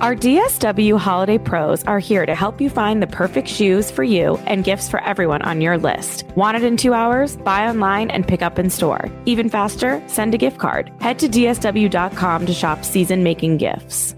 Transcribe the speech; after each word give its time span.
Our 0.00 0.16
DSW 0.16 0.98
Holiday 0.98 1.36
Pros 1.36 1.84
are 1.84 1.98
here 1.98 2.24
to 2.24 2.34
help 2.34 2.58
you 2.58 2.70
find 2.70 3.02
the 3.02 3.06
perfect 3.06 3.46
shoes 3.48 3.90
for 3.90 4.02
you 4.02 4.36
and 4.46 4.64
gifts 4.64 4.88
for 4.88 4.98
everyone 5.02 5.42
on 5.42 5.60
your 5.60 5.76
list. 5.76 6.24
Want 6.36 6.56
it 6.56 6.64
in 6.64 6.78
two 6.78 6.94
hours? 6.94 7.36
Buy 7.36 7.68
online 7.68 8.10
and 8.10 8.26
pick 8.26 8.40
up 8.40 8.58
in 8.58 8.70
store. 8.70 9.10
Even 9.26 9.50
faster, 9.50 10.02
send 10.06 10.34
a 10.34 10.38
gift 10.38 10.58
card. 10.58 10.90
Head 11.02 11.18
to 11.18 11.28
DSW.com 11.28 12.46
to 12.46 12.54
shop 12.54 12.82
season 12.82 13.22
making 13.22 13.58
gifts. 13.58 14.14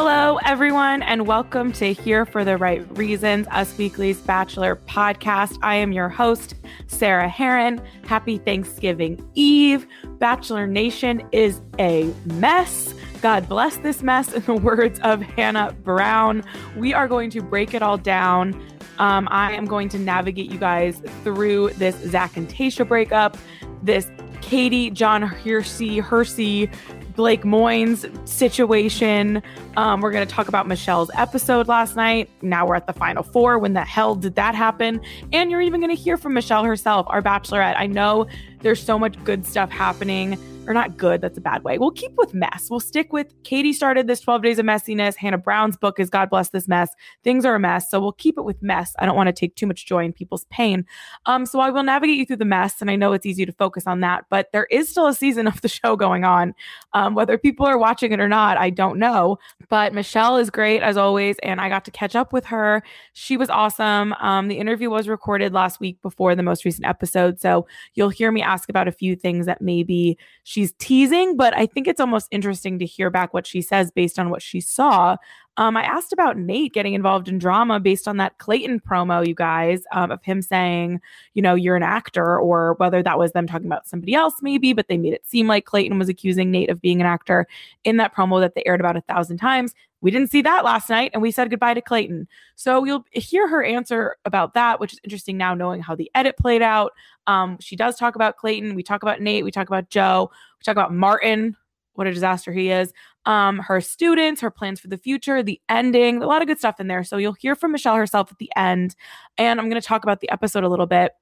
Hello, 0.00 0.38
everyone, 0.44 1.02
and 1.02 1.26
welcome 1.26 1.72
to 1.72 1.92
Here 1.92 2.24
for 2.24 2.44
the 2.44 2.56
Right 2.56 2.86
Reasons, 2.96 3.48
Us 3.50 3.76
Weekly's 3.76 4.20
Bachelor 4.20 4.76
podcast. 4.76 5.58
I 5.60 5.74
am 5.74 5.90
your 5.90 6.08
host, 6.08 6.54
Sarah 6.86 7.28
Hearon. 7.28 7.84
Happy 8.06 8.38
Thanksgiving 8.38 9.20
Eve. 9.34 9.88
Bachelor 10.20 10.68
Nation 10.68 11.28
is 11.32 11.60
a 11.80 12.14
mess. 12.26 12.94
God 13.22 13.48
bless 13.48 13.78
this 13.78 14.00
mess, 14.04 14.32
in 14.32 14.42
the 14.44 14.54
words 14.54 15.00
of 15.00 15.20
Hannah 15.20 15.72
Brown. 15.82 16.44
We 16.76 16.94
are 16.94 17.08
going 17.08 17.28
to 17.30 17.42
break 17.42 17.74
it 17.74 17.82
all 17.82 17.98
down. 17.98 18.54
Um, 19.00 19.26
I 19.32 19.50
am 19.54 19.64
going 19.64 19.88
to 19.88 19.98
navigate 19.98 20.48
you 20.48 20.58
guys 20.58 21.02
through 21.24 21.70
this 21.70 21.96
Zac 22.08 22.36
and 22.36 22.48
Tayshia 22.48 22.86
breakup, 22.86 23.36
this 23.82 24.08
Katie, 24.42 24.90
John 24.90 25.22
Hersey, 25.22 25.98
Hersey 25.98 26.70
Blake 27.18 27.42
Moynes 27.42 28.06
situation. 28.28 29.42
Um, 29.76 30.00
we're 30.00 30.12
going 30.12 30.24
to 30.24 30.32
talk 30.32 30.46
about 30.46 30.68
Michelle's 30.68 31.10
episode 31.14 31.66
last 31.66 31.96
night. 31.96 32.30
Now 32.42 32.64
we're 32.64 32.76
at 32.76 32.86
the 32.86 32.92
final 32.92 33.24
four. 33.24 33.58
When 33.58 33.72
the 33.72 33.84
hell 33.84 34.14
did 34.14 34.36
that 34.36 34.54
happen? 34.54 35.00
And 35.32 35.50
you're 35.50 35.60
even 35.60 35.80
going 35.80 35.94
to 35.94 36.00
hear 36.00 36.16
from 36.16 36.32
Michelle 36.32 36.62
herself, 36.62 37.06
our 37.10 37.20
bachelorette. 37.20 37.74
I 37.76 37.88
know 37.88 38.28
there's 38.60 38.80
so 38.80 39.00
much 39.00 39.22
good 39.24 39.44
stuff 39.44 39.68
happening 39.68 40.38
or 40.68 40.74
not 40.74 40.98
good, 40.98 41.22
that's 41.22 41.38
a 41.38 41.40
bad 41.40 41.64
way. 41.64 41.78
We'll 41.78 41.90
keep 41.90 42.12
with 42.18 42.34
mess. 42.34 42.68
We'll 42.70 42.78
stick 42.78 43.10
with 43.10 43.32
Katie 43.42 43.72
started 43.72 44.06
this 44.06 44.20
12 44.20 44.42
days 44.42 44.58
of 44.58 44.66
messiness. 44.66 45.16
Hannah 45.16 45.38
Brown's 45.38 45.78
book 45.78 45.98
is 45.98 46.10
God 46.10 46.28
Bless 46.28 46.50
This 46.50 46.68
Mess. 46.68 46.90
Things 47.24 47.46
are 47.46 47.54
a 47.54 47.58
mess. 47.58 47.90
So 47.90 47.98
we'll 48.00 48.12
keep 48.12 48.36
it 48.36 48.44
with 48.44 48.62
mess. 48.62 48.94
I 48.98 49.06
don't 49.06 49.16
want 49.16 49.28
to 49.28 49.32
take 49.32 49.54
too 49.56 49.66
much 49.66 49.86
joy 49.86 50.04
in 50.04 50.12
people's 50.12 50.44
pain. 50.50 50.84
Um, 51.24 51.46
so 51.46 51.58
I 51.60 51.70
will 51.70 51.82
navigate 51.82 52.18
you 52.18 52.26
through 52.26 52.36
the 52.36 52.44
mess. 52.44 52.82
And 52.82 52.90
I 52.90 52.96
know 52.96 53.14
it's 53.14 53.24
easy 53.24 53.46
to 53.46 53.52
focus 53.52 53.86
on 53.86 54.00
that, 54.00 54.26
but 54.28 54.52
there 54.52 54.66
is 54.70 54.90
still 54.90 55.06
a 55.06 55.14
season 55.14 55.46
of 55.46 55.58
the 55.62 55.68
show 55.68 55.96
going 55.96 56.24
on. 56.24 56.54
Um, 56.92 57.14
whether 57.14 57.38
people 57.38 57.64
are 57.64 57.78
watching 57.78 58.12
it 58.12 58.20
or 58.20 58.28
not, 58.28 58.58
I 58.58 58.68
don't 58.68 58.98
know. 58.98 59.38
But 59.70 59.94
Michelle 59.94 60.36
is 60.36 60.50
great 60.50 60.82
as 60.82 60.98
always. 60.98 61.36
And 61.42 61.62
I 61.62 61.70
got 61.70 61.86
to 61.86 61.90
catch 61.90 62.14
up 62.14 62.34
with 62.34 62.44
her. 62.44 62.82
She 63.14 63.38
was 63.38 63.48
awesome. 63.48 64.12
Um, 64.20 64.48
the 64.48 64.58
interview 64.58 64.90
was 64.90 65.08
recorded 65.08 65.54
last 65.54 65.80
week 65.80 66.02
before 66.02 66.34
the 66.34 66.42
most 66.42 66.66
recent 66.66 66.86
episode. 66.86 67.40
So 67.40 67.66
you'll 67.94 68.10
hear 68.10 68.30
me 68.30 68.42
ask 68.42 68.68
about 68.68 68.86
a 68.86 68.92
few 68.92 69.16
things 69.16 69.46
that 69.46 69.62
maybe 69.62 70.18
she's 70.58 70.72
teasing, 70.78 71.36
but 71.36 71.56
I 71.56 71.66
think 71.66 71.86
it's 71.86 72.00
almost 72.00 72.26
interesting 72.32 72.80
to 72.80 72.84
hear 72.84 73.10
back 73.10 73.32
what 73.32 73.46
she 73.46 73.62
says 73.62 73.92
based 73.92 74.18
on 74.18 74.28
what 74.28 74.42
she 74.42 74.60
saw. 74.60 75.16
Um, 75.56 75.76
I 75.76 75.82
asked 75.82 76.12
about 76.12 76.36
Nayte 76.36 76.72
getting 76.72 76.94
involved 76.94 77.28
in 77.28 77.38
drama 77.38 77.78
based 77.78 78.08
on 78.08 78.16
that 78.16 78.38
Clayton 78.38 78.80
promo, 78.80 79.24
you 79.24 79.36
guys, 79.36 79.82
um, 79.92 80.10
of 80.10 80.22
him 80.24 80.42
saying, 80.42 81.00
you 81.34 81.42
know, 81.42 81.54
you're 81.54 81.76
an 81.76 81.84
actor, 81.84 82.38
or 82.40 82.74
whether 82.78 83.04
that 83.04 83.18
was 83.18 83.32
them 83.32 83.46
talking 83.46 83.66
about 83.68 83.86
somebody 83.86 84.14
else, 84.14 84.34
maybe, 84.42 84.72
but 84.72 84.88
they 84.88 84.98
made 84.98 85.12
it 85.12 85.26
seem 85.28 85.46
like 85.46 85.64
Clayton 85.64 85.96
was 85.96 86.08
accusing 86.08 86.52
Nayte 86.52 86.70
of 86.70 86.80
being 86.80 87.00
an 87.00 87.06
actor 87.06 87.46
in 87.84 87.96
that 87.98 88.14
promo 88.14 88.40
that 88.40 88.56
they 88.56 88.62
aired 88.66 88.80
about 88.80 88.96
a 88.96 89.00
thousand 89.02 89.36
times. 89.36 89.74
We 90.00 90.12
didn't 90.12 90.30
see 90.30 90.42
that 90.42 90.64
last 90.64 90.88
night, 90.88 91.10
and 91.12 91.20
we 91.20 91.32
said 91.32 91.50
goodbye 91.50 91.74
to 91.74 91.80
Clayton. 91.80 92.28
So 92.54 92.84
you'll 92.84 93.04
hear 93.10 93.48
her 93.48 93.64
answer 93.64 94.16
about 94.24 94.54
that, 94.54 94.78
which 94.78 94.92
is 94.92 95.00
interesting 95.02 95.36
now 95.36 95.54
knowing 95.54 95.82
how 95.82 95.96
the 95.96 96.10
edit 96.14 96.36
played 96.36 96.62
out. 96.62 96.92
Um, 97.26 97.58
she 97.60 97.74
does 97.74 97.96
talk 97.96 98.14
about 98.14 98.36
Clayton. 98.36 98.76
We 98.76 98.84
talk 98.84 99.02
about 99.02 99.18
Nayte. 99.18 99.42
We 99.42 99.50
talk 99.50 99.66
about 99.66 99.90
Joe. 99.90 100.30
We 100.58 100.64
talk 100.64 100.76
about 100.76 100.92
Martin. 100.92 101.56
What 101.94 102.06
a 102.06 102.12
disaster 102.12 102.52
he 102.52 102.70
is. 102.70 102.92
Um, 103.24 103.58
her 103.58 103.80
students, 103.80 104.40
her 104.40 104.50
plans 104.50 104.78
for 104.78 104.88
the 104.88 104.96
future, 104.96 105.42
the 105.42 105.60
ending, 105.68 106.22
a 106.22 106.26
lot 106.26 106.42
of 106.42 106.48
good 106.48 106.58
stuff 106.58 106.78
in 106.78 106.86
there. 106.86 107.02
So 107.02 107.16
you'll 107.16 107.32
hear 107.32 107.56
from 107.56 107.72
Michelle 107.72 107.96
herself 107.96 108.30
at 108.30 108.38
the 108.38 108.50
end. 108.56 108.94
And 109.36 109.58
I'm 109.58 109.68
going 109.68 109.80
to 109.80 109.86
talk 109.86 110.04
about 110.04 110.20
the 110.20 110.30
episode 110.30 110.64
a 110.64 110.68
little 110.68 110.86
bit. 110.86 111.12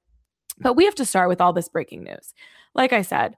But 0.59 0.73
we 0.75 0.85
have 0.85 0.95
to 0.95 1.05
start 1.05 1.29
with 1.29 1.41
all 1.41 1.53
this 1.53 1.69
breaking 1.69 2.03
news. 2.03 2.33
Like 2.75 2.93
I 2.93 3.01
said, 3.01 3.35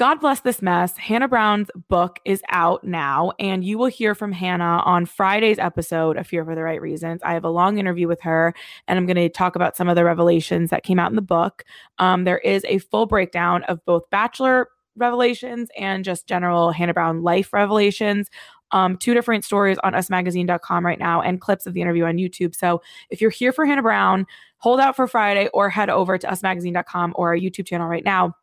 God 0.00 0.18
bless 0.18 0.40
this 0.40 0.62
mess. 0.62 0.96
Hannah 0.96 1.28
Brown's 1.28 1.68
book 1.88 2.20
is 2.24 2.42
out 2.48 2.82
now, 2.84 3.32
and 3.38 3.62
you 3.62 3.76
will 3.76 3.88
hear 3.88 4.14
from 4.14 4.32
Hannah 4.32 4.82
on 4.86 5.04
Friday's 5.04 5.58
episode 5.58 6.16
of 6.16 6.26
Here 6.30 6.42
for 6.42 6.54
the 6.54 6.62
Right 6.62 6.80
Reasons. 6.80 7.20
I 7.22 7.34
have 7.34 7.44
a 7.44 7.50
long 7.50 7.76
interview 7.76 8.08
with 8.08 8.22
her, 8.22 8.54
and 8.88 8.98
I'm 8.98 9.04
going 9.04 9.16
to 9.16 9.28
talk 9.28 9.56
about 9.56 9.76
some 9.76 9.90
of 9.90 9.96
the 9.96 10.04
revelations 10.06 10.70
that 10.70 10.84
came 10.84 10.98
out 10.98 11.10
in 11.10 11.16
the 11.16 11.22
book. 11.22 11.64
Um, 11.98 12.24
there 12.24 12.38
is 12.38 12.64
a 12.66 12.78
full 12.78 13.04
breakdown 13.04 13.62
of 13.64 13.84
both 13.84 14.08
Bachelor 14.08 14.68
revelations 14.96 15.70
and 15.78 16.04
just 16.04 16.26
general 16.26 16.70
Hannah 16.72 16.94
Brown 16.94 17.22
life 17.22 17.52
revelations. 17.52 18.30
Um, 18.72 18.96
two 18.96 19.14
different 19.14 19.44
stories 19.44 19.78
on 19.82 19.94
usmagazine.com 19.94 20.86
right 20.86 20.98
now 20.98 21.20
and 21.22 21.40
clips 21.40 21.66
of 21.66 21.74
the 21.74 21.82
interview 21.82 22.04
on 22.04 22.18
YouTube. 22.18 22.54
So 22.54 22.80
if 23.10 23.20
you're 23.20 23.30
here 23.30 23.52
for 23.52 23.66
Hannah 23.66 23.82
Brown, 23.82 24.26
hold 24.58 24.78
out 24.78 24.94
for 24.94 25.08
Friday 25.08 25.48
or 25.52 25.68
head 25.68 25.90
over 25.90 26.16
to 26.18 26.26
usmagazine.com 26.26 27.14
or 27.16 27.30
our 27.30 27.36
YouTube 27.36 27.66
channel 27.66 27.88
right 27.88 28.04
now 28.04 28.36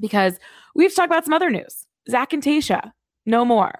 because 0.00 0.38
we've 0.74 0.94
talked 0.94 1.06
about 1.06 1.24
some 1.24 1.32
other 1.32 1.50
news. 1.50 1.86
Zac 2.10 2.32
and 2.34 2.42
Tayshia, 2.42 2.92
no 3.24 3.44
more. 3.44 3.72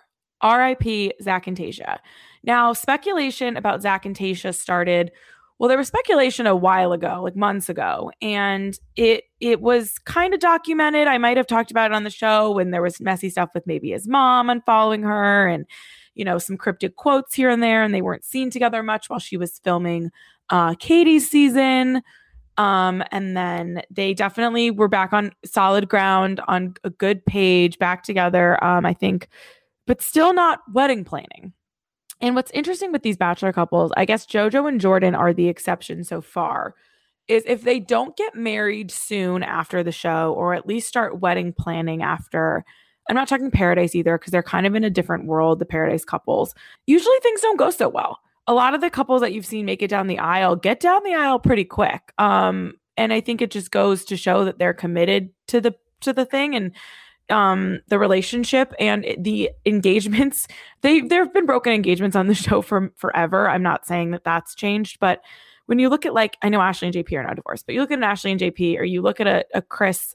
RIP 0.43 1.13
Zac 1.23 1.47
and 1.47 1.57
Tayshia. 1.57 1.99
Now, 2.43 2.73
speculation 2.73 3.57
about 3.57 3.83
Zac 3.83 4.05
and 4.05 4.17
Tayshia 4.17 4.55
started. 4.55 5.11
Well, 5.65 5.71
there 5.71 5.79
was 5.79 5.89
speculation 5.89 6.47
a 6.47 6.55
while 6.55 6.93
ago, 6.93 7.23
like 7.23 7.37
months 7.37 7.71
ago, 7.71 8.13
and 8.21 8.79
it 8.97 9.25
it 9.41 9.63
was 9.63 9.97
kind 10.01 10.35
of 10.35 10.41
documented. 10.41 11.09
I 11.09 11.17
might 11.17 11.39
have 11.39 11.47
talked 11.47 11.71
about 11.71 11.91
it 11.91 11.95
on 11.95 12.05
the 12.05 12.11
show 12.11 12.51
when 12.51 12.71
there 12.71 12.83
was 12.83 13.01
messy 13.01 13.31
stuff 13.31 13.49
with 13.55 13.67
maybe 13.67 13.93
his 13.93 14.07
mom 14.07 14.49
unfollowing 14.49 15.03
her, 15.05 15.49
and 15.49 15.65
you 16.15 16.23
know 16.23 16.37
some 16.37 16.59
cryptic 16.59 16.97
quotes 16.97 17.33
here 17.33 17.49
and 17.49 17.63
there, 17.63 17.83
and 17.83 17.95
they 17.95 18.03
weren't 18.03 18.27
seen 18.27 18.51
together 18.51 18.83
much 18.83 19.09
while 19.09 19.19
she 19.19 19.39
was 19.39 19.59
filming 19.65 20.11
uh, 20.51 20.75
Katie's 20.75 21.31
season. 21.31 22.03
Um, 22.59 23.03
and 23.11 23.35
then 23.35 23.81
they 23.91 24.13
definitely 24.13 24.71
were 24.71 24.89
back 24.89 25.15
on 25.15 25.33
solid 25.47 25.89
ground, 25.89 26.43
on 26.47 26.75
a 26.85 26.91
good 26.91 27.25
page, 27.25 27.79
back 27.79 28.03
together. 28.03 28.63
Um, 28.63 28.85
I 28.85 28.93
think, 28.93 29.29
but 29.87 30.03
still 30.03 30.35
not 30.35 30.61
wedding 30.75 31.05
planning. 31.05 31.55
And 32.21 32.35
what's 32.35 32.51
interesting 32.53 32.93
with 32.93 33.03
these 33.03 33.17
bachelor 33.17 33.53
couples, 33.53 33.93
I 33.97 34.05
guess 34.05 34.27
JoJo 34.27 34.69
and 34.69 34.81
Jordan 34.81 35.15
are 35.15 35.33
the 35.33 35.49
exception 35.49 36.05
so 36.05 36.21
far, 36.21 36.75
is 37.29 37.43
if 37.47 37.63
they 37.63 37.81
don't 37.81 38.17
get 38.17 38.35
married 38.35 38.91
soon 38.91 39.43
after 39.43 39.83
the 39.83 39.93
show, 39.93 40.35
or 40.37 40.55
at 40.55 40.67
least 40.67 40.89
start 40.89 41.21
wedding 41.21 41.53
planning 41.53 42.03
after. 42.03 42.65
I'm 43.09 43.17
not 43.17 43.29
talking 43.29 43.51
paradise 43.51 43.95
either, 43.95 44.17
because 44.19 44.31
they're 44.31 44.43
kind 44.43 44.67
of 44.67 44.75
in 44.75 44.85
a 44.85 44.91
different 44.91 45.27
world, 45.27 45.59
the 45.59 45.67
paradise 45.67 46.05
couples. 46.05 46.55
Usually 46.87 47.17
things 47.23 47.41
don't 47.41 47.59
go 47.59 47.71
so 47.71 47.89
well 47.89 48.21
a 48.47 48.55
lot 48.55 48.75
of 48.75 48.81
the 48.81 48.91
couples 48.91 49.21
that 49.21 49.33
you've 49.33 49.47
seen 49.47 49.65
make 49.65 49.83
it 49.83 49.89
down 49.89 50.07
the 50.07 50.19
aisle 50.19 50.57
get 50.57 50.81
down 50.81 51.03
the 51.05 51.15
aisle 51.15 51.39
pretty 51.39 51.65
quick. 51.65 52.13
Um, 52.19 52.75
and 52.97 53.13
I 53.13 53.21
think 53.21 53.43
it 53.43 53.51
just 53.51 53.71
goes 53.71 54.05
to 54.07 54.17
show 54.17 54.45
that 54.45 54.59
they're 54.59 54.75
committed 54.75 55.31
to 55.49 55.61
the 55.61 55.75
to 56.03 56.13
the 56.13 56.27
thing 56.27 56.55
and 56.55 56.73
um 57.31 57.81
the 57.89 57.99
relationship 57.99 58.75
and 58.79 59.07
the 59.19 59.51
engagements 59.65 60.47
they 60.83 61.01
there 61.01 61.25
have 61.25 61.33
been 61.33 61.47
broken 61.47 61.73
engagements 61.73 62.17
on 62.17 62.27
the 62.27 62.35
show 62.35 62.61
for 62.61 62.93
forever 62.97 63.49
i'm 63.49 63.63
not 63.63 63.87
saying 63.87 64.11
that 64.11 64.25
that's 64.25 64.55
changed 64.55 64.99
but 65.01 65.21
when 65.67 65.79
you 65.79 65.89
look 65.89 66.05
at 66.05 66.15
like 66.15 66.37
i 66.43 66.49
know 66.49 66.61
ashley 66.61 66.89
and 66.89 66.95
jp 66.95 67.13
are 67.19 67.23
not 67.23 67.37
divorced 67.37 67.67
but 67.67 67.75
you 67.75 67.81
look 67.81 67.91
at 67.91 67.99
an 67.99 68.05
ashley 68.05 68.31
and 68.31 68.41
jp 68.41 68.79
or 68.79 68.85
you 68.85 69.01
look 69.01 69.21
at 69.21 69.27
a, 69.27 69.45
a 69.55 69.63
chris 69.63 70.15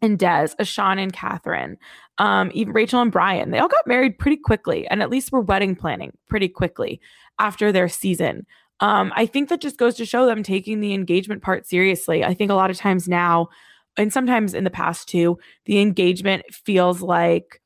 and 0.00 0.18
Des, 0.18 0.48
a 0.58 0.64
Sean 0.64 0.98
and 0.98 1.12
Catherine, 1.12 1.78
Um, 2.18 2.50
even 2.54 2.74
Rachel 2.74 3.00
and 3.00 3.12
Brian, 3.12 3.50
they 3.50 3.58
all 3.58 3.68
got 3.68 3.86
married 3.86 4.18
pretty 4.18 4.36
quickly, 4.36 4.86
and 4.88 5.00
at 5.00 5.10
least 5.10 5.32
were 5.32 5.40
wedding 5.40 5.76
planning 5.76 6.12
pretty 6.28 6.48
quickly 6.48 7.00
after 7.38 7.72
their 7.72 7.88
season. 7.88 8.46
Um, 8.80 9.12
I 9.14 9.26
think 9.26 9.48
that 9.48 9.60
just 9.60 9.78
goes 9.78 9.94
to 9.94 10.04
show 10.04 10.26
them 10.26 10.42
taking 10.42 10.80
the 10.80 10.92
engagement 10.92 11.40
part 11.40 11.66
seriously. 11.66 12.24
I 12.24 12.34
think 12.34 12.50
a 12.50 12.54
lot 12.54 12.70
of 12.70 12.76
times 12.76 13.08
now, 13.08 13.48
and 13.96 14.12
sometimes 14.12 14.54
in 14.54 14.64
the 14.64 14.70
past 14.70 15.08
too, 15.08 15.38
the 15.66 15.80
engagement 15.80 16.44
feels 16.52 17.02
like 17.02 17.60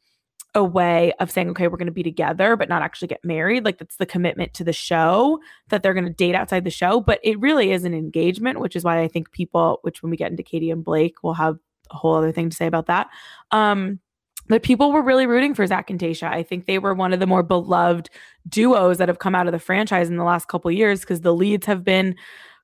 a 0.55 0.65
way 0.65 1.13
of 1.21 1.31
saying, 1.31 1.51
okay, 1.51 1.69
we're 1.69 1.77
going 1.77 1.87
to 1.87 1.93
be 1.93 2.03
together, 2.03 2.57
but 2.57 2.69
not 2.69 2.81
actually 2.81 3.09
get 3.09 3.25
married. 3.25 3.65
Like 3.65 3.79
that's 3.79 3.97
the 3.97 4.07
commitment 4.07 4.55
to 4.55 4.65
the 4.65 4.73
show 4.73 5.39
that 5.69 5.83
they're 5.83 5.93
going 5.93 6.07
to 6.07 6.13
date 6.13 6.35
outside 6.35 6.65
the 6.65 6.71
show. 6.71 7.01
But 7.01 7.21
it 7.23 7.39
really 7.39 7.73
is 7.73 7.85
an 7.85 7.93
engagement, 7.93 8.59
which 8.59 8.75
is 8.75 8.83
why 8.83 9.03
I 9.03 9.09
think 9.09 9.33
people, 9.33 9.81
which 9.83 10.03
when 10.03 10.11
we 10.11 10.17
get 10.17 10.31
into 10.31 10.43
Katie 10.43 10.71
and 10.71 10.83
Blake, 10.83 11.17
we'll 11.23 11.35
have 11.35 11.59
a 11.91 11.97
whole 11.97 12.15
other 12.15 12.33
thing 12.33 12.49
to 12.49 12.57
say 12.57 12.67
about 12.67 12.87
that. 12.87 13.09
Um, 13.51 14.01
but 14.49 14.63
people 14.63 14.93
were 14.93 15.03
really 15.03 15.27
rooting 15.27 15.55
for 15.55 15.67
Zac 15.67 15.91
and 15.91 16.01
Tayshia. 16.01 16.31
I 16.31 16.43
think 16.43 16.65
they 16.65 16.79
were 16.79 16.95
one 16.95 17.13
of 17.13 17.21
the 17.21 17.27
more 17.27 17.43
beloved 17.43 18.09
duos 18.49 18.97
that 18.99 19.09
have 19.09 19.19
come 19.19 19.35
out 19.35 19.47
of 19.47 19.53
the 19.53 19.59
franchise 19.59 20.09
in 20.09 20.17
the 20.17 20.25
last 20.25 20.49
couple 20.49 20.71
years 20.71 21.01
because 21.01 21.21
the 21.21 21.35
leads 21.35 21.67
have 21.67 21.85
been 21.85 22.15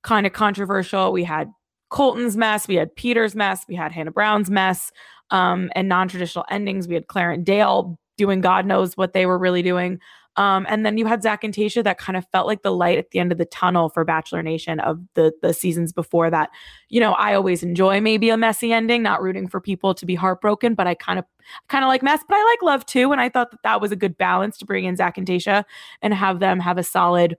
kind 0.02 0.26
of 0.26 0.32
controversial. 0.32 1.12
We 1.12 1.24
had 1.24 1.50
Colton's 1.92 2.36
mess, 2.36 2.66
we 2.66 2.74
had 2.74 2.94
Peter's 2.96 3.36
mess, 3.36 3.64
we 3.68 3.74
had 3.74 3.92
Hannah 3.92 4.10
Brown's 4.10 4.50
mess 4.50 4.90
um, 5.30 5.70
and 5.74 5.88
non-traditional 5.88 6.44
endings. 6.50 6.88
We 6.88 6.94
had 6.94 7.06
Clare 7.06 7.30
and 7.30 7.44
Dale 7.44 7.98
doing 8.16 8.40
God 8.40 8.66
knows 8.66 8.96
what 8.96 9.12
they 9.12 9.26
were 9.26 9.38
really 9.38 9.62
doing. 9.62 10.00
Um, 10.36 10.64
and 10.68 10.86
then 10.86 10.96
you 10.96 11.04
had 11.04 11.22
Zac 11.22 11.44
and 11.44 11.52
Tayshia 11.52 11.84
that 11.84 11.98
kind 11.98 12.16
of 12.16 12.26
felt 12.32 12.46
like 12.46 12.62
the 12.62 12.72
light 12.72 12.96
at 12.96 13.10
the 13.10 13.18
end 13.18 13.32
of 13.32 13.36
the 13.36 13.44
tunnel 13.44 13.90
for 13.90 14.02
Bachelor 14.02 14.42
Nation 14.42 14.80
of 14.80 14.98
the 15.14 15.32
the 15.42 15.52
seasons 15.52 15.92
before 15.92 16.30
that. 16.30 16.48
You 16.88 17.00
know, 17.00 17.12
I 17.12 17.34
always 17.34 17.62
enjoy 17.62 18.00
maybe 18.00 18.30
a 18.30 18.38
messy 18.38 18.72
ending, 18.72 19.02
not 19.02 19.20
rooting 19.20 19.46
for 19.46 19.60
people 19.60 19.94
to 19.94 20.06
be 20.06 20.14
heartbroken, 20.14 20.74
but 20.74 20.86
I 20.86 20.94
kind 20.94 21.18
of 21.18 21.26
kind 21.68 21.84
of 21.84 21.88
like 21.88 22.02
mess, 22.02 22.20
but 22.26 22.36
I 22.36 22.44
like 22.44 22.62
love 22.62 22.86
too. 22.86 23.12
And 23.12 23.20
I 23.20 23.28
thought 23.28 23.50
that 23.50 23.62
that 23.64 23.82
was 23.82 23.92
a 23.92 23.96
good 23.96 24.16
balance 24.16 24.56
to 24.58 24.64
bring 24.64 24.86
in 24.86 24.96
Zac 24.96 25.18
and 25.18 25.26
Tayshia 25.26 25.64
and 26.00 26.14
have 26.14 26.40
them 26.40 26.60
have 26.60 26.78
a 26.78 26.82
solid 26.82 27.36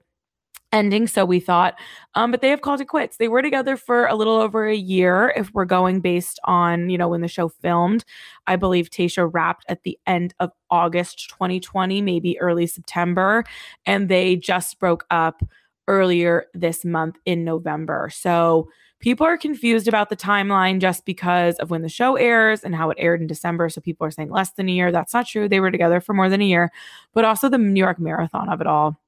ending, 0.74 1.06
so 1.06 1.24
we 1.24 1.40
thought. 1.40 1.74
Um, 2.14 2.30
but 2.30 2.42
they 2.42 2.50
have 2.50 2.60
called 2.60 2.80
it 2.80 2.86
quits. 2.86 3.16
They 3.16 3.28
were 3.28 3.40
together 3.40 3.76
for 3.76 4.06
a 4.06 4.14
little 4.14 4.36
over 4.36 4.66
a 4.66 4.74
year, 4.74 5.32
if 5.36 5.50
we're 5.54 5.64
going 5.64 6.00
based 6.00 6.38
on, 6.44 6.90
you 6.90 6.98
know, 6.98 7.08
when 7.08 7.22
the 7.22 7.28
show 7.28 7.48
filmed. 7.48 8.04
I 8.46 8.56
believe 8.56 8.90
Tayshia 8.90 9.30
wrapped 9.32 9.64
at 9.68 9.84
the 9.84 9.98
end 10.06 10.34
of 10.40 10.50
August 10.70 11.30
2020, 11.30 12.02
maybe 12.02 12.38
early 12.40 12.66
September. 12.66 13.44
And 13.86 14.08
they 14.08 14.36
just 14.36 14.78
broke 14.78 15.06
up 15.10 15.42
earlier 15.86 16.46
this 16.52 16.84
month 16.84 17.16
in 17.24 17.44
November. 17.44 18.10
So 18.12 18.68
people 19.00 19.26
are 19.26 19.36
confused 19.36 19.86
about 19.86 20.08
the 20.08 20.16
timeline 20.16 20.80
just 20.80 21.04
because 21.04 21.56
of 21.56 21.70
when 21.70 21.82
the 21.82 21.88
show 21.88 22.16
airs 22.16 22.64
and 22.64 22.74
how 22.74 22.90
it 22.90 22.96
aired 22.98 23.20
in 23.20 23.26
December. 23.26 23.68
So 23.68 23.80
people 23.80 24.06
are 24.06 24.10
saying 24.10 24.30
less 24.30 24.52
than 24.52 24.68
a 24.68 24.72
year. 24.72 24.90
That's 24.90 25.14
not 25.14 25.26
true. 25.26 25.48
They 25.48 25.60
were 25.60 25.70
together 25.70 26.00
for 26.00 26.14
more 26.14 26.28
than 26.28 26.40
a 26.40 26.46
year, 26.46 26.72
but 27.12 27.24
also 27.24 27.48
the 27.48 27.58
New 27.58 27.78
York 27.78 28.00
Marathon 28.00 28.48
of 28.48 28.60
it 28.60 28.66
all 28.66 28.98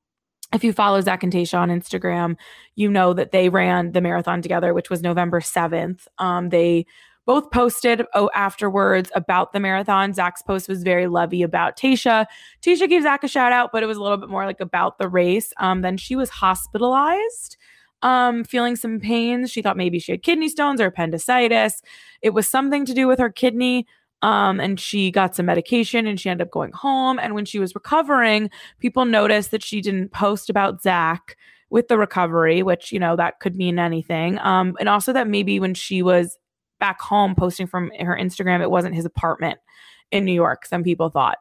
if 0.52 0.62
you 0.62 0.72
follow 0.72 1.00
Zac 1.00 1.22
and 1.22 1.32
Tayshia 1.32 1.58
on 1.58 1.68
Instagram, 1.68 2.36
you 2.74 2.90
know 2.90 3.12
that 3.12 3.32
they 3.32 3.48
ran 3.48 3.92
the 3.92 4.00
marathon 4.00 4.42
together, 4.42 4.72
which 4.72 4.90
was 4.90 5.02
November 5.02 5.40
7th. 5.40 6.06
Um, 6.18 6.50
they 6.50 6.86
both 7.26 7.50
posted 7.50 8.02
oh, 8.14 8.30
afterwards 8.34 9.10
about 9.14 9.52
the 9.52 9.60
marathon. 9.60 10.14
Zac's 10.14 10.42
post 10.42 10.68
was 10.68 10.84
very 10.84 11.08
lovey 11.08 11.42
about 11.42 11.76
Tayshia. 11.76 12.26
Tayshia 12.62 12.88
gave 12.88 13.02
Zac 13.02 13.24
a 13.24 13.28
shout 13.28 13.52
out, 13.52 13.70
but 13.72 13.82
it 13.82 13.86
was 13.86 13.96
a 13.96 14.02
little 14.02 14.16
bit 14.16 14.28
more 14.28 14.46
like 14.46 14.60
about 14.60 14.98
the 14.98 15.08
race. 15.08 15.52
Um, 15.58 15.82
then 15.82 15.96
she 15.96 16.14
was 16.14 16.30
hospitalized, 16.30 17.56
um, 18.02 18.44
feeling 18.44 18.76
some 18.76 19.00
pains. 19.00 19.50
She 19.50 19.60
thought 19.60 19.76
maybe 19.76 19.98
she 19.98 20.12
had 20.12 20.22
kidney 20.22 20.48
stones 20.48 20.80
or 20.80 20.86
appendicitis. 20.86 21.82
It 22.22 22.30
was 22.30 22.48
something 22.48 22.86
to 22.86 22.94
do 22.94 23.08
with 23.08 23.18
her 23.18 23.30
kidney. 23.30 23.88
Um, 24.22 24.60
and 24.60 24.80
she 24.80 25.10
got 25.10 25.36
some 25.36 25.46
medication 25.46 26.06
and 26.06 26.18
she 26.18 26.28
ended 26.28 26.46
up 26.46 26.50
going 26.50 26.72
home. 26.72 27.18
And 27.18 27.34
when 27.34 27.44
she 27.44 27.58
was 27.58 27.74
recovering, 27.74 28.50
people 28.80 29.04
noticed 29.04 29.50
that 29.50 29.62
she 29.62 29.80
didn't 29.80 30.12
post 30.12 30.48
about 30.50 30.82
Zac 30.82 31.36
with 31.70 31.88
the 31.88 31.98
recovery, 31.98 32.62
which, 32.62 32.92
you 32.92 32.98
know, 32.98 33.16
that 33.16 33.40
could 33.40 33.56
mean 33.56 33.78
anything. 33.78 34.38
Um, 34.38 34.74
and 34.80 34.88
also 34.88 35.12
that 35.12 35.28
maybe 35.28 35.60
when 35.60 35.74
she 35.74 36.02
was 36.02 36.38
back 36.80 37.00
home 37.00 37.34
posting 37.34 37.66
from 37.66 37.90
her 38.00 38.16
Instagram, 38.16 38.62
it 38.62 38.70
wasn't 38.70 38.94
his 38.94 39.04
apartment 39.04 39.58
in 40.10 40.24
New 40.24 40.32
York, 40.32 40.66
some 40.66 40.82
people 40.82 41.10
thought. 41.10 41.38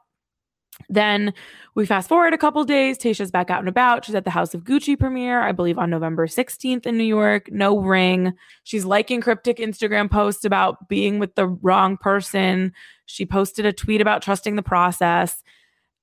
Then 0.89 1.33
we 1.73 1.85
fast 1.85 2.09
forward 2.09 2.33
a 2.33 2.37
couple 2.37 2.63
days. 2.63 2.97
Tayshia's 2.97 3.31
back 3.31 3.49
out 3.49 3.59
and 3.59 3.69
about. 3.69 4.05
She's 4.05 4.15
at 4.15 4.23
the 4.23 4.31
House 4.31 4.53
of 4.53 4.63
Gucci 4.63 4.99
premiere, 4.99 5.41
I 5.41 5.51
believe, 5.51 5.77
on 5.77 5.89
November 5.89 6.27
16th 6.27 6.85
in 6.85 6.97
New 6.97 7.03
York. 7.03 7.51
No 7.51 7.79
ring. 7.79 8.33
She's 8.63 8.85
liking 8.85 9.21
cryptic 9.21 9.57
Instagram 9.57 10.09
posts 10.09 10.45
about 10.45 10.87
being 10.87 11.19
with 11.19 11.35
the 11.35 11.47
wrong 11.47 11.97
person. 11.97 12.73
She 13.05 13.25
posted 13.25 13.65
a 13.65 13.73
tweet 13.73 14.01
about 14.01 14.21
trusting 14.21 14.55
the 14.55 14.63
process. 14.63 15.43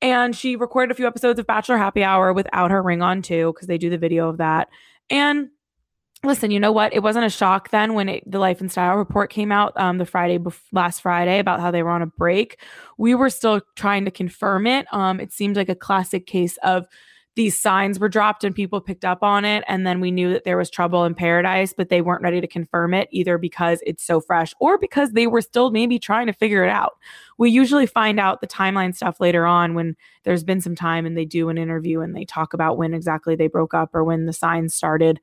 And 0.00 0.34
she 0.34 0.56
recorded 0.56 0.90
a 0.90 0.96
few 0.96 1.06
episodes 1.06 1.38
of 1.38 1.46
Bachelor 1.46 1.78
Happy 1.78 2.02
Hour 2.02 2.32
without 2.32 2.72
her 2.72 2.82
ring 2.82 3.02
on, 3.02 3.22
too, 3.22 3.52
because 3.52 3.68
they 3.68 3.78
do 3.78 3.88
the 3.88 3.98
video 3.98 4.28
of 4.28 4.38
that. 4.38 4.68
And 5.10 5.50
listen, 6.24 6.50
you 6.50 6.60
know 6.60 6.72
what? 6.72 6.92
It 6.94 7.02
wasn't 7.02 7.24
a 7.24 7.30
shock 7.30 7.70
then 7.70 7.94
when 7.94 8.08
it, 8.08 8.30
the 8.30 8.38
Life 8.38 8.60
and 8.60 8.70
Style 8.70 8.96
report 8.96 9.30
came 9.30 9.50
out 9.50 9.72
um, 9.76 9.98
the 9.98 10.06
Friday 10.06 10.38
bef- 10.38 10.60
last 10.70 11.00
Friday 11.00 11.38
about 11.38 11.60
how 11.60 11.70
they 11.70 11.82
were 11.82 11.90
on 11.90 12.02
a 12.02 12.06
break. 12.06 12.60
We 12.96 13.14
were 13.14 13.30
still 13.30 13.60
trying 13.74 14.04
to 14.04 14.10
confirm 14.10 14.66
it. 14.66 14.86
Um, 14.92 15.18
it 15.18 15.32
seemed 15.32 15.56
like 15.56 15.68
a 15.68 15.74
classic 15.74 16.26
case 16.26 16.58
of 16.62 16.86
these 17.34 17.58
signs 17.58 17.98
were 17.98 18.10
dropped 18.10 18.44
and 18.44 18.54
people 18.54 18.80
picked 18.80 19.06
up 19.06 19.22
on 19.22 19.44
it, 19.46 19.64
and 19.66 19.86
then 19.86 20.00
we 20.00 20.10
knew 20.10 20.32
that 20.32 20.44
there 20.44 20.58
was 20.58 20.68
trouble 20.68 21.04
in 21.04 21.14
paradise, 21.14 21.72
but 21.72 21.88
they 21.88 22.02
weren't 22.02 22.22
ready 22.22 22.42
to 22.42 22.46
confirm 22.46 22.92
it 22.92 23.08
either 23.10 23.38
because 23.38 23.80
it's 23.86 24.04
so 24.04 24.20
fresh 24.20 24.52
or 24.60 24.76
because 24.76 25.12
they 25.12 25.26
were 25.26 25.40
still 25.40 25.70
maybe 25.70 25.98
trying 25.98 26.26
to 26.26 26.34
figure 26.34 26.62
it 26.62 26.68
out. 26.68 26.98
We 27.38 27.50
usually 27.50 27.86
find 27.86 28.20
out 28.20 28.42
the 28.42 28.46
timeline 28.46 28.94
stuff 28.94 29.18
later 29.18 29.46
on 29.46 29.74
when 29.74 29.96
there's 30.24 30.44
been 30.44 30.60
some 30.60 30.76
time 30.76 31.06
and 31.06 31.16
they 31.16 31.24
do 31.24 31.48
an 31.48 31.56
interview 31.56 32.00
and 32.00 32.14
they 32.14 32.26
talk 32.26 32.52
about 32.52 32.76
when 32.76 32.92
exactly 32.92 33.34
they 33.34 33.48
broke 33.48 33.72
up 33.72 33.94
or 33.94 34.04
when 34.04 34.26
the 34.26 34.34
signs 34.34 34.74
started. 34.74 35.18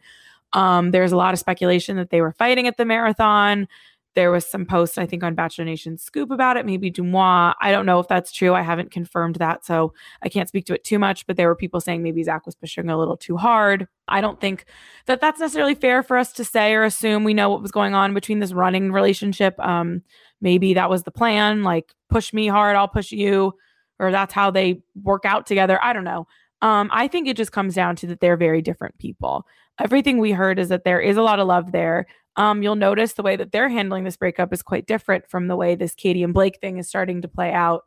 Um, 0.53 0.91
there's 0.91 1.11
a 1.11 1.17
lot 1.17 1.33
of 1.33 1.39
speculation 1.39 1.97
that 1.97 2.09
they 2.09 2.21
were 2.21 2.31
fighting 2.31 2.67
at 2.67 2.77
the 2.77 2.85
marathon. 2.85 3.67
There 4.15 4.31
was 4.31 4.45
some 4.45 4.65
posts, 4.65 4.97
I 4.97 5.05
think, 5.05 5.23
on 5.23 5.35
Bachelor 5.35 5.65
Nation 5.65 5.97
Scoop 5.97 6.31
about 6.31 6.57
it, 6.57 6.65
maybe 6.65 6.91
DeuxMoi. 6.91 7.53
I 7.61 7.71
don't 7.71 7.85
know 7.85 7.99
if 7.99 8.07
that's 8.07 8.31
true. 8.31 8.53
I 8.53 8.63
haven't 8.63 8.91
confirmed 8.91 9.35
that, 9.35 9.63
so 9.63 9.93
I 10.23 10.29
can't 10.29 10.49
speak 10.49 10.65
to 10.65 10.73
it 10.73 10.83
too 10.83 10.97
much. 10.97 11.27
But 11.27 11.37
there 11.37 11.47
were 11.47 11.55
people 11.55 11.79
saying 11.79 12.01
maybe 12.01 12.23
Zach 12.23 12.45
was 12.45 12.55
pushing 12.55 12.89
a 12.89 12.97
little 12.97 13.15
too 13.15 13.37
hard. 13.37 13.87
I 14.07 14.19
don't 14.19 14.41
think 14.41 14.65
that 15.05 15.21
that's 15.21 15.39
necessarily 15.39 15.75
fair 15.75 16.01
for 16.01 16.17
us 16.17 16.33
to 16.33 16.43
say 16.43 16.73
or 16.73 16.83
assume 16.83 17.23
we 17.23 17.35
know 17.35 17.49
what 17.49 17.61
was 17.61 17.71
going 17.71 17.93
on 17.93 18.13
between 18.15 18.39
this 18.39 18.51
running 18.51 18.91
relationship. 18.91 19.59
Um, 19.59 20.01
maybe 20.41 20.73
that 20.73 20.89
was 20.89 21.03
the 21.03 21.11
plan, 21.11 21.63
like 21.63 21.93
push 22.09 22.33
me 22.33 22.47
hard, 22.47 22.75
I'll 22.75 22.87
push 22.87 23.11
you, 23.11 23.53
or 23.99 24.11
that's 24.11 24.33
how 24.33 24.49
they 24.49 24.81
work 25.03 25.23
out 25.23 25.45
together. 25.45 25.79
I 25.83 25.93
don't 25.93 26.03
know. 26.03 26.27
Um, 26.61 26.89
I 26.91 27.07
think 27.07 27.27
it 27.27 27.37
just 27.37 27.51
comes 27.51 27.75
down 27.75 27.95
to 27.97 28.07
that 28.07 28.19
they're 28.19 28.35
very 28.35 28.61
different 28.61 28.97
people 28.97 29.45
everything 29.79 30.17
we 30.17 30.31
heard 30.31 30.59
is 30.59 30.69
that 30.69 30.83
there 30.83 30.99
is 30.99 31.17
a 31.17 31.21
lot 31.21 31.39
of 31.39 31.47
love 31.47 31.71
there. 31.71 32.05
Um, 32.35 32.63
you'll 32.63 32.75
notice 32.75 33.13
the 33.13 33.23
way 33.23 33.35
that 33.35 33.51
they're 33.51 33.69
handling 33.69 34.03
this 34.03 34.17
breakup 34.17 34.53
is 34.53 34.61
quite 34.61 34.85
different 34.85 35.29
from 35.29 35.47
the 35.47 35.55
way 35.55 35.75
this 35.75 35.95
Katie 35.95 36.23
and 36.23 36.33
Blake 36.33 36.59
thing 36.61 36.77
is 36.77 36.87
starting 36.87 37.21
to 37.21 37.27
play 37.27 37.51
out. 37.51 37.83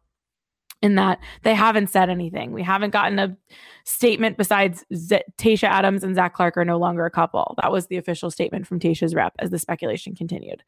In 0.82 0.96
that 0.96 1.20
they 1.44 1.54
haven't 1.54 1.90
said 1.90 2.10
anything. 2.10 2.50
We 2.50 2.64
haven't 2.64 2.90
gotten 2.90 3.20
a 3.20 3.36
statement 3.84 4.36
besides 4.36 4.84
Z- 4.92 5.22
Tayshia 5.38 5.68
Adams 5.68 6.02
and 6.02 6.16
Zac 6.16 6.34
Clark 6.34 6.56
are 6.56 6.64
no 6.64 6.76
longer 6.76 7.06
a 7.06 7.10
couple. 7.10 7.54
That 7.62 7.70
was 7.70 7.86
the 7.86 7.98
official 7.98 8.32
statement 8.32 8.66
from 8.66 8.80
Tayshia's 8.80 9.14
rep 9.14 9.32
as 9.38 9.50
the 9.50 9.60
speculation 9.60 10.16
continued. 10.16 10.64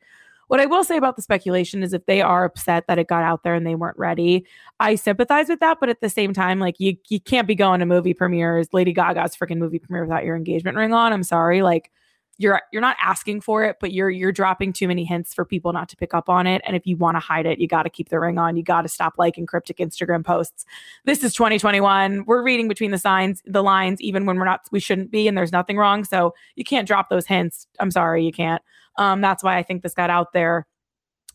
What 0.49 0.61
I 0.61 0.67
will 0.67 0.85
say 0.85 0.97
about 0.97 1.17
the 1.17 1.23
speculation 1.23 1.83
is 1.83 1.93
if 1.93 2.07
they 2.07 2.21
are 2.21 2.45
upset 2.45 2.87
that 2.87 2.99
it 2.99 3.09
got 3.09 3.23
out 3.23 3.43
there 3.43 3.55
and 3.55 3.67
they 3.67 3.75
weren't 3.75 3.99
ready, 3.99 4.47
I 4.81 4.95
sympathize 4.95 5.49
with 5.49 5.61
that. 5.61 5.79
But 5.81 5.89
at 5.89 6.01
the 6.01 6.11
same 6.11 6.33
time, 6.33 6.59
like 6.59 6.79
you, 6.79 6.97
you 7.09 7.21
can't 7.21 7.49
be 7.49 7.55
going 7.55 7.81
to 7.81 7.87
movie 7.87 8.15
premieres, 8.15 8.69
Lady 8.73 8.93
Gaga's 8.93 9.37
freaking 9.37 9.59
movie 9.59 9.79
premiere 9.79 10.05
without 10.05 10.25
your 10.25 10.37
engagement 10.37 10.77
ring 10.77 10.93
on. 10.93 11.13
I'm 11.13 11.23
sorry. 11.23 11.63
Like 11.63 11.91
you're 12.39 12.61
you're 12.73 12.83
not 12.83 12.97
asking 13.01 13.41
for 13.41 13.65
it, 13.65 13.77
but 13.81 13.93
you're 13.93 14.11
you're 14.11 14.33
dropping 14.33 14.73
too 14.73 14.89
many 14.89 15.05
hints 15.05 15.33
for 15.33 15.45
people 15.45 15.73
not 15.73 15.89
to 15.91 15.97
pick 15.97 16.15
up 16.15 16.29
on 16.29 16.47
it. 16.47 16.63
And 16.67 16.75
if 16.75 16.87
you 16.87 16.97
want 16.97 17.17
to 17.17 17.21
hide 17.21 17.47
it, 17.47 17.59
you 17.59 17.69
got 17.69 17.85
to 17.85 17.91
keep 17.91 18.09
the 18.09 18.19
ring 18.19 18.39
on. 18.39 18.57
You 18.57 18.63
got 18.63 18.83
to 18.83 18.89
stop 18.89 19.15
liking 19.19 19.47
cryptic 19.47 19.79
Instagram 19.79 20.25
posts. 20.25 20.65
This 21.05 21.23
is 21.23 21.33
2021. 21.35 22.25
We're 22.27 22.43
reading 22.43 22.67
between 22.69 22.91
the 22.91 22.99
signs, 22.99 23.43
the 23.47 23.63
lines, 23.63 24.01
even 24.01 24.27
when 24.27 24.37
we're 24.39 24.45
not, 24.45 24.63
we 24.73 24.81
shouldn't 24.81 25.11
be, 25.11 25.29
and 25.29 25.39
there's 25.39 25.53
nothing 25.53 25.77
wrong. 25.77 26.05
So 26.05 26.35
you 26.57 26.65
can't 26.65 26.89
drop 26.89 27.09
those 27.09 27.27
hints. 27.27 27.67
I'm 27.79 27.91
sorry, 27.91 28.25
you 28.25 28.33
can't. 28.33 28.63
Um, 28.97 29.21
that's 29.21 29.43
why 29.43 29.57
I 29.59 29.63
think 29.63 29.83
this 29.83 29.95
got 29.95 30.11
out 30.11 30.33
there 30.33 30.67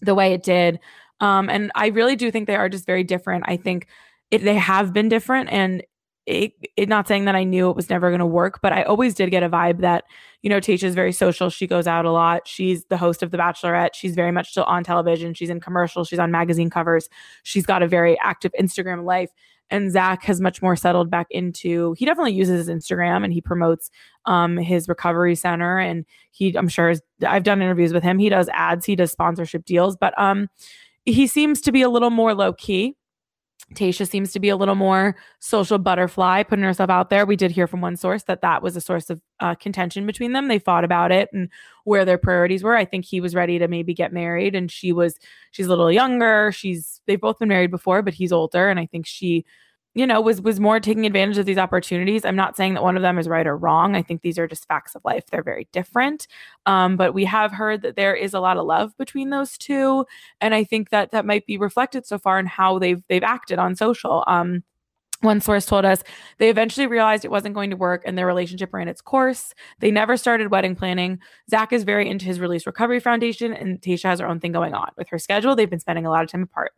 the 0.02 0.16
way 0.16 0.34
it 0.34 0.44
did. 0.44 0.80
Um, 1.20 1.50
and 1.50 1.72
I 1.76 1.88
really 1.88 2.16
do 2.16 2.32
think 2.32 2.48
they 2.48 2.56
are 2.56 2.70
just 2.70 2.86
very 2.86 3.04
different. 3.04 3.44
I 3.48 3.58
think 3.58 3.88
it, 4.32 4.44
they 4.44 4.56
have 4.56 4.94
been 4.94 5.10
different, 5.10 5.50
and 5.52 5.84
it, 6.26 6.54
it 6.78 6.88
not 6.90 7.08
saying 7.08 7.26
that 7.26 7.36
I 7.36 7.44
knew 7.44 7.70
it 7.70 7.76
was 7.76 7.90
never 7.90 8.10
going 8.10 8.20
to 8.20 8.26
work, 8.26 8.60
but 8.62 8.72
I 8.72 8.84
always 8.84 9.16
did 9.16 9.32
get 9.32 9.44
a 9.44 9.50
vibe 9.50 9.80
that 9.82 10.06
you 10.42 10.50
know 10.50 10.60
Tayshia 10.60 10.84
is 10.84 10.96
very 10.96 11.12
social. 11.12 11.50
She 11.50 11.68
goes 11.68 11.88
out 11.88 12.06
a 12.06 12.12
lot. 12.12 12.48
She's 12.48 12.86
the 12.86 12.98
host 12.98 13.24
of 13.24 13.32
The 13.32 13.38
Bachelorette. 13.38 13.90
She's 13.94 14.16
very 14.16 14.32
much 14.32 14.52
still 14.52 14.66
on 14.66 14.84
television. 14.84 15.34
She's 15.34 15.50
in 15.50 15.60
commercials. 15.60 16.08
She's 16.08 16.20
on 16.20 16.32
magazine 16.32 16.70
covers. 16.70 17.10
She's 17.44 17.66
got 17.66 17.82
a 17.84 17.88
very 17.88 18.18
active 18.20 18.52
Instagram 18.60 19.04
life 19.06 19.32
and 19.72 19.92
Zac 19.92 20.24
has 20.24 20.42
much 20.42 20.62
more 20.64 20.76
settled 20.76 21.12
back 21.12 21.28
into 21.30 21.94
he 21.94 22.06
definitely 22.06 22.34
uses 22.34 22.68
his 22.68 22.76
Instagram 22.76 23.24
and 23.24 23.32
he 23.32 23.42
promotes 23.42 23.92
um 24.26 24.58
his 24.58 24.88
recovery 24.88 25.36
center 25.36 25.78
and 25.78 26.06
he 26.32 26.56
I'm 26.58 26.68
sure 26.68 26.94
I've 27.26 27.44
done 27.44 27.62
interviews 27.62 27.94
with 27.94 28.02
him 28.02 28.18
he 28.18 28.30
does 28.30 28.50
ads 28.52 28.86
he 28.86 28.96
does 28.96 29.12
sponsorship 29.12 29.66
deals 29.66 29.96
but 29.96 30.18
um 30.20 30.50
he 31.06 31.28
seems 31.28 31.62
to 31.62 31.72
be 31.72 31.82
a 31.82 31.90
little 31.90 32.10
more 32.10 32.34
low 32.34 32.54
key. 32.54 32.96
Tayshia 33.76 34.10
seems 34.10 34.32
to 34.32 34.40
be 34.40 34.50
a 34.50 34.56
little 34.56 34.76
more 34.76 35.16
social 35.40 35.78
butterfly, 35.78 36.44
putting 36.44 36.64
herself 36.64 36.90
out 36.90 37.10
there. 37.10 37.26
We 37.26 37.36
did 37.36 37.52
hear 37.52 37.68
from 37.68 37.82
one 37.82 37.96
source 37.96 38.24
that 38.24 38.42
that 38.42 38.64
was 38.64 38.76
a 38.76 38.82
source 38.82 39.10
of 39.10 39.22
uh, 39.40 39.56
contention 39.56 40.06
between 40.06 40.34
them. 40.34 40.48
They 40.48 40.60
fought 40.60 40.84
about 40.84 41.12
it 41.12 41.30
and 41.34 41.50
where 41.84 42.06
their 42.06 42.18
priorities 42.18 42.64
were. 42.64 42.76
I 42.76 42.86
think 42.86 43.06
he 43.06 43.22
was 43.22 43.36
ready 43.36 43.60
to 43.60 43.68
maybe 43.68 43.94
get 43.94 44.12
married, 44.12 44.56
and 44.56 44.72
she 44.72 44.92
was. 44.92 45.20
She's 45.52 45.68
a 45.68 45.70
little 45.70 45.92
younger. 45.92 46.52
She's 46.52 47.02
they've 47.06 47.22
both 47.22 47.40
been 47.40 47.50
married 47.50 47.72
before, 47.72 48.02
but 48.02 48.14
he's 48.14 48.32
older, 48.32 48.70
and 48.70 48.80
I 48.80 48.86
think 48.88 49.06
she 49.06 49.46
you 50.00 50.08
know, 50.08 50.22
was 50.22 50.42
was 50.42 50.62
more 50.62 50.80
taking 50.80 51.06
advantage 51.06 51.38
of 51.38 51.46
these 51.46 51.58
opportunities. 51.58 52.24
I'm 52.24 52.38
not 52.38 52.56
saying 52.56 52.74
that 52.76 52.84
one 52.84 52.96
of 52.96 53.02
them 53.02 53.20
is 53.20 53.28
right 53.28 53.46
or 53.46 53.58
wrong. 53.58 53.98
I 53.98 54.02
think 54.02 54.22
these 54.22 54.40
are 54.40 54.48
just 54.48 54.66
facts 54.66 54.96
of 54.96 55.04
life. 55.04 55.26
They're 55.30 55.44
very 55.44 55.68
different. 55.74 56.26
Um, 56.66 56.96
but 56.96 57.14
we 57.14 57.26
have 57.26 57.52
heard 57.52 57.82
that 57.82 57.98
there 57.98 58.16
is 58.16 58.34
a 58.34 58.40
lot 58.40 58.56
of 58.56 58.66
love 58.66 58.98
between 58.98 59.30
those 59.30 59.58
two, 59.58 60.06
and 60.40 60.56
I 60.56 60.64
think 60.64 60.92
that 60.92 61.12
that 61.12 61.26
might 61.26 61.46
be 61.46 61.58
reflected 61.58 62.06
so 62.06 62.18
far 62.18 62.40
in 62.40 62.46
how 62.46 62.80
they've 62.80 63.04
they've 63.10 63.24
acted 63.24 63.60
on 63.60 63.76
social. 63.76 64.24
Um, 64.26 64.64
one 65.20 65.42
source 65.42 65.66
told 65.66 65.84
us 65.84 66.02
they 66.38 66.50
eventually 66.50 66.88
realized 66.88 67.26
it 67.26 67.32
wasn't 67.32 67.56
going 67.56 67.70
to 67.72 67.76
work 67.76 68.04
and 68.06 68.18
their 68.18 68.26
relationship 68.26 68.74
ran 68.74 68.88
its 68.88 69.02
course. 69.02 69.54
They 69.80 69.92
never 69.92 70.16
started 70.16 70.50
wedding 70.50 70.78
planning. 70.78 71.20
Zac 71.50 71.74
is 71.74 71.84
very 71.84 72.10
into 72.10 72.26
his 72.26 72.40
Release 72.40 72.66
Recovery 72.66 73.02
Foundation, 73.02 73.52
and 73.52 73.82
Tayshia 73.82 74.04
has 74.04 74.22
her 74.22 74.28
own 74.30 74.40
thing 74.40 74.54
going 74.54 74.74
on. 74.74 74.92
With 74.96 75.10
her 75.10 75.20
schedule, 75.20 75.58
they've 75.58 75.70
been 75.70 75.82
spending 75.82 76.06
a 76.06 76.10
lot 76.10 76.24
of 76.24 76.32
time 76.32 76.44
apart. 76.44 76.72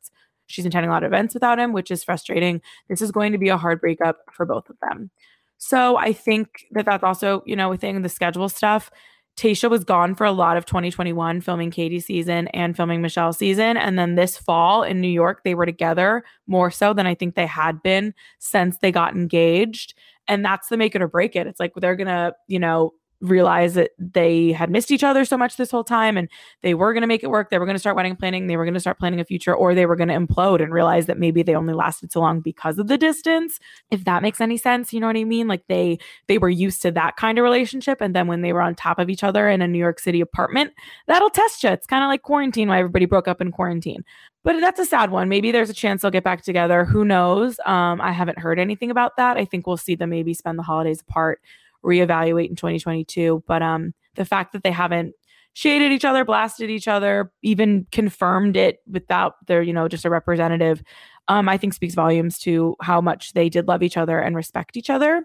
She's 0.52 0.66
attending 0.66 0.90
a 0.90 0.94
lot 0.94 1.04
of 1.04 1.12
events 1.12 1.34
without 1.34 1.60
him, 1.60 1.74
which 1.74 1.92
is 1.92 2.04
frustrating. 2.04 2.62
This 2.90 3.02
is 3.02 3.12
going 3.12 3.32
to 3.32 3.38
be 3.38 3.50
a 3.50 3.58
hard 3.58 3.82
breakup 3.82 4.20
for 4.32 4.46
both 4.46 4.70
of 4.70 4.78
them. 4.82 5.10
So 5.58 5.98
I 5.98 6.12
think 6.12 6.66
that 6.72 6.86
that's 6.86 7.04
also, 7.04 7.44
you 7.46 7.56
know, 7.56 7.70
within 7.70 8.02
the 8.02 8.10
schedule 8.10 8.50
stuff. 8.50 8.92
Tayshia 9.38 9.70
was 9.70 9.84
gone 9.84 10.14
for 10.14 10.26
a 10.26 10.32
lot 10.32 10.58
of 10.58 10.66
2021 10.66 11.40
filming 11.42 11.72
Katie 11.72 12.00
season 12.00 12.48
and 12.50 12.76
filming 12.76 13.02
Michelle 13.02 13.32
season. 13.32 13.78
And 13.78 13.98
then 13.98 14.16
this 14.16 14.38
fall 14.38 14.84
in 14.84 15.00
New 15.00 15.08
York, 15.08 15.44
they 15.44 15.56
were 15.56 15.66
together 15.66 16.24
more 16.48 16.70
so 16.70 16.94
than 16.94 17.08
I 17.08 17.16
think 17.16 17.36
they 17.36 17.46
had 17.46 17.82
been 17.82 18.14
since 18.40 18.78
they 18.80 18.92
got 18.92 19.16
engaged. 19.16 19.94
And 20.28 20.44
that's 20.44 20.68
the 20.68 20.78
make 20.78 20.96
it 20.96 21.02
or 21.02 21.08
break 21.08 21.36
it. 21.36 21.48
It's 21.48 21.60
like 21.60 21.74
they're 21.76 21.96
going 21.96 22.08
to, 22.08 22.34
you 22.48 22.60
know, 22.60 22.94
realize 23.22 23.76
that 23.76 23.92
they 24.00 24.52
had 24.52 24.70
missed 24.70 24.92
each 24.92 25.04
other 25.04 25.24
so 25.26 25.38
much 25.38 25.56
this 25.58 25.72
whole 25.72 25.84
time 25.84 26.18
and 26.18 26.28
they 26.64 26.74
were 26.74 26.92
going 26.92 27.02
to 27.02 27.08
make 27.08 27.24
it 27.24 27.30
work. 27.30 27.50
They 27.50 27.60
were 27.60 27.66
going 27.66 27.76
to 27.76 27.80
start 27.80 27.96
wedding 27.96 28.16
planning. 28.16 28.48
They 28.48 28.58
were 28.58 28.66
going 28.66 28.74
to 28.74 28.80
start 28.80 29.00
planning 29.00 29.20
a 29.20 29.26
future, 29.26 29.56
or 29.56 29.76
they 29.76 29.86
were 29.86 29.96
going 29.96 30.10
to 30.10 30.16
implode 30.16 30.62
and 30.62 30.74
realize 30.74 31.06
that 31.06 31.20
maybe 31.20 31.44
they 31.44 31.56
only 31.56 31.74
lasted 31.74 32.12
so 32.12 32.20
long 32.20 32.42
because 32.42 32.80
of 32.80 32.88
the 32.88 32.98
distance. 32.98 33.60
If 33.92 34.04
that 34.06 34.22
makes 34.22 34.42
any 34.42 34.58
sense, 34.58 34.92
you 34.92 35.00
know 35.00 35.08
what 35.08 35.18
I 35.18 35.24
mean? 35.24 35.48
Like 35.48 35.64
they 35.68 36.00
they 36.28 36.38
were 36.38 36.50
used 36.50 36.82
to 36.82 36.92
that 36.92 37.16
kind 37.16 37.38
of 37.38 37.44
relationship, 37.44 38.02
and 38.02 38.16
then 38.16 38.28
when 38.28 38.42
they 38.42 38.54
were 38.54 38.62
on 38.62 38.76
top 38.76 39.00
of 39.00 39.10
each 39.10 39.24
other 39.24 39.50
in 39.50 39.62
a 39.62 39.68
New 39.68 39.80
York 39.80 40.00
City 40.00 40.22
apartment, 40.22 40.74
that'll 41.08 41.30
test 41.30 41.64
you. 41.64 41.70
It's 41.70 41.88
kind 41.88 42.04
of 42.04 42.08
like 42.08 42.24
quarantine, 42.24 42.70
why 42.70 42.80
everybody 42.80 43.06
broke 43.06 43.28
up 43.28 43.42
in 43.42 43.52
quarantine. 43.52 44.04
But 44.44 44.60
that's 44.60 44.80
a 44.80 44.86
sad 44.86 45.12
one. 45.12 45.30
Maybe 45.30 45.52
there's 45.52 45.70
a 45.70 45.74
chance 45.74 46.02
they'll 46.02 46.10
get 46.10 46.24
back 46.24 46.44
together. 46.44 46.84
Who 46.84 47.06
knows? 47.06 47.60
Um, 47.66 48.02
I 48.02 48.12
haven't 48.12 48.40
heard 48.40 48.58
anything 48.58 48.90
about 48.90 49.16
that. 49.18 49.38
I 49.38 49.46
think 49.46 49.68
we'll 49.68 49.78
see 49.78 49.94
them 49.94 50.10
maybe 50.10 50.34
spend 50.34 50.58
the 50.58 50.64
holidays 50.64 51.02
apart 51.02 51.40
reevaluate 51.84 52.50
in 52.50 52.56
2022. 52.56 53.44
But 53.48 53.62
um, 53.62 53.94
the 54.16 54.26
fact 54.26 54.54
that 54.54 54.64
they 54.64 54.72
haven't 54.72 55.14
shaded 55.54 55.92
each 55.92 56.06
other, 56.06 56.24
blasted 56.24 56.70
each 56.70 56.88
other, 56.88 57.32
even 57.42 57.86
confirmed 57.92 58.56
it 58.56 58.80
without 58.90 59.46
their, 59.48 59.62
you 59.62 59.74
know, 59.74 59.88
just 59.88 60.06
a 60.06 60.10
representative, 60.10 60.82
um, 61.28 61.50
I 61.50 61.58
think 61.58 61.74
speaks 61.74 61.96
volumes 61.96 62.40
to 62.40 62.76
how 62.82 63.02
much 63.02 63.34
they 63.34 63.50
did 63.50 63.68
love 63.68 63.84
each 63.84 63.98
other 63.98 64.20
and 64.20 64.36
respect 64.36 64.78
each 64.78 64.90
other, 64.90 65.24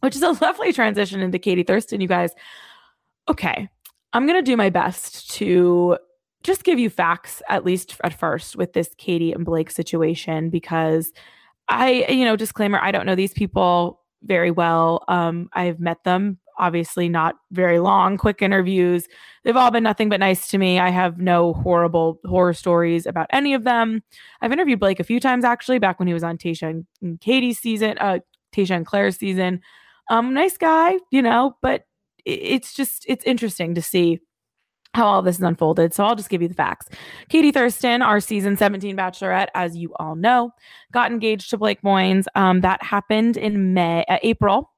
which 0.00 0.16
is 0.16 0.22
a 0.22 0.32
lovely 0.42 0.72
transition 0.72 1.20
into 1.20 1.38
Katie 1.38 1.62
Thurston, 1.62 2.00
you 2.00 2.08
guys. 2.08 2.32
Okay, 3.28 3.68
I'm 4.12 4.26
going 4.26 4.42
to 4.42 4.50
do 4.50 4.56
my 4.56 4.70
best 4.70 5.30
to 5.32 5.98
just 6.44 6.64
give 6.64 6.78
you 6.78 6.88
facts, 6.88 7.42
at 7.48 7.64
least 7.64 7.96
at 8.04 8.14
first, 8.18 8.56
with 8.56 8.72
this 8.72 8.90
Katie 8.96 9.32
and 9.32 9.44
Blake 9.44 9.70
situation, 9.70 10.50
because 10.50 11.12
I, 11.68 12.06
you 12.08 12.24
know, 12.24 12.36
disclaimer, 12.36 12.78
I 12.80 12.92
don't 12.92 13.06
know 13.06 13.16
these 13.16 13.34
people 13.34 13.97
very 14.22 14.50
well. 14.50 15.04
Um, 15.08 15.48
I've 15.52 15.80
met 15.80 16.04
them, 16.04 16.38
obviously 16.58 17.08
not 17.08 17.36
very 17.52 17.78
long, 17.78 18.16
quick 18.16 18.42
interviews. 18.42 19.06
They've 19.44 19.56
all 19.56 19.70
been 19.70 19.82
nothing 19.82 20.08
but 20.08 20.20
nice 20.20 20.48
to 20.48 20.58
me. 20.58 20.78
I 20.78 20.90
have 20.90 21.18
no 21.18 21.54
horrible 21.54 22.20
horror 22.24 22.54
stories 22.54 23.06
about 23.06 23.28
any 23.30 23.54
of 23.54 23.64
them. 23.64 24.02
I've 24.40 24.52
interviewed 24.52 24.80
Blake 24.80 25.00
a 25.00 25.04
few 25.04 25.20
times 25.20 25.44
actually, 25.44 25.78
back 25.78 25.98
when 25.98 26.08
he 26.08 26.14
was 26.14 26.24
on 26.24 26.38
Tayshia 26.38 26.84
and, 27.02 27.20
Katie's 27.20 27.58
season, 27.58 27.96
uh, 27.98 28.18
Tayshia 28.54 28.76
and 28.76 28.86
Clare's 28.86 29.16
season. 29.16 29.60
Um, 30.10 30.34
nice 30.34 30.56
guy, 30.56 30.98
you 31.10 31.22
know, 31.22 31.56
but 31.62 31.84
it's 32.24 32.74
just 32.74 33.04
it's 33.08 33.24
interesting 33.24 33.74
to 33.74 33.82
see 33.82 34.20
how 34.94 35.06
all 35.06 35.22
this 35.22 35.36
is 35.36 35.42
unfolded. 35.42 35.94
So 35.94 36.04
I'll 36.04 36.16
just 36.16 36.30
give 36.30 36.42
you 36.42 36.48
the 36.48 36.54
facts. 36.54 36.88
Katie 37.28 37.52
Thurston, 37.52 38.02
our 38.02 38.20
season 38.20 38.56
17 38.56 38.96
bachelorette, 38.96 39.48
as 39.54 39.76
you 39.76 39.92
all 39.96 40.16
know, 40.16 40.52
got 40.92 41.12
engaged 41.12 41.50
to 41.50 41.58
Blake 41.58 41.82
Moynes. 41.82 42.26
Um, 42.34 42.62
that 42.62 42.82
happened 42.82 43.36
in 43.36 43.74
May, 43.74 44.04
uh, 44.08 44.18
April 44.22 44.72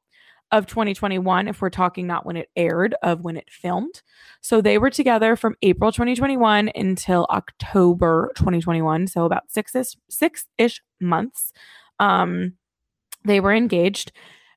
of 0.52 0.66
2021, 0.66 1.48
if 1.48 1.62
we're 1.62 1.70
talking 1.70 2.06
not 2.06 2.26
when 2.26 2.36
it 2.36 2.50
aired, 2.56 2.94
of 3.02 3.20
when 3.20 3.36
it 3.36 3.48
filmed. 3.50 4.02
So 4.40 4.60
they 4.60 4.78
were 4.78 4.90
together 4.90 5.36
from 5.36 5.56
April 5.62 5.92
2021 5.92 6.72
until 6.74 7.26
October 7.30 8.32
2021. 8.36 9.06
So 9.06 9.24
about 9.24 9.50
six-ish, 9.50 9.96
six-ish 10.08 10.82
months. 11.00 11.52
Um, 12.00 12.54
they 13.24 13.38
were 13.38 13.54
engaged. 13.54 14.12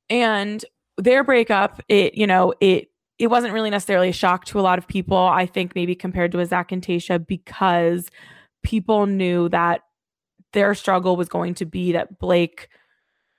And 0.09 0.63
their 0.97 1.23
breakup, 1.23 1.81
it, 1.87 2.15
you 2.15 2.27
know, 2.27 2.53
it 2.59 2.89
it 3.23 3.29
wasn't 3.29 3.53
really 3.53 3.69
necessarily 3.69 4.09
a 4.09 4.13
shock 4.13 4.43
to 4.43 4.59
a 4.59 4.61
lot 4.61 4.77
of 4.77 4.85
people. 4.85 5.17
I 5.17 5.45
think 5.45 5.75
maybe 5.75 5.95
compared 5.95 6.33
to 6.33 6.41
a 6.41 6.45
Zac 6.45 6.73
and 6.73 6.81
Tayshia 6.81 7.25
because 7.25 8.09
people 8.63 9.05
knew 9.05 9.47
that 9.47 9.79
their 10.51 10.75
struggle 10.75 11.15
was 11.15 11.29
going 11.29 11.53
to 11.55 11.65
be 11.65 11.93
that 11.93 12.19
Blake 12.19 12.67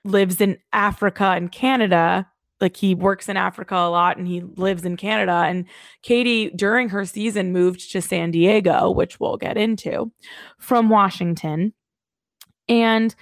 lives 0.03 0.41
in 0.41 0.57
Africa 0.73 1.25
and 1.25 1.51
Canada. 1.51 2.27
Like 2.59 2.75
he 2.75 2.95
works 2.95 3.29
in 3.29 3.37
Africa 3.37 3.75
a 3.75 3.91
lot 3.91 4.17
and 4.17 4.27
he 4.27 4.41
lives 4.41 4.85
in 4.85 4.97
Canada. 4.97 5.43
And 5.45 5.65
Katie, 6.01 6.49
during 6.49 6.89
her 6.89 7.05
season, 7.05 7.53
moved 7.53 7.91
to 7.91 8.01
San 8.01 8.31
Diego, 8.31 8.89
which 8.89 9.19
we'll 9.19 9.37
get 9.37 9.55
into 9.55 10.11
from 10.57 10.89
Washington. 10.89 11.73
And 12.67 13.13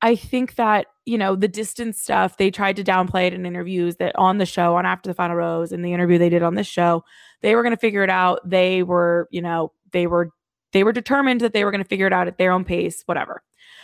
I 0.00 0.14
think 0.14 0.54
that, 0.54 0.86
you 1.04 1.18
know, 1.18 1.34
the 1.34 1.48
distance 1.48 2.00
stuff, 2.00 2.36
they 2.36 2.50
tried 2.50 2.76
to 2.76 2.84
downplay 2.84 3.26
it 3.26 3.34
in 3.34 3.44
interviews 3.44 3.96
that 3.96 4.14
on 4.16 4.38
the 4.38 4.46
show, 4.46 4.76
on 4.76 4.86
After 4.86 5.10
the 5.10 5.14
Final 5.14 5.36
Rose, 5.36 5.72
in 5.72 5.82
the 5.82 5.92
interview 5.92 6.18
they 6.18 6.28
did 6.28 6.42
on 6.42 6.54
this 6.54 6.66
show, 6.66 7.04
they 7.40 7.54
were 7.54 7.62
going 7.62 7.74
to 7.74 7.80
figure 7.80 8.04
it 8.04 8.10
out. 8.10 8.40
They 8.48 8.82
were, 8.82 9.28
you 9.30 9.42
know, 9.42 9.72
they 9.92 10.06
were 10.06 10.30
they 10.72 10.84
were 10.84 10.92
determined 10.92 11.40
that 11.42 11.52
they 11.52 11.64
were 11.64 11.70
going 11.70 11.82
to 11.82 11.88
figure 11.88 12.06
it 12.06 12.12
out 12.12 12.28
at 12.28 12.38
their 12.38 12.52
own 12.52 12.64
pace, 12.64 13.02
whatever. 13.06 13.42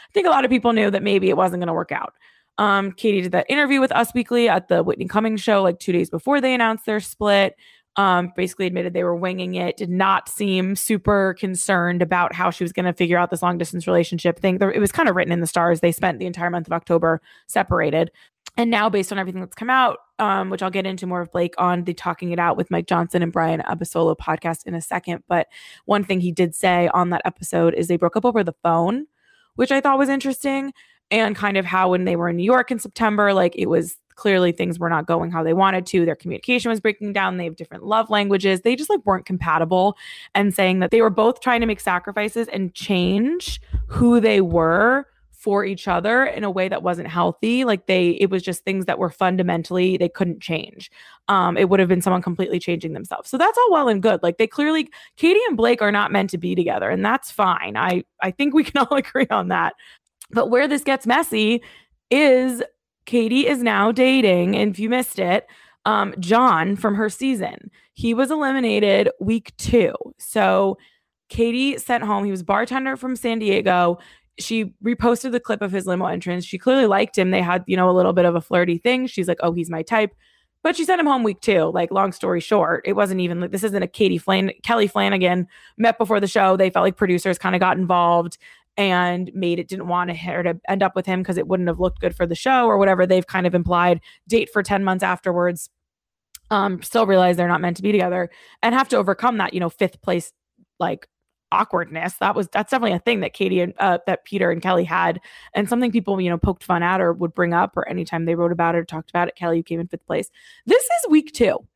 I 0.08 0.12
think 0.12 0.26
a 0.26 0.30
lot 0.30 0.44
of 0.44 0.50
people 0.50 0.72
knew 0.72 0.90
that 0.90 1.02
maybe 1.02 1.28
it 1.28 1.36
wasn't 1.36 1.60
going 1.60 1.66
to 1.66 1.74
work 1.74 1.92
out. 1.92 2.14
Um, 2.56 2.92
Katie 2.92 3.20
did 3.20 3.32
that 3.32 3.46
interview 3.48 3.80
with 3.80 3.92
Us 3.92 4.12
Weekly 4.14 4.48
at 4.48 4.68
the 4.68 4.82
Whitney 4.82 5.06
Cummings 5.06 5.40
show 5.40 5.62
like 5.62 5.78
two 5.78 5.92
days 5.92 6.10
before 6.10 6.40
they 6.40 6.54
announced 6.54 6.86
their 6.86 6.98
split 6.98 7.54
um, 7.98 8.32
basically 8.36 8.66
admitted 8.66 8.92
they 8.94 9.02
were 9.02 9.16
winging 9.16 9.56
it, 9.56 9.76
did 9.76 9.90
not 9.90 10.28
seem 10.28 10.76
super 10.76 11.34
concerned 11.38 12.00
about 12.00 12.32
how 12.32 12.48
she 12.48 12.62
was 12.62 12.72
going 12.72 12.86
to 12.86 12.92
figure 12.92 13.18
out 13.18 13.28
this 13.28 13.42
long 13.42 13.58
distance 13.58 13.88
relationship 13.88 14.38
thing. 14.38 14.56
It 14.60 14.78
was 14.78 14.92
kind 14.92 15.08
of 15.08 15.16
written 15.16 15.32
in 15.32 15.40
the 15.40 15.48
stars. 15.48 15.80
They 15.80 15.90
spent 15.90 16.20
the 16.20 16.26
entire 16.26 16.48
month 16.48 16.68
of 16.68 16.72
October 16.72 17.20
separated. 17.48 18.12
And 18.56 18.70
now, 18.70 18.88
based 18.88 19.10
on 19.10 19.18
everything 19.18 19.40
that's 19.40 19.56
come 19.56 19.68
out, 19.68 19.98
um, 20.20 20.48
which 20.48 20.62
I'll 20.62 20.70
get 20.70 20.86
into 20.86 21.08
more 21.08 21.20
of 21.20 21.32
Blake 21.32 21.54
on 21.58 21.84
the 21.84 21.92
Talking 21.92 22.30
It 22.30 22.38
Out 22.38 22.56
with 22.56 22.70
Mike 22.70 22.86
Johnson 22.86 23.20
and 23.20 23.32
Brian 23.32 23.62
Abasolo 23.62 24.16
podcast 24.16 24.64
in 24.64 24.74
a 24.74 24.80
second. 24.80 25.24
But 25.28 25.48
one 25.84 26.04
thing 26.04 26.20
he 26.20 26.30
did 26.30 26.54
say 26.54 26.88
on 26.94 27.10
that 27.10 27.22
episode 27.24 27.74
is 27.74 27.88
they 27.88 27.96
broke 27.96 28.16
up 28.16 28.24
over 28.24 28.44
the 28.44 28.54
phone, 28.62 29.06
which 29.56 29.72
I 29.72 29.80
thought 29.80 29.98
was 29.98 30.08
interesting. 30.08 30.72
And 31.10 31.34
kind 31.34 31.56
of 31.56 31.64
how 31.64 31.90
when 31.90 32.04
they 32.04 32.14
were 32.14 32.28
in 32.28 32.36
New 32.36 32.44
York 32.44 32.70
in 32.70 32.78
September, 32.78 33.32
like 33.32 33.56
it 33.56 33.66
was 33.66 33.96
clearly 34.18 34.50
things 34.50 34.78
were 34.78 34.90
not 34.90 35.06
going 35.06 35.30
how 35.30 35.42
they 35.42 35.54
wanted 35.54 35.86
to. 35.86 36.04
Their 36.04 36.16
communication 36.16 36.68
was 36.68 36.80
breaking 36.80 37.12
down. 37.12 37.36
They 37.36 37.44
have 37.44 37.56
different 37.56 37.84
love 37.84 38.10
languages. 38.10 38.60
They 38.60 38.74
just 38.74 38.90
like 38.90 39.06
weren't 39.06 39.24
compatible 39.24 39.96
and 40.34 40.52
saying 40.52 40.80
that 40.80 40.90
they 40.90 41.00
were 41.00 41.08
both 41.08 41.40
trying 41.40 41.60
to 41.60 41.66
make 41.66 41.80
sacrifices 41.80 42.48
and 42.48 42.74
change 42.74 43.60
who 43.86 44.20
they 44.20 44.40
were 44.40 45.06
for 45.32 45.64
each 45.64 45.86
other 45.86 46.24
in 46.24 46.42
a 46.42 46.50
way 46.50 46.68
that 46.68 46.82
wasn't 46.82 47.06
healthy 47.06 47.62
like 47.64 47.86
they 47.86 48.10
it 48.20 48.28
was 48.28 48.42
just 48.42 48.64
things 48.64 48.86
that 48.86 48.98
were 48.98 49.08
fundamentally 49.08 49.96
they 49.96 50.08
couldn't 50.08 50.42
change 50.42 50.90
um 51.28 51.56
it 51.56 51.68
would 51.68 51.78
have 51.78 51.88
been 51.88 52.02
someone 52.02 52.20
completely 52.20 52.58
changing 52.58 52.92
themselves 52.92 53.30
so 53.30 53.38
that's 53.38 53.56
all 53.56 53.70
well 53.70 53.88
and 53.88 54.02
good 54.02 54.20
like 54.20 54.36
they 54.38 54.48
clearly 54.48 54.90
katie 55.16 55.40
and 55.46 55.56
blake 55.56 55.80
are 55.80 55.92
not 55.92 56.10
meant 56.10 56.28
to 56.28 56.36
be 56.36 56.56
together 56.56 56.90
and 56.90 57.04
that's 57.04 57.30
fine 57.30 57.76
i 57.76 58.02
i 58.20 58.32
think 58.32 58.52
we 58.52 58.64
can 58.64 58.78
all 58.90 58.96
agree 58.96 59.28
on 59.30 59.46
that 59.46 59.74
but 60.32 60.50
where 60.50 60.66
this 60.66 60.82
gets 60.82 61.06
messy 61.06 61.62
is 62.10 62.60
Katie 63.08 63.46
is 63.46 63.62
now 63.62 63.90
dating, 63.90 64.54
and 64.54 64.70
if 64.70 64.78
you 64.78 64.90
missed 64.90 65.18
it, 65.18 65.46
um, 65.86 66.14
John 66.18 66.76
from 66.76 66.94
her 66.94 67.08
season. 67.08 67.70
He 67.94 68.12
was 68.12 68.30
eliminated 68.30 69.08
week 69.18 69.56
two. 69.56 69.94
So 70.18 70.76
Katie 71.30 71.78
sent 71.78 72.04
home, 72.04 72.26
he 72.26 72.30
was 72.30 72.42
bartender 72.42 72.98
from 72.98 73.16
San 73.16 73.38
Diego. 73.38 73.96
She 74.38 74.74
reposted 74.84 75.32
the 75.32 75.40
clip 75.40 75.62
of 75.62 75.72
his 75.72 75.86
limo 75.86 76.04
entrance. 76.04 76.44
She 76.44 76.58
clearly 76.58 76.84
liked 76.84 77.16
him. 77.16 77.30
They 77.30 77.40
had, 77.40 77.64
you 77.66 77.78
know, 77.78 77.88
a 77.88 77.96
little 77.96 78.12
bit 78.12 78.26
of 78.26 78.34
a 78.34 78.42
flirty 78.42 78.76
thing. 78.76 79.06
She's 79.06 79.26
like, 79.26 79.40
oh, 79.40 79.52
he's 79.52 79.70
my 79.70 79.80
type. 79.80 80.14
But 80.62 80.76
she 80.76 80.84
sent 80.84 81.00
him 81.00 81.06
home 81.06 81.22
week 81.22 81.40
two. 81.40 81.70
Like, 81.72 81.90
long 81.90 82.12
story 82.12 82.40
short, 82.40 82.82
it 82.84 82.92
wasn't 82.92 83.22
even 83.22 83.40
like 83.40 83.52
this 83.52 83.64
isn't 83.64 83.82
a 83.82 83.88
Katie 83.88 84.18
Flan 84.18 84.50
Kelly 84.62 84.86
Flanagan 84.86 85.46
met 85.78 85.96
before 85.96 86.20
the 86.20 86.26
show. 86.26 86.58
They 86.58 86.68
felt 86.68 86.84
like 86.84 86.96
producers 86.96 87.38
kind 87.38 87.54
of 87.54 87.60
got 87.60 87.78
involved 87.78 88.36
and 88.78 89.30
made 89.34 89.58
it 89.58 89.68
didn't 89.68 89.88
want 89.88 90.16
her 90.16 90.42
to 90.44 90.58
end 90.68 90.82
up 90.82 90.94
with 90.94 91.04
him 91.04 91.20
because 91.20 91.36
it 91.36 91.48
wouldn't 91.48 91.68
have 91.68 91.80
looked 91.80 92.00
good 92.00 92.14
for 92.14 92.26
the 92.26 92.36
show 92.36 92.66
or 92.66 92.78
whatever 92.78 93.04
they've 93.06 93.26
kind 93.26 93.46
of 93.46 93.54
implied. 93.54 94.00
Date 94.28 94.48
for 94.50 94.62
10 94.62 94.84
months 94.84 95.02
afterwards. 95.02 95.68
Um, 96.50 96.80
still 96.82 97.04
realize 97.04 97.36
they're 97.36 97.48
not 97.48 97.60
meant 97.60 97.76
to 97.76 97.82
be 97.82 97.92
together 97.92 98.30
and 98.62 98.74
have 98.74 98.88
to 98.88 98.96
overcome 98.96 99.36
that, 99.36 99.52
you 99.52 99.60
know, 99.60 99.68
fifth 99.68 100.00
place 100.00 100.32
like 100.78 101.06
awkwardness. 101.52 102.14
That 102.14 102.34
was 102.34 102.48
that's 102.48 102.70
definitely 102.70 102.96
a 102.96 103.00
thing 103.00 103.20
that 103.20 103.34
Katie 103.34 103.60
and 103.60 103.74
uh, 103.78 103.98
that 104.06 104.24
Peter 104.24 104.50
and 104.50 104.62
Kelly 104.62 104.84
had, 104.84 105.20
and 105.54 105.68
something 105.68 105.92
people 105.92 106.18
you 106.20 106.30
know 106.30 106.38
poked 106.38 106.64
fun 106.64 106.82
at 106.82 107.00
or 107.00 107.12
would 107.12 107.34
bring 107.34 107.52
up, 107.52 107.76
or 107.76 107.86
anytime 107.88 108.24
they 108.24 108.34
wrote 108.34 108.52
about 108.52 108.74
it 108.74 108.78
or 108.78 108.84
talked 108.84 109.10
about 109.10 109.28
it. 109.28 109.36
Kelly, 109.36 109.58
you 109.58 109.62
came 109.62 109.80
in 109.80 109.88
fifth 109.88 110.06
place. 110.06 110.30
This 110.64 110.82
is 110.82 111.10
week 111.10 111.32
two. 111.32 111.66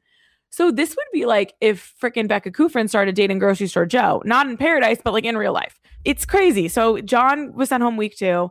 So 0.53 0.71
this 0.71 0.91
would 0.91 1.07
be 1.15 1.25
like 1.25 1.55
if 1.63 1.95
frickin' 2.01 2.29
Becca 2.29 2.51
Kufrin 2.51 2.87
started 2.87 3.15
dating 3.15 3.39
grocery 3.39 3.67
store 3.67 3.87
Joe, 3.87 4.23
not 4.27 4.47
in 4.47 4.59
paradise, 4.59 4.99
but 5.03 5.15
like 5.15 5.25
in 5.25 5.37
real 5.37 5.55
life. 5.55 5.81
It's 6.05 6.27
crazy. 6.27 6.69
So 6.69 7.01
John 7.01 7.55
was 7.55 7.71
sent 7.71 7.83
home 7.83 7.97
week 7.97 8.17
two, 8.17 8.51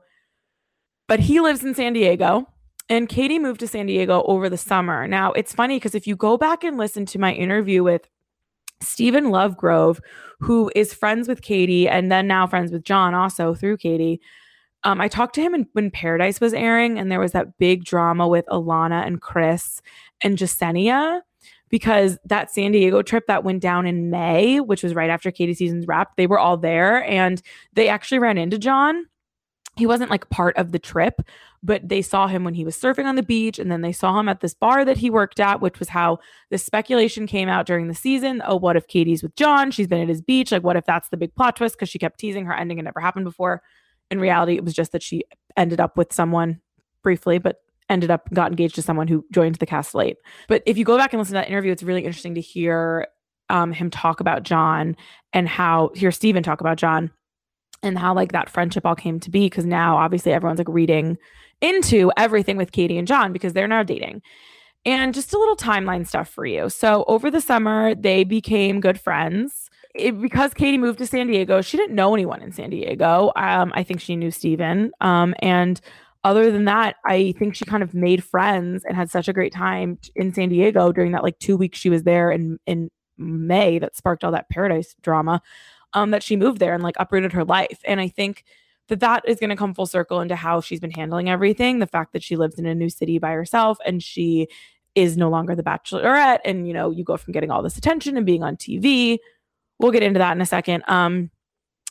but 1.07 1.19
he 1.19 1.39
lives 1.39 1.63
in 1.63 1.75
San 1.75 1.93
Diego. 1.93 2.47
And 2.89 3.07
Katie 3.07 3.39
moved 3.39 3.59
to 3.61 3.67
San 3.67 3.85
Diego 3.85 4.23
over 4.23 4.49
the 4.49 4.57
summer. 4.57 5.07
Now, 5.07 5.31
it's 5.31 5.53
funny 5.53 5.77
because 5.77 5.95
if 5.95 6.07
you 6.07 6.15
go 6.15 6.37
back 6.37 6.63
and 6.63 6.77
listen 6.77 7.05
to 7.05 7.19
my 7.19 7.33
interview 7.33 7.83
with 7.83 8.09
Stephen 8.81 9.25
Lovegrove, 9.25 9.99
who 10.39 10.71
is 10.75 10.93
friends 10.93 11.27
with 11.27 11.43
Katie 11.43 11.87
and 11.87 12.11
then 12.11 12.27
now 12.27 12.47
friends 12.47 12.71
with 12.71 12.83
John 12.83 13.13
also 13.13 13.53
through 13.53 13.77
Katie. 13.77 14.19
Um, 14.83 14.99
I 14.99 15.07
talked 15.07 15.35
to 15.35 15.41
him 15.41 15.53
in, 15.53 15.67
when 15.73 15.91
Paradise 15.91 16.41
was 16.41 16.53
airing, 16.53 16.97
and 16.97 17.11
there 17.11 17.19
was 17.19 17.33
that 17.33 17.59
big 17.59 17.85
drama 17.85 18.27
with 18.27 18.45
Alana 18.47 19.05
and 19.05 19.21
Chris 19.21 19.81
and 20.21 20.37
Jessenia 20.37 21.21
because 21.71 22.19
that 22.25 22.51
San 22.51 22.71
Diego 22.71 23.01
trip 23.01 23.25
that 23.27 23.43
went 23.43 23.61
down 23.61 23.87
in 23.87 24.11
May, 24.11 24.59
which 24.59 24.83
was 24.83 24.93
right 24.93 25.09
after 25.09 25.31
Katie 25.31 25.55
season's 25.55 25.87
wrapped, 25.87 26.17
they 26.17 26.27
were 26.27 26.39
all 26.39 26.57
there 26.57 27.03
and 27.05 27.41
they 27.73 27.87
actually 27.87 28.19
ran 28.19 28.37
into 28.37 28.59
John 28.59 29.05
he 29.77 29.85
wasn't 29.85 30.11
like 30.11 30.29
part 30.29 30.57
of 30.57 30.71
the 30.71 30.79
trip, 30.79 31.21
but 31.63 31.87
they 31.87 32.01
saw 32.01 32.27
him 32.27 32.43
when 32.43 32.53
he 32.53 32.65
was 32.65 32.75
surfing 32.75 33.05
on 33.05 33.15
the 33.15 33.23
beach. 33.23 33.57
And 33.57 33.71
then 33.71 33.81
they 33.81 33.93
saw 33.93 34.19
him 34.19 34.27
at 34.27 34.41
this 34.41 34.53
bar 34.53 34.83
that 34.83 34.97
he 34.97 35.09
worked 35.09 35.39
at, 35.39 35.61
which 35.61 35.79
was 35.79 35.89
how 35.89 36.19
the 36.49 36.57
speculation 36.57 37.25
came 37.25 37.47
out 37.47 37.65
during 37.65 37.87
the 37.87 37.95
season. 37.95 38.41
Oh, 38.45 38.57
what 38.57 38.75
if 38.75 38.87
Katie's 38.87 39.23
with 39.23 39.35
John? 39.35 39.71
She's 39.71 39.87
been 39.87 40.01
at 40.01 40.09
his 40.09 40.21
beach. 40.21 40.51
Like, 40.51 40.63
what 40.63 40.75
if 40.75 40.85
that's 40.85 41.09
the 41.09 41.17
big 41.17 41.33
plot 41.35 41.55
twist? 41.55 41.75
Because 41.75 41.89
she 41.89 41.99
kept 41.99 42.19
teasing 42.19 42.45
her 42.45 42.53
ending. 42.53 42.79
It 42.79 42.83
never 42.83 42.99
happened 42.99 43.25
before. 43.25 43.61
In 44.09 44.19
reality, 44.19 44.55
it 44.55 44.65
was 44.65 44.73
just 44.73 44.91
that 44.91 45.03
she 45.03 45.23
ended 45.55 45.79
up 45.79 45.95
with 45.95 46.11
someone 46.11 46.59
briefly, 47.01 47.37
but 47.37 47.57
ended 47.91 48.09
up 48.09 48.29
got 48.33 48.51
engaged 48.51 48.75
to 48.75 48.81
someone 48.81 49.07
who 49.07 49.25
joined 49.31 49.55
the 49.55 49.65
cast 49.65 49.93
late. 49.93 50.17
But 50.47 50.63
if 50.65 50.77
you 50.77 50.85
go 50.85 50.97
back 50.97 51.13
and 51.13 51.19
listen 51.19 51.33
to 51.33 51.41
that 51.41 51.49
interview, 51.49 51.71
it's 51.71 51.83
really 51.83 52.03
interesting 52.03 52.35
to 52.35 52.41
hear 52.41 53.07
um, 53.49 53.73
him 53.73 53.89
talk 53.89 54.19
about 54.19 54.43
John 54.43 54.95
and 55.33 55.47
how 55.47 55.91
hear 55.93 56.11
Stephen 56.11 56.41
talk 56.41 56.61
about 56.61 56.77
John 56.77 57.11
and 57.83 57.97
how 57.97 58.13
like 58.13 58.31
that 58.31 58.49
friendship 58.49 58.85
all 58.85 58.95
came 58.95 59.19
to 59.19 59.29
be 59.29 59.45
because 59.45 59.65
now 59.65 59.97
obviously 59.97 60.31
everyone's 60.31 60.59
like 60.59 60.69
reading 60.69 61.17
into 61.61 62.11
everything 62.17 62.57
with 62.57 62.71
Katie 62.71 62.97
and 62.97 63.07
John 63.07 63.33
because 63.33 63.53
they're 63.53 63.67
now 63.67 63.83
dating. 63.83 64.21
And 64.83 65.13
just 65.13 65.33
a 65.33 65.37
little 65.37 65.55
timeline 65.55 66.07
stuff 66.07 66.27
for 66.27 66.45
you. 66.45 66.69
So 66.69 67.03
over 67.07 67.29
the 67.29 67.41
summer, 67.41 67.93
they 67.93 68.23
became 68.23 68.79
good 68.79 68.99
friends. 68.99 69.69
It, 69.93 70.19
because 70.19 70.53
Katie 70.53 70.77
moved 70.77 70.97
to 70.99 71.05
San 71.05 71.27
Diego, 71.27 71.61
she 71.61 71.77
didn't 71.77 71.95
know 71.95 72.13
anyone 72.13 72.41
in 72.41 72.51
San 72.51 72.71
Diego. 72.71 73.31
Um, 73.35 73.71
I 73.75 73.83
think 73.83 73.99
she 73.99 74.15
knew 74.15 74.31
Steven. 74.31 74.91
Um, 75.01 75.35
and 75.39 75.79
other 76.23 76.51
than 76.51 76.65
that, 76.65 76.97
I 77.05 77.33
think 77.37 77.55
she 77.55 77.65
kind 77.65 77.81
of 77.81 77.93
made 77.93 78.23
friends 78.23 78.83
and 78.85 78.95
had 78.95 79.09
such 79.09 79.27
a 79.27 79.33
great 79.33 79.53
time 79.53 79.97
in 80.15 80.33
San 80.33 80.49
Diego 80.49 80.91
during 80.91 81.11
that 81.13 81.23
like 81.23 81.39
two 81.39 81.57
weeks 81.57 81.79
she 81.79 81.89
was 81.89 82.03
there 82.03 82.31
in 82.31 82.59
in 82.65 82.89
May 83.17 83.79
that 83.79 83.95
sparked 83.95 84.23
all 84.23 84.31
that 84.31 84.49
paradise 84.49 84.95
drama 85.01 85.41
um, 85.93 86.11
that 86.11 86.23
she 86.23 86.35
moved 86.35 86.59
there 86.59 86.73
and 86.73 86.83
like 86.83 86.95
uprooted 86.99 87.33
her 87.33 87.43
life. 87.43 87.79
And 87.85 87.99
I 87.99 88.07
think 88.07 88.43
that 88.87 88.99
that 88.99 89.23
is 89.27 89.39
going 89.39 89.49
to 89.49 89.55
come 89.55 89.73
full 89.73 89.85
circle 89.85 90.21
into 90.21 90.35
how 90.35 90.61
she's 90.61 90.79
been 90.79 90.91
handling 90.91 91.29
everything. 91.29 91.79
The 91.79 91.87
fact 91.87 92.13
that 92.13 92.23
she 92.23 92.35
lives 92.35 92.59
in 92.59 92.65
a 92.65 92.75
new 92.75 92.89
city 92.89 93.19
by 93.19 93.31
herself 93.31 93.77
and 93.85 94.01
she 94.01 94.47
is 94.95 95.17
no 95.17 95.29
longer 95.29 95.55
the 95.55 95.63
bachelorette. 95.63 96.39
And, 96.43 96.67
you 96.67 96.73
know, 96.73 96.91
you 96.91 97.03
go 97.03 97.17
from 97.17 97.33
getting 97.33 97.51
all 97.51 97.61
this 97.61 97.77
attention 97.77 98.17
and 98.17 98.25
being 98.25 98.43
on 98.43 98.57
TV. 98.57 99.17
We'll 99.79 99.91
get 99.91 100.03
into 100.03 100.19
that 100.19 100.35
in 100.35 100.41
a 100.41 100.45
second. 100.45 100.83
Um, 100.87 101.31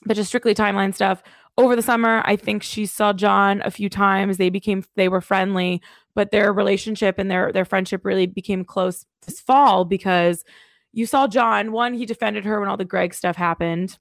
but 0.04 0.14
just 0.14 0.28
strictly 0.28 0.54
timeline 0.54 0.94
stuff. 0.94 1.22
Over 1.60 1.76
the 1.76 1.82
summer, 1.82 2.22
I 2.24 2.36
think 2.36 2.62
she 2.62 2.86
saw 2.86 3.12
John 3.12 3.60
a 3.66 3.70
few 3.70 3.90
times. 3.90 4.38
They 4.38 4.48
became 4.48 4.82
they 4.96 5.10
were 5.10 5.20
friendly, 5.20 5.82
but 6.14 6.30
their 6.30 6.54
relationship 6.54 7.18
and 7.18 7.30
their 7.30 7.52
their 7.52 7.66
friendship 7.66 8.02
really 8.02 8.24
became 8.24 8.64
close 8.64 9.04
this 9.26 9.40
fall 9.40 9.84
because 9.84 10.42
you 10.94 11.04
saw 11.04 11.26
John. 11.26 11.70
One, 11.72 11.92
he 11.92 12.06
defended 12.06 12.46
her 12.46 12.58
when 12.58 12.70
all 12.70 12.78
the 12.78 12.86
Greg 12.86 13.12
stuff 13.12 13.36
happened 13.36 13.98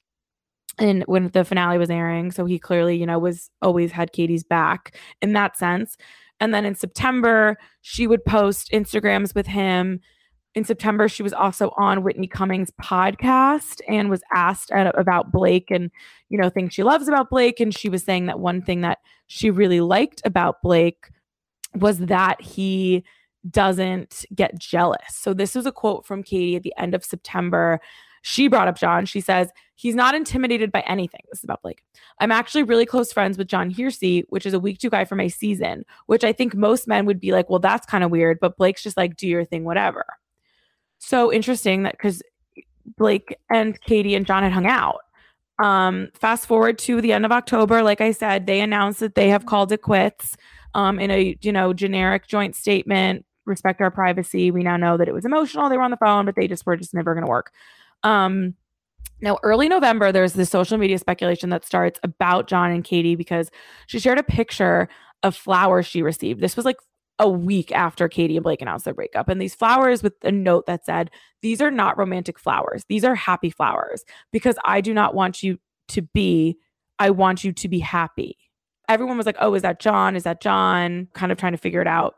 and 0.78 1.04
when 1.04 1.28
the 1.28 1.44
finale 1.44 1.78
was 1.78 1.90
airing. 1.90 2.32
So 2.32 2.46
he 2.46 2.60
clearly, 2.60 2.96
you 2.96 3.06
know, 3.06 3.20
was 3.20 3.50
always 3.62 3.92
had 3.92 4.14
Katie's 4.14 4.46
back 4.46 4.98
in 5.22 5.34
that 5.34 5.58
sense. 5.58 5.98
And 6.40 6.54
then 6.54 6.64
in 6.64 6.76
September, 6.76 7.58
she 7.82 8.08
would 8.08 8.24
post 8.24 8.72
Instagrams 8.72 9.36
with 9.36 9.48
him. 9.48 10.00
In 10.56 10.64
September, 10.64 11.08
she 11.08 11.22
was 11.22 11.32
also 11.32 11.72
on 11.78 12.04
Whitney 12.04 12.28
Cummings' 12.28 12.72
podcast 12.82 13.82
and 13.88 14.10
was 14.10 14.24
asked 14.34 14.72
about 14.74 15.32
Blake 15.32 15.70
and, 15.70 15.92
you 16.30 16.38
know, 16.38 16.50
things 16.50 16.74
she 16.74 16.84
loves 16.84 17.08
about 17.08 17.30
Blake. 17.30 17.60
And 17.60 17.76
she 17.76 17.88
was 17.88 18.04
saying 18.04 18.26
that 18.26 18.40
one 18.40 18.62
thing 18.62 18.82
that 18.82 18.98
she 19.28 19.52
really 19.52 19.80
liked 19.80 20.22
about 20.26 20.62
Blake 20.64 21.12
was 21.76 22.00
that 22.00 22.42
he 22.42 23.04
doesn't 23.50 24.26
get 24.34 24.58
jealous. 24.58 25.00
So 25.12 25.34
this 25.34 25.54
was 25.54 25.68
a 25.68 25.72
quote 25.72 26.06
from 26.06 26.24
Katie 26.24 26.56
at 26.56 26.64
the 26.64 26.74
end 26.78 26.96
of 26.96 27.06
September. 27.06 27.80
She 28.24 28.48
brought 28.48 28.68
up 28.68 28.78
John. 28.78 29.06
She 29.06 29.22
says, 29.22 29.50
he's 29.76 29.96
not 29.96 30.16
intimidated 30.16 30.72
by 30.72 30.82
anything. 30.82 31.22
This 31.30 31.40
is 31.40 31.44
about 31.44 31.62
Blake. 31.62 31.84
I'm 32.20 32.32
actually 32.32 32.64
really 32.64 32.88
close 32.88 33.14
friends 33.14 33.38
with 33.38 33.48
John 33.48 33.70
Hersey, 33.70 34.26
which 34.30 34.46
is 34.46 34.54
a 34.54 34.60
week 34.60 34.80
two 34.80 34.90
guy 34.90 35.06
for 35.06 35.16
my 35.16 35.28
season, 35.28 35.86
which 36.08 36.24
I 36.24 36.34
think 36.34 36.56
most 36.56 36.88
men 36.88 37.06
would 37.06 37.20
be 37.20 37.32
like, 37.32 37.50
well, 37.50 37.60
that's 37.60 37.86
kind 37.86 38.04
of 38.04 38.12
weird. 38.12 38.40
But 38.42 38.58
Blake's 38.58 38.84
just 38.84 38.98
like, 38.98 39.16
do 39.16 39.28
your 39.28 39.46
thing, 39.46 39.64
whatever. 39.64 40.06
So 41.00 41.32
interesting 41.34 41.84
that 41.84 41.94
because 41.94 42.22
Blake 42.98 43.38
and 43.50 43.80
Katie 43.82 44.16
and 44.16 44.26
John 44.26 44.44
had 44.44 44.52
hung 44.52 44.68
out. 44.68 45.02
Um, 45.60 46.10
fast 46.14 46.46
forward 46.46 46.78
to 46.80 47.02
the 47.02 47.12
end 47.12 47.26
of 47.26 47.32
October, 47.32 47.84
like 47.84 48.00
I 48.00 48.12
said, 48.12 48.46
they 48.46 48.62
announced 48.62 49.02
that 49.02 49.16
they 49.16 49.30
have 49.30 49.46
called 49.46 49.72
it 49.72 49.82
quits 49.82 50.38
um, 50.74 51.00
in 51.00 51.12
a 51.12 51.38
you 51.42 51.52
know 51.52 51.74
generic 51.74 52.28
joint 52.28 52.56
statement 52.56 53.26
respect 53.46 53.82
our 53.82 53.92
privacy. 53.92 54.52
We 54.52 54.64
now 54.64 54.78
know 54.78 54.96
that 54.96 55.08
it 55.08 55.14
was 55.14 55.26
emotional. 55.26 55.70
They 55.70 55.78
were 55.78 55.84
on 55.84 55.92
the 55.92 55.98
phone, 55.98 56.26
but 56.26 56.36
they 56.36 56.48
just 56.48 56.66
were 56.66 56.78
just 56.78 56.94
never 56.94 57.14
going 57.14 57.26
to 57.26 57.30
work. 57.30 57.52
Um, 58.04 58.54
now, 59.22 59.38
early 59.44 59.68
November, 59.68 60.12
there's 60.12 60.34
this 60.34 60.50
social 60.50 60.78
media 60.78 60.98
speculation 60.98 61.50
that 61.50 61.66
starts 61.66 62.00
about 62.04 62.48
John 62.48 62.72
and 62.72 62.84
Katie 62.84 63.16
because 63.16 63.52
she 63.88 64.00
shared 64.00 64.18
a 64.20 64.24
picture 64.24 64.88
of 65.24 65.36
flowers 65.36 65.86
she 65.86 66.02
received. 66.02 66.40
This 66.40 66.56
was 66.56 66.64
like 66.64 66.78
a 67.20 67.30
week 67.30 67.72
after 67.72 68.08
Katie 68.08 68.38
and 68.38 68.44
Blake 68.44 68.62
announced 68.62 68.86
their 68.86 68.94
breakup. 68.94 69.30
And 69.30 69.42
these 69.42 69.54
flowers 69.54 70.02
with 70.02 70.14
a 70.24 70.32
note 70.32 70.66
that 70.66 70.86
said, 70.86 71.12
These 71.42 71.62
are 71.62 71.72
not 71.72 71.98
romantic 71.98 72.40
flowers. 72.40 72.86
These 72.88 73.04
are 73.04 73.16
happy 73.16 73.50
flowers 73.50 74.04
because 74.32 74.56
I 74.66 74.82
do 74.82 74.94
not 74.94 75.14
want 75.14 75.44
you 75.44 75.60
to 75.90 76.02
be, 76.02 76.58
I 76.98 77.10
want 77.10 77.44
you 77.44 77.52
to 77.52 77.68
be 77.68 77.80
happy. 77.80 78.38
Everyone 78.88 79.18
was 79.18 79.26
like, 79.26 79.38
Oh, 79.40 79.54
is 79.54 79.62
that 79.62 79.80
John? 79.80 80.16
Is 80.16 80.24
that 80.24 80.42
John? 80.42 81.08
Kind 81.14 81.32
of 81.32 81.38
trying 81.38 81.54
to 81.54 81.58
figure 81.58 81.82
it 81.82 81.88
out 81.88 82.16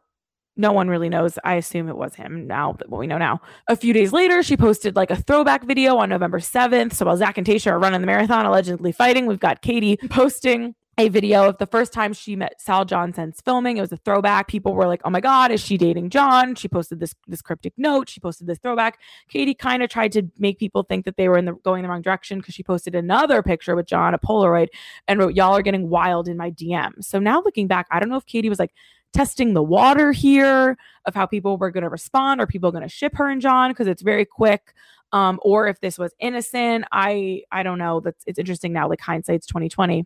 no 0.58 0.72
one 0.72 0.90
really 0.90 1.10
knows. 1.10 1.40
I 1.44 1.56
assume 1.56 1.90
it 1.90 1.98
was 1.98 2.16
him 2.16 2.46
now 2.48 2.76
what 2.86 3.00
we 3.00 3.08
know 3.08 3.18
now. 3.18 3.42
A 3.68 3.76
few 3.76 3.94
days 3.94 4.12
later, 4.12 4.44
she 4.44 4.58
posted 4.58 4.96
like 4.96 5.10
a 5.10 5.16
throwback 5.16 5.64
video 5.64 5.98
on 5.98 6.10
November 6.10 6.40
7th. 6.40 6.94
So 6.94 7.06
while 7.06 7.18
Zac 7.18 7.38
and 7.38 7.48
Tayshia 7.48 7.72
are 7.72 7.80
running 7.80 8.02
the 8.02 8.08
marathon, 8.08 8.46
allegedly 8.46 8.92
fighting, 8.92 9.26
we've 9.26 9.40
got 9.40 9.62
Katie 9.62 9.98
posting 10.10 10.76
a 11.02 11.10
video 11.10 11.50
of 11.50 11.58
the 11.58 11.66
first 11.66 11.92
time 11.92 12.14
she 12.14 12.36
met 12.36 12.62
Sal 12.62 12.86
Johnson's 12.86 13.42
filming. 13.42 13.78
It 13.78 13.82
was 13.82 13.92
a 13.92 13.98
throwback. 13.98 14.48
People 14.48 14.74
were 14.76 14.86
like, 14.86 15.02
"Oh 15.04 15.10
my 15.10 15.20
God, 15.20 15.52
is 15.52 15.60
she 15.60 15.78
dating 15.78 16.12
John?" 16.12 16.56
She 16.56 16.68
posted 16.68 17.00
this 17.00 17.16
this 17.28 17.42
cryptic 17.42 17.74
note. 17.78 18.08
She 18.08 18.20
posted 18.20 18.48
this 18.48 18.60
throwback. 18.60 19.00
Katie 19.28 19.56
kind 19.56 19.82
of 19.82 19.90
tried 19.90 20.12
to 20.14 20.24
make 20.38 20.60
people 20.60 20.84
think 20.84 21.06
that 21.06 21.18
they 21.18 21.28
were 21.28 21.38
in 21.38 21.46
the 21.46 21.54
going 21.54 21.82
the 21.84 21.90
wrong 21.90 22.02
direction 22.04 22.38
because 22.40 22.54
she 22.54 22.64
posted 22.64 22.94
another 22.94 23.42
picture 23.42 23.76
with 23.76 23.88
John, 23.88 24.14
a 24.14 24.20
Polaroid, 24.20 24.68
and 25.08 25.20
wrote, 25.20 25.34
"Y'all 25.34 25.56
are 25.58 25.64
getting 25.64 25.90
wild 25.90 26.28
in 26.28 26.38
my 26.38 26.52
DM." 26.52 26.92
So 27.02 27.18
now 27.20 27.42
looking 27.42 27.68
back, 27.68 27.88
I 27.90 28.00
don't 28.00 28.10
know 28.10 28.18
if 28.18 28.26
Katie 28.26 28.50
was 28.50 28.60
like 28.60 28.74
testing 29.14 29.54
the 29.54 29.64
water 29.64 30.12
here 30.12 30.78
of 31.06 31.16
how 31.16 31.26
people 31.26 31.58
were 31.58 31.72
going 31.72 31.84
to 31.84 31.90
respond. 31.90 32.40
Are 32.40 32.48
people 32.48 32.72
going 32.72 32.84
to 32.84 32.90
ship 32.90 33.16
her 33.16 33.30
and 33.30 33.42
John 33.42 33.72
because 33.72 33.88
it's 33.88 34.04
very 34.04 34.26
quick? 34.26 34.74
Um, 35.14 35.40
or 35.42 35.68
if 35.68 35.82
this 35.82 35.98
was 35.98 36.14
innocent, 36.20 36.86
I 36.92 37.42
I 37.52 37.64
don't 37.64 37.80
know. 37.80 38.00
That's 38.02 38.24
it's 38.28 38.40
interesting 38.40 38.72
now. 38.72 38.88
Like 38.88 39.02
hindsight's 39.02 39.48
twenty 39.48 39.68
twenty. 39.68 40.06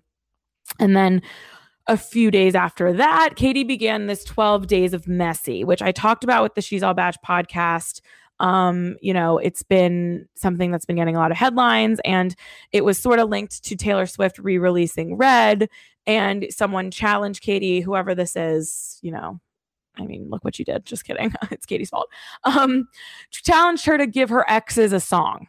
And 0.80 0.96
then 0.96 1.22
a 1.88 1.98
few 1.98 2.32
days 2.32 2.56
after 2.56 2.92
that, 2.94 3.36
Katie 3.36 3.64
began 3.64 4.08
this 4.08 4.24
12 4.24 4.68
days 4.68 4.94
of 4.94 5.08
messy, 5.08 5.64
which 5.64 5.82
I 5.82 5.92
talked 5.92 6.24
about 6.24 6.44
with 6.44 6.56
the 6.56 6.62
She's 6.62 6.84
All 6.84 6.94
Bach 6.94 7.16
podcast. 7.26 8.02
Um, 8.40 8.98
you 9.02 9.14
know, 9.14 9.38
it's 9.38 9.64
been 9.64 10.28
something 10.36 10.72
that's 10.72 10.86
been 10.86 10.98
getting 10.98 11.16
a 11.16 11.20
lot 11.20 11.32
of 11.32 11.38
headlines, 11.38 12.02
and 12.04 12.36
it 12.72 12.84
was 12.84 12.98
sort 12.98 13.20
of 13.20 13.30
linked 13.30 13.64
to 13.64 13.76
Taylor 13.76 14.06
Swift 14.06 14.40
re 14.40 14.58
releasing 14.58 15.16
Red 15.16 15.70
and 16.08 16.48
someone 16.50 16.92
challenged 16.92 17.42
Katie, 17.42 17.82
whoever 17.82 18.14
this 18.14 18.36
is, 18.36 19.00
you 19.02 19.12
know, 19.12 19.40
I 19.98 20.06
mean, 20.06 20.28
look 20.30 20.44
what 20.44 20.60
you 20.60 20.66
did. 20.66 20.86
Just 20.86 21.06
kidding. 21.06 21.34
it's 21.52 21.66
Katie's 21.66 21.90
fault. 21.90 22.10
Um, 22.44 22.88
challenged 23.32 23.86
her 23.86 23.98
to 23.98 24.08
give 24.08 24.30
her 24.30 24.50
exes 24.50 24.94
a 24.94 25.00
song. 25.00 25.48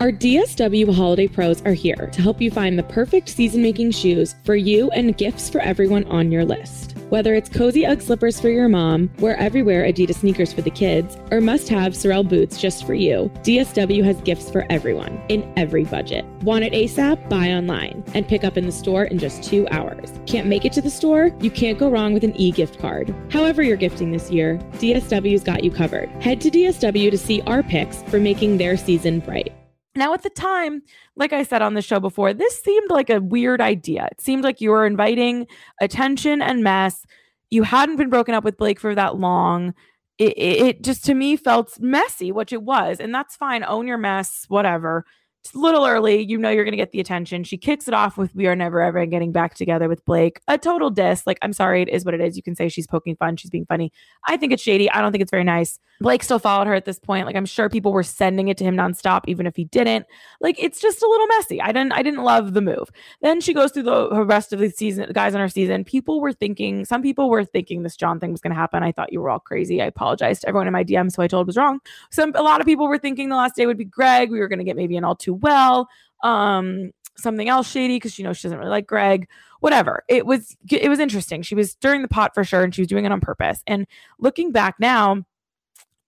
Our 0.00 0.12
DSW 0.12 0.94
Holiday 0.94 1.26
Pros 1.26 1.60
are 1.62 1.72
here 1.72 2.08
to 2.12 2.22
help 2.22 2.40
you 2.40 2.52
find 2.52 2.78
the 2.78 2.84
perfect 2.84 3.28
season 3.28 3.62
making 3.62 3.90
shoes 3.90 4.36
for 4.44 4.54
you 4.54 4.88
and 4.92 5.18
gifts 5.18 5.50
for 5.50 5.60
everyone 5.60 6.04
on 6.04 6.30
your 6.30 6.44
list. 6.44 6.96
Whether 7.08 7.34
it's 7.34 7.48
cozy 7.48 7.84
Ugg 7.84 8.00
slippers 8.00 8.40
for 8.40 8.48
your 8.48 8.68
mom, 8.68 9.10
wear 9.18 9.36
everywhere 9.38 9.84
Adidas 9.84 10.14
sneakers 10.14 10.52
for 10.52 10.62
the 10.62 10.70
kids, 10.70 11.16
or 11.32 11.40
must 11.40 11.68
have 11.70 11.96
Sorel 11.96 12.22
boots 12.22 12.60
just 12.60 12.86
for 12.86 12.94
you, 12.94 13.28
DSW 13.42 14.04
has 14.04 14.20
gifts 14.20 14.48
for 14.52 14.64
everyone 14.70 15.20
in 15.30 15.52
every 15.56 15.82
budget. 15.82 16.24
Want 16.42 16.62
it 16.62 16.74
ASAP? 16.74 17.28
Buy 17.28 17.50
online 17.50 18.04
and 18.14 18.28
pick 18.28 18.44
up 18.44 18.56
in 18.56 18.66
the 18.66 18.72
store 18.72 19.02
in 19.02 19.18
just 19.18 19.42
two 19.42 19.66
hours. 19.72 20.12
Can't 20.26 20.46
make 20.46 20.64
it 20.64 20.72
to 20.74 20.80
the 20.80 20.90
store? 20.90 21.34
You 21.40 21.50
can't 21.50 21.78
go 21.78 21.90
wrong 21.90 22.14
with 22.14 22.22
an 22.22 22.36
e 22.36 22.52
gift 22.52 22.78
card. 22.78 23.12
However, 23.32 23.64
you're 23.64 23.76
gifting 23.76 24.12
this 24.12 24.30
year, 24.30 24.58
DSW's 24.74 25.42
got 25.42 25.64
you 25.64 25.72
covered. 25.72 26.08
Head 26.22 26.40
to 26.42 26.52
DSW 26.52 27.10
to 27.10 27.18
see 27.18 27.42
our 27.48 27.64
picks 27.64 28.04
for 28.04 28.20
making 28.20 28.58
their 28.58 28.76
season 28.76 29.18
bright. 29.18 29.52
Now, 29.94 30.14
at 30.14 30.22
the 30.22 30.30
time, 30.30 30.82
like 31.16 31.32
I 31.32 31.42
said 31.42 31.62
on 31.62 31.74
the 31.74 31.82
show 31.82 31.98
before, 31.98 32.32
this 32.32 32.62
seemed 32.62 32.90
like 32.90 33.10
a 33.10 33.20
weird 33.20 33.60
idea. 33.60 34.08
It 34.10 34.20
seemed 34.20 34.44
like 34.44 34.60
you 34.60 34.70
were 34.70 34.86
inviting 34.86 35.46
attention 35.80 36.40
and 36.40 36.62
mess. 36.62 37.04
You 37.50 37.62
hadn't 37.62 37.96
been 37.96 38.10
broken 38.10 38.34
up 38.34 38.44
with 38.44 38.58
Blake 38.58 38.78
for 38.78 38.94
that 38.94 39.16
long. 39.16 39.74
It, 40.18 40.34
it, 40.36 40.66
it 40.66 40.82
just 40.82 41.04
to 41.06 41.14
me 41.14 41.36
felt 41.36 41.80
messy, 41.80 42.32
which 42.32 42.52
it 42.52 42.62
was. 42.62 43.00
And 43.00 43.14
that's 43.14 43.36
fine. 43.36 43.64
Own 43.64 43.86
your 43.86 43.98
mess, 43.98 44.44
whatever. 44.48 45.04
It's 45.44 45.54
a 45.54 45.58
little 45.58 45.86
early. 45.86 46.20
You 46.20 46.36
know 46.36 46.50
you're 46.50 46.64
going 46.64 46.72
to 46.72 46.78
get 46.78 46.92
the 46.92 47.00
attention. 47.00 47.44
She 47.44 47.56
kicks 47.56 47.88
it 47.88 47.94
off 47.94 48.18
with 48.18 48.34
We 48.34 48.46
are 48.46 48.56
never 48.56 48.80
ever 48.80 49.06
getting 49.06 49.32
back 49.32 49.54
together 49.54 49.88
with 49.88 50.04
Blake. 50.04 50.40
A 50.48 50.58
total 50.58 50.90
diss. 50.90 51.26
Like, 51.26 51.38
I'm 51.42 51.52
sorry, 51.52 51.82
it 51.82 51.88
is 51.88 52.04
what 52.04 52.14
it 52.14 52.20
is. 52.20 52.36
You 52.36 52.42
can 52.42 52.54
say 52.54 52.68
she's 52.68 52.86
poking 52.86 53.16
fun. 53.16 53.36
She's 53.36 53.50
being 53.50 53.64
funny. 53.64 53.92
I 54.26 54.36
think 54.36 54.52
it's 54.52 54.62
shady. 54.62 54.90
I 54.90 55.00
don't 55.00 55.12
think 55.12 55.22
it's 55.22 55.30
very 55.30 55.44
nice. 55.44 55.78
Blake 56.00 56.22
still 56.22 56.38
followed 56.38 56.66
her 56.66 56.74
at 56.74 56.84
this 56.84 56.98
point. 56.98 57.26
Like, 57.26 57.34
I'm 57.34 57.46
sure 57.46 57.68
people 57.68 57.92
were 57.92 58.02
sending 58.02 58.48
it 58.48 58.56
to 58.58 58.64
him 58.64 58.76
nonstop, 58.76 59.22
even 59.26 59.46
if 59.46 59.56
he 59.56 59.64
didn't. 59.64 60.06
Like, 60.40 60.56
it's 60.62 60.80
just 60.80 61.02
a 61.02 61.08
little 61.08 61.26
messy. 61.28 61.60
I 61.60 61.72
didn't 61.72 61.92
I 61.92 62.02
didn't 62.02 62.22
love 62.22 62.54
the 62.54 62.60
move. 62.60 62.90
Then 63.22 63.40
she 63.40 63.54
goes 63.54 63.72
through 63.72 63.84
the 63.84 64.24
rest 64.24 64.52
of 64.52 64.58
the 64.58 64.70
season, 64.70 65.10
guys 65.12 65.34
on 65.34 65.40
her 65.40 65.48
season. 65.48 65.84
People 65.84 66.20
were 66.20 66.32
thinking, 66.32 66.84
some 66.84 67.02
people 67.02 67.30
were 67.30 67.44
thinking 67.44 67.82
this 67.82 67.96
John 67.96 68.20
thing 68.20 68.32
was 68.32 68.40
going 68.40 68.52
to 68.52 68.60
happen. 68.60 68.82
I 68.82 68.92
thought 68.92 69.12
you 69.12 69.20
were 69.20 69.30
all 69.30 69.40
crazy. 69.40 69.80
I 69.82 69.86
apologize 69.86 70.40
to 70.40 70.48
everyone 70.48 70.66
in 70.66 70.72
my 70.72 70.84
DMs 70.84 71.16
who 71.16 71.22
I 71.22 71.28
told 71.28 71.46
was 71.46 71.56
wrong. 71.56 71.80
Some 72.10 72.32
a 72.34 72.42
lot 72.42 72.60
of 72.60 72.66
people 72.66 72.86
were 72.86 72.98
thinking 72.98 73.28
the 73.28 73.36
last 73.36 73.56
day 73.56 73.66
would 73.66 73.78
be 73.78 73.84
Greg. 73.84 74.30
We 74.30 74.40
were 74.40 74.48
going 74.48 74.58
to 74.58 74.64
get 74.64 74.76
maybe 74.76 74.96
an 74.96 75.04
all 75.04 75.16
too 75.28 75.34
well 75.34 75.88
um 76.22 76.90
something 77.16 77.48
else 77.48 77.70
shady 77.70 77.96
because 77.96 78.18
you 78.18 78.24
know 78.24 78.32
she 78.32 78.44
doesn't 78.44 78.58
really 78.58 78.70
like 78.70 78.86
Greg 78.86 79.28
whatever. 79.60 80.04
It 80.08 80.24
was 80.24 80.56
it 80.70 80.88
was 80.88 80.98
interesting. 80.98 81.42
She 81.42 81.54
was 81.54 81.72
stirring 81.72 82.02
the 82.02 82.08
pot 82.08 82.32
for 82.34 82.44
sure 82.44 82.62
and 82.62 82.74
she 82.74 82.80
was 82.80 82.88
doing 82.88 83.04
it 83.04 83.12
on 83.12 83.20
purpose. 83.20 83.62
And 83.66 83.86
looking 84.18 84.52
back 84.52 84.76
now 84.78 85.24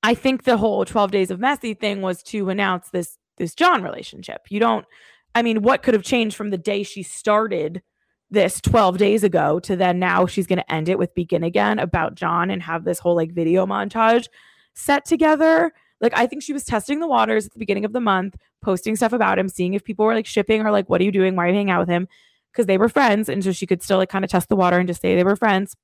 I 0.02 0.14
think 0.14 0.44
the 0.44 0.56
whole 0.56 0.84
12 0.84 1.10
days 1.10 1.30
of 1.30 1.40
messy 1.40 1.74
thing 1.74 2.00
was 2.00 2.22
to 2.24 2.48
announce 2.48 2.90
this 2.90 3.18
this 3.36 3.54
John 3.54 3.82
relationship. 3.82 4.42
You 4.48 4.60
don't 4.60 4.86
I 5.34 5.42
mean 5.42 5.62
what 5.62 5.82
could 5.82 5.94
have 5.94 6.02
changed 6.02 6.36
from 6.36 6.50
the 6.50 6.58
day 6.58 6.82
she 6.82 7.02
started 7.02 7.82
this 8.30 8.60
12 8.60 8.96
days 8.96 9.24
ago 9.24 9.58
to 9.58 9.74
then 9.74 9.98
now 9.98 10.24
she's 10.26 10.46
going 10.46 10.60
to 10.60 10.72
end 10.72 10.88
it 10.88 10.98
with 10.98 11.14
begin 11.14 11.42
again 11.42 11.80
about 11.80 12.14
John 12.14 12.50
and 12.50 12.62
have 12.62 12.84
this 12.84 13.00
whole 13.00 13.16
like 13.16 13.32
video 13.32 13.66
montage 13.66 14.28
set 14.74 15.04
together 15.04 15.72
like 16.00 16.12
I 16.16 16.26
think 16.26 16.42
she 16.42 16.52
was 16.52 16.64
testing 16.64 17.00
the 17.00 17.06
waters 17.06 17.46
at 17.46 17.52
the 17.52 17.58
beginning 17.58 17.84
of 17.84 17.92
the 17.92 18.00
month, 18.00 18.36
posting 18.62 18.96
stuff 18.96 19.12
about 19.12 19.38
him, 19.38 19.48
seeing 19.48 19.74
if 19.74 19.84
people 19.84 20.04
were 20.04 20.14
like 20.14 20.26
shipping 20.26 20.62
her, 20.62 20.70
like, 20.70 20.88
what 20.88 21.00
are 21.00 21.04
you 21.04 21.12
doing? 21.12 21.36
Why 21.36 21.44
are 21.44 21.48
you 21.48 21.54
hanging 21.54 21.70
out 21.70 21.80
with 21.80 21.88
him? 21.88 22.08
Because 22.52 22.66
they 22.66 22.78
were 22.78 22.88
friends. 22.88 23.28
And 23.28 23.44
so 23.44 23.52
she 23.52 23.66
could 23.66 23.82
still 23.82 23.98
like 23.98 24.08
kind 24.08 24.24
of 24.24 24.30
test 24.30 24.48
the 24.48 24.56
water 24.56 24.78
and 24.78 24.88
just 24.88 25.02
say 25.02 25.14
they 25.14 25.24
were 25.24 25.36
friends 25.36 25.76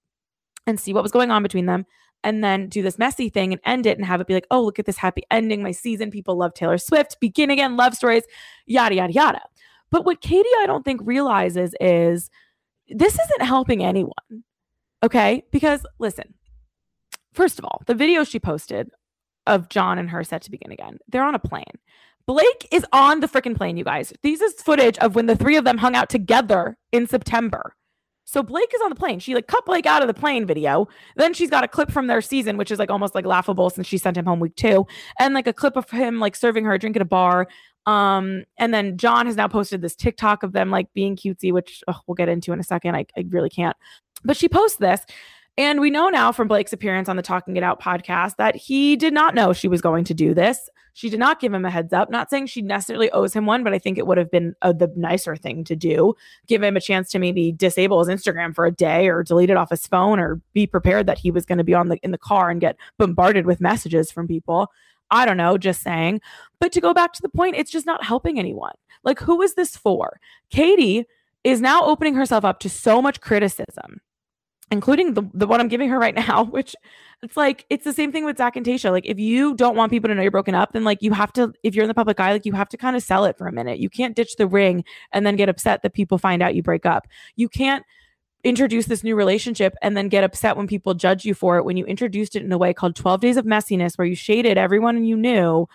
and 0.66 0.80
see 0.80 0.92
what 0.92 1.02
was 1.02 1.12
going 1.12 1.30
on 1.30 1.42
between 1.42 1.66
them. 1.66 1.86
And 2.24 2.42
then 2.42 2.68
do 2.68 2.82
this 2.82 2.98
messy 2.98 3.28
thing 3.28 3.52
and 3.52 3.60
end 3.64 3.86
it 3.86 3.98
and 3.98 4.06
have 4.06 4.20
it 4.20 4.26
be 4.26 4.34
like, 4.34 4.46
oh, 4.50 4.62
look 4.62 4.78
at 4.78 4.86
this 4.86 4.96
happy 4.96 5.22
ending. 5.30 5.62
My 5.62 5.70
season. 5.70 6.10
People 6.10 6.36
love 6.36 6.54
Taylor 6.54 6.78
Swift. 6.78 7.20
Begin 7.20 7.50
again, 7.50 7.76
love 7.76 7.94
stories, 7.94 8.24
yada, 8.64 8.94
yada, 8.94 9.12
yada. 9.12 9.42
But 9.90 10.04
what 10.04 10.20
Katie, 10.20 10.48
I 10.60 10.66
don't 10.66 10.84
think, 10.84 11.00
realizes 11.04 11.74
is 11.80 12.30
this 12.88 13.14
isn't 13.14 13.42
helping 13.42 13.84
anyone. 13.84 14.42
Okay. 15.04 15.44
Because 15.52 15.86
listen, 15.98 16.34
first 17.32 17.58
of 17.58 17.64
all, 17.64 17.82
the 17.86 17.94
video 17.94 18.24
she 18.24 18.40
posted 18.40 18.90
of 19.46 19.68
John 19.68 19.98
and 19.98 20.10
her 20.10 20.24
set 20.24 20.42
to 20.42 20.50
begin 20.50 20.72
again. 20.72 20.98
They're 21.08 21.24
on 21.24 21.34
a 21.34 21.38
plane. 21.38 21.64
Blake 22.26 22.68
is 22.72 22.84
on 22.92 23.20
the 23.20 23.28
freaking 23.28 23.56
plane, 23.56 23.76
you 23.76 23.84
guys. 23.84 24.12
These 24.22 24.40
is 24.40 24.54
footage 24.54 24.98
of 24.98 25.14
when 25.14 25.26
the 25.26 25.36
three 25.36 25.56
of 25.56 25.64
them 25.64 25.78
hung 25.78 25.94
out 25.94 26.08
together 26.08 26.76
in 26.90 27.06
September. 27.06 27.74
So 28.24 28.42
Blake 28.42 28.72
is 28.74 28.80
on 28.82 28.90
the 28.90 28.96
plane. 28.96 29.20
She 29.20 29.36
like 29.36 29.46
cut 29.46 29.64
Blake 29.64 29.86
out 29.86 30.02
of 30.02 30.08
the 30.08 30.14
plane 30.14 30.44
video. 30.46 30.88
Then 31.14 31.32
she's 31.32 31.50
got 31.50 31.62
a 31.62 31.68
clip 31.68 31.92
from 31.92 32.08
their 32.08 32.20
season, 32.20 32.56
which 32.56 32.72
is 32.72 32.80
like 32.80 32.90
almost 32.90 33.14
like 33.14 33.24
laughable 33.24 33.70
since 33.70 33.86
she 33.86 33.98
sent 33.98 34.16
him 34.16 34.26
home 34.26 34.40
week 34.40 34.56
two, 34.56 34.84
and 35.20 35.32
like 35.32 35.46
a 35.46 35.52
clip 35.52 35.76
of 35.76 35.88
him 35.88 36.18
like 36.18 36.34
serving 36.34 36.64
her 36.64 36.74
a 36.74 36.78
drink 36.78 36.96
at 36.96 37.02
a 37.02 37.06
bar. 37.06 37.46
Um, 37.86 38.42
and 38.58 38.74
then 38.74 38.98
John 38.98 39.26
has 39.26 39.36
now 39.36 39.46
posted 39.46 39.80
this 39.80 39.94
TikTok 39.94 40.42
of 40.42 40.50
them 40.50 40.72
like 40.72 40.92
being 40.92 41.14
cutesy, 41.14 41.52
which 41.52 41.84
we'll 42.08 42.16
get 42.16 42.28
into 42.28 42.52
in 42.52 42.58
a 42.58 42.64
second. 42.64 42.96
I, 42.96 43.06
I 43.16 43.24
really 43.28 43.50
can't. 43.50 43.76
But 44.24 44.36
she 44.36 44.48
posts 44.48 44.78
this 44.78 45.02
and 45.58 45.80
we 45.80 45.90
know 45.90 46.08
now 46.08 46.32
from 46.32 46.48
Blake's 46.48 46.72
appearance 46.72 47.08
on 47.08 47.16
the 47.16 47.22
Talking 47.22 47.56
It 47.56 47.62
Out 47.62 47.80
podcast 47.80 48.36
that 48.36 48.56
he 48.56 48.94
did 48.94 49.14
not 49.14 49.34
know 49.34 49.52
she 49.52 49.68
was 49.68 49.80
going 49.80 50.04
to 50.04 50.14
do 50.14 50.34
this. 50.34 50.68
She 50.92 51.08
did 51.10 51.18
not 51.18 51.40
give 51.40 51.52
him 51.52 51.64
a 51.64 51.70
heads 51.70 51.92
up. 51.92 52.10
Not 52.10 52.30
saying 52.30 52.46
she 52.46 52.62
necessarily 52.62 53.10
owes 53.10 53.34
him 53.34 53.46
one, 53.46 53.64
but 53.64 53.72
I 53.72 53.78
think 53.78 53.96
it 53.96 54.06
would 54.06 54.18
have 54.18 54.30
been 54.30 54.54
a, 54.62 54.74
the 54.74 54.92
nicer 54.96 55.36
thing 55.36 55.64
to 55.64 55.76
do. 55.76 56.14
Give 56.46 56.62
him 56.62 56.76
a 56.76 56.80
chance 56.80 57.10
to 57.10 57.18
maybe 57.18 57.52
disable 57.52 58.02
his 58.02 58.08
Instagram 58.08 58.54
for 58.54 58.66
a 58.66 58.72
day 58.72 59.08
or 59.08 59.22
delete 59.22 59.50
it 59.50 59.56
off 59.56 59.70
his 59.70 59.86
phone 59.86 60.18
or 60.18 60.40
be 60.52 60.66
prepared 60.66 61.06
that 61.06 61.18
he 61.18 61.30
was 61.30 61.46
going 61.46 61.58
to 61.58 61.64
be 61.64 61.74
on 61.74 61.88
the 61.88 61.98
in 61.98 62.12
the 62.12 62.18
car 62.18 62.50
and 62.50 62.60
get 62.60 62.76
bombarded 62.98 63.46
with 63.46 63.60
messages 63.60 64.10
from 64.10 64.26
people. 64.26 64.70
I 65.10 65.24
don't 65.24 65.36
know, 65.36 65.56
just 65.56 65.82
saying. 65.82 66.20
But 66.60 66.72
to 66.72 66.80
go 66.80 66.92
back 66.92 67.12
to 67.14 67.22
the 67.22 67.28
point, 67.28 67.56
it's 67.56 67.70
just 67.70 67.86
not 67.86 68.04
helping 68.04 68.38
anyone. 68.38 68.74
Like, 69.04 69.20
who 69.20 69.40
is 69.40 69.54
this 69.54 69.76
for? 69.76 70.18
Katie 70.50 71.04
is 71.44 71.60
now 71.60 71.84
opening 71.84 72.14
herself 72.14 72.44
up 72.44 72.58
to 72.60 72.68
so 72.68 73.00
much 73.00 73.20
criticism 73.20 74.00
including 74.70 75.14
the, 75.14 75.22
the 75.32 75.46
one 75.46 75.60
I'm 75.60 75.68
giving 75.68 75.88
her 75.88 75.98
right 75.98 76.14
now, 76.14 76.44
which 76.50 76.74
it's 77.22 77.36
like 77.36 77.64
it's 77.70 77.84
the 77.84 77.92
same 77.92 78.12
thing 78.12 78.24
with 78.24 78.38
Zac 78.38 78.56
and 78.56 78.66
Tayshia. 78.66 78.90
Like 78.90 79.06
if 79.06 79.18
you 79.18 79.54
don't 79.54 79.76
want 79.76 79.90
people 79.90 80.08
to 80.08 80.14
know 80.14 80.22
you're 80.22 80.30
broken 80.30 80.54
up, 80.54 80.72
then 80.72 80.84
like 80.84 81.02
you 81.02 81.12
have 81.12 81.32
to, 81.34 81.52
if 81.62 81.74
you're 81.74 81.84
in 81.84 81.88
the 81.88 81.94
public 81.94 82.20
eye, 82.20 82.32
like 82.32 82.46
you 82.46 82.52
have 82.52 82.68
to 82.70 82.76
kind 82.76 82.96
of 82.96 83.02
sell 83.02 83.24
it 83.24 83.38
for 83.38 83.46
a 83.46 83.52
minute. 83.52 83.78
You 83.78 83.88
can't 83.88 84.14
ditch 84.14 84.36
the 84.36 84.46
ring 84.46 84.84
and 85.12 85.26
then 85.26 85.36
get 85.36 85.48
upset 85.48 85.82
that 85.82 85.94
people 85.94 86.18
find 86.18 86.42
out 86.42 86.54
you 86.54 86.62
break 86.62 86.84
up. 86.84 87.06
You 87.36 87.48
can't 87.48 87.84
introduce 88.44 88.86
this 88.86 89.02
new 89.02 89.16
relationship 89.16 89.74
and 89.82 89.96
then 89.96 90.08
get 90.08 90.22
upset 90.22 90.56
when 90.56 90.68
people 90.68 90.94
judge 90.94 91.24
you 91.24 91.34
for 91.34 91.56
it 91.56 91.64
when 91.64 91.76
you 91.76 91.84
introduced 91.86 92.36
it 92.36 92.44
in 92.44 92.52
a 92.52 92.58
way 92.58 92.72
called 92.72 92.94
12 92.94 93.20
days 93.20 93.36
of 93.36 93.44
messiness 93.44 93.98
where 93.98 94.06
you 94.06 94.14
shaded 94.14 94.56
everyone 94.56 95.04
you 95.04 95.16
knew 95.16 95.66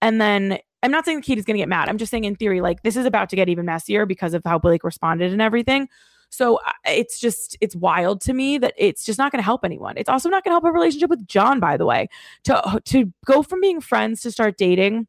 and 0.00 0.20
then 0.20 0.58
I'm 0.82 0.90
not 0.90 1.04
saying 1.04 1.22
Katie's 1.22 1.44
going 1.44 1.56
to 1.56 1.62
get 1.62 1.68
mad. 1.68 1.88
I'm 1.88 1.98
just 1.98 2.10
saying 2.10 2.24
in 2.24 2.36
theory 2.36 2.60
like 2.60 2.82
this 2.82 2.96
is 2.96 3.04
about 3.04 3.28
to 3.30 3.36
get 3.36 3.48
even 3.48 3.66
messier 3.66 4.06
because 4.06 4.32
of 4.32 4.42
how 4.44 4.58
Blake 4.58 4.84
responded 4.84 5.32
and 5.32 5.42
everything. 5.42 5.88
So 6.30 6.56
uh, 6.66 6.72
it's 6.86 7.20
just, 7.20 7.56
it's 7.60 7.76
wild 7.76 8.20
to 8.22 8.32
me 8.32 8.58
that 8.58 8.74
it's 8.76 9.04
just 9.04 9.18
not 9.18 9.32
going 9.32 9.40
to 9.40 9.44
help 9.44 9.64
anyone. 9.64 9.96
It's 9.96 10.08
also 10.08 10.28
not 10.28 10.44
going 10.44 10.50
to 10.50 10.54
help 10.54 10.64
a 10.64 10.72
relationship 10.72 11.10
with 11.10 11.26
John, 11.26 11.60
by 11.60 11.76
the 11.76 11.86
way. 11.86 12.08
To, 12.44 12.80
to 12.84 13.12
go 13.26 13.42
from 13.42 13.60
being 13.60 13.80
friends 13.80 14.22
to 14.22 14.30
start 14.30 14.56
dating 14.56 15.06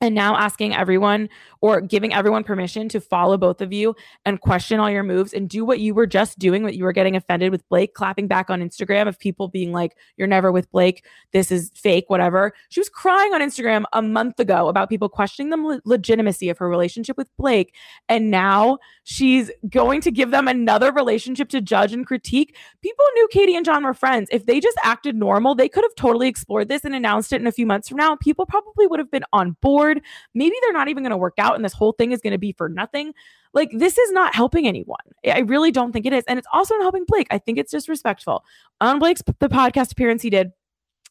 and 0.00 0.14
now 0.14 0.36
asking 0.36 0.74
everyone 0.74 1.28
or 1.60 1.80
giving 1.80 2.14
everyone 2.14 2.42
permission 2.42 2.88
to 2.88 3.00
follow 3.00 3.36
both 3.36 3.60
of 3.60 3.72
you 3.72 3.94
and 4.24 4.40
question 4.40 4.80
all 4.80 4.90
your 4.90 5.02
moves 5.02 5.34
and 5.34 5.48
do 5.48 5.64
what 5.64 5.80
you 5.80 5.94
were 5.94 6.06
just 6.06 6.38
doing, 6.38 6.62
what 6.62 6.74
you 6.74 6.84
were 6.84 6.92
getting 6.92 7.16
offended 7.16 7.52
with 7.52 7.68
Blake, 7.68 7.94
clapping 7.94 8.26
back 8.26 8.48
on 8.48 8.60
Instagram 8.60 9.06
of 9.06 9.18
people 9.18 9.48
being 9.48 9.72
like, 9.72 9.96
you're 10.16 10.26
never 10.26 10.50
with 10.50 10.70
Blake, 10.72 11.04
this 11.32 11.52
is 11.52 11.70
fake, 11.74 12.04
whatever. 12.08 12.52
She 12.70 12.80
was 12.80 12.88
crying 12.88 13.34
on 13.34 13.40
Instagram 13.40 13.84
a 13.92 14.00
month 14.00 14.40
ago 14.40 14.68
about 14.68 14.88
people 14.88 15.08
questioning 15.08 15.50
the 15.50 15.56
le- 15.56 15.80
legitimacy 15.84 16.48
of 16.48 16.58
her 16.58 16.68
relationship 16.68 17.18
with 17.18 17.28
Blake. 17.36 17.74
And 18.08 18.30
now 18.30 18.78
she's 19.04 19.50
going 19.68 20.00
to 20.02 20.10
give 20.10 20.30
them 20.30 20.48
another 20.48 20.92
relationship 20.92 21.48
to 21.50 21.60
judge 21.60 21.92
and 21.92 22.06
critique. 22.06 22.56
People 22.82 23.04
knew 23.14 23.28
Katie 23.30 23.56
and 23.56 23.66
John 23.66 23.84
were 23.84 23.94
friends. 23.94 24.28
If 24.32 24.46
they 24.46 24.60
just 24.60 24.78
acted 24.82 25.16
normal, 25.16 25.54
they 25.54 25.68
could 25.68 25.84
have 25.84 25.94
totally 25.94 26.28
explored 26.28 26.68
this 26.68 26.84
and 26.84 26.94
announced 26.94 27.32
it 27.32 27.40
in 27.40 27.46
a 27.46 27.52
few 27.52 27.66
months 27.66 27.88
from 27.88 27.98
now. 27.98 28.16
People 28.16 28.46
probably 28.46 28.86
would 28.86 28.98
have 28.98 29.10
been 29.10 29.24
on 29.32 29.56
board. 29.60 29.89
Maybe 30.34 30.54
they're 30.62 30.72
not 30.72 30.88
even 30.88 31.02
going 31.02 31.10
to 31.10 31.16
work 31.16 31.34
out 31.38 31.56
and 31.56 31.64
this 31.64 31.72
whole 31.72 31.92
thing 31.92 32.12
is 32.12 32.20
going 32.20 32.32
to 32.32 32.38
be 32.38 32.52
for 32.52 32.68
nothing. 32.68 33.12
Like, 33.52 33.70
this 33.72 33.98
is 33.98 34.12
not 34.12 34.34
helping 34.34 34.66
anyone. 34.66 34.98
I 35.26 35.40
really 35.40 35.72
don't 35.72 35.92
think 35.92 36.06
it 36.06 36.12
is. 36.12 36.24
And 36.28 36.38
it's 36.38 36.48
also 36.52 36.74
not 36.74 36.82
helping 36.82 37.04
Blake. 37.06 37.26
I 37.30 37.38
think 37.38 37.58
it's 37.58 37.72
disrespectful. 37.72 38.44
On 38.80 38.98
Blake's 38.98 39.22
the 39.40 39.48
podcast 39.48 39.92
appearance 39.92 40.22
he 40.22 40.30
did, 40.30 40.52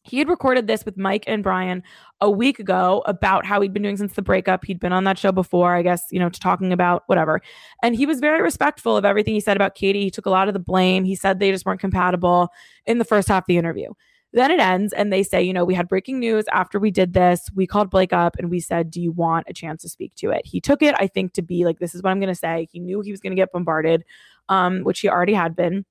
he 0.04 0.18
had 0.18 0.30
recorded 0.30 0.68
this 0.68 0.86
with 0.86 0.98
Mike 0.98 1.26
and 1.28 1.44
Brian 1.44 1.84
a 2.22 2.30
week 2.30 2.60
ago 2.60 3.04
about 3.06 3.46
how 3.46 3.60
he'd 3.62 3.74
been 3.74 3.84
doing 3.84 3.98
since 3.98 4.14
the 4.14 4.22
breakup. 4.22 4.64
He'd 4.64 4.80
been 4.80 4.94
on 4.94 5.04
that 5.04 5.18
show 5.18 5.32
before, 5.32 5.76
I 5.76 5.82
guess, 5.82 6.06
you 6.10 6.20
know, 6.20 6.30
talking 6.30 6.72
about 6.72 7.04
whatever. 7.08 7.42
And 7.84 7.96
he 7.96 8.06
was 8.06 8.20
very 8.20 8.42
respectful 8.42 8.96
of 8.96 9.06
everything 9.06 9.34
he 9.34 9.42
said 9.42 9.58
about 9.58 9.76
Katie. 9.76 10.04
He 10.04 10.10
took 10.10 10.26
a 10.26 10.30
lot 10.30 10.48
of 10.48 10.54
the 10.54 10.60
blame. 10.60 11.04
He 11.04 11.16
said 11.16 11.40
they 11.40 11.52
just 11.52 11.66
weren't 11.66 11.82
compatible 11.82 12.50
in 12.86 12.98
the 12.98 13.06
first 13.06 13.28
half 13.28 13.44
of 13.44 13.48
the 13.48 13.58
interview. 13.58 13.92
Then 14.32 14.52
it 14.52 14.60
ends 14.60 14.94
and 14.94 15.12
they 15.12 15.24
say, 15.24 15.42
you 15.42 15.54
know, 15.54 15.66
we 15.66 15.74
had 15.74 15.88
breaking 15.88 16.20
news 16.20 16.46
after 16.52 16.80
we 16.80 16.92
did 16.92 17.14
this. 17.14 17.50
We 17.56 17.66
called 17.66 17.90
Blake 17.90 18.14
up 18.14 18.36
and 18.38 18.50
we 18.50 18.60
said, 18.60 18.92
do 18.92 19.02
you 19.02 19.12
want 19.12 19.48
a 19.50 19.54
chance 19.54 19.82
to 19.82 19.90
speak 19.90 20.14
to 20.16 20.30
it? 20.30 20.46
He 20.46 20.62
took 20.62 20.84
it, 20.84 20.94
I 21.00 21.08
think, 21.08 21.34
to 21.34 21.42
be 21.42 21.66
like, 21.66 21.80
this 21.80 21.96
is 21.96 22.04
what 22.04 22.12
I'm 22.12 22.20
going 22.20 22.34
to 22.34 22.36
say. 22.36 22.68
He 22.72 22.80
knew 22.80 23.02
he 23.02 23.12
was 23.12 23.22
going 23.22 23.32
to 23.32 23.36
get 23.36 23.52
bombarded, 23.52 24.04
um, 24.48 24.84
which 24.84 25.00
he 25.00 25.10
already 25.10 25.34
had 25.34 25.56
been. 25.56 25.86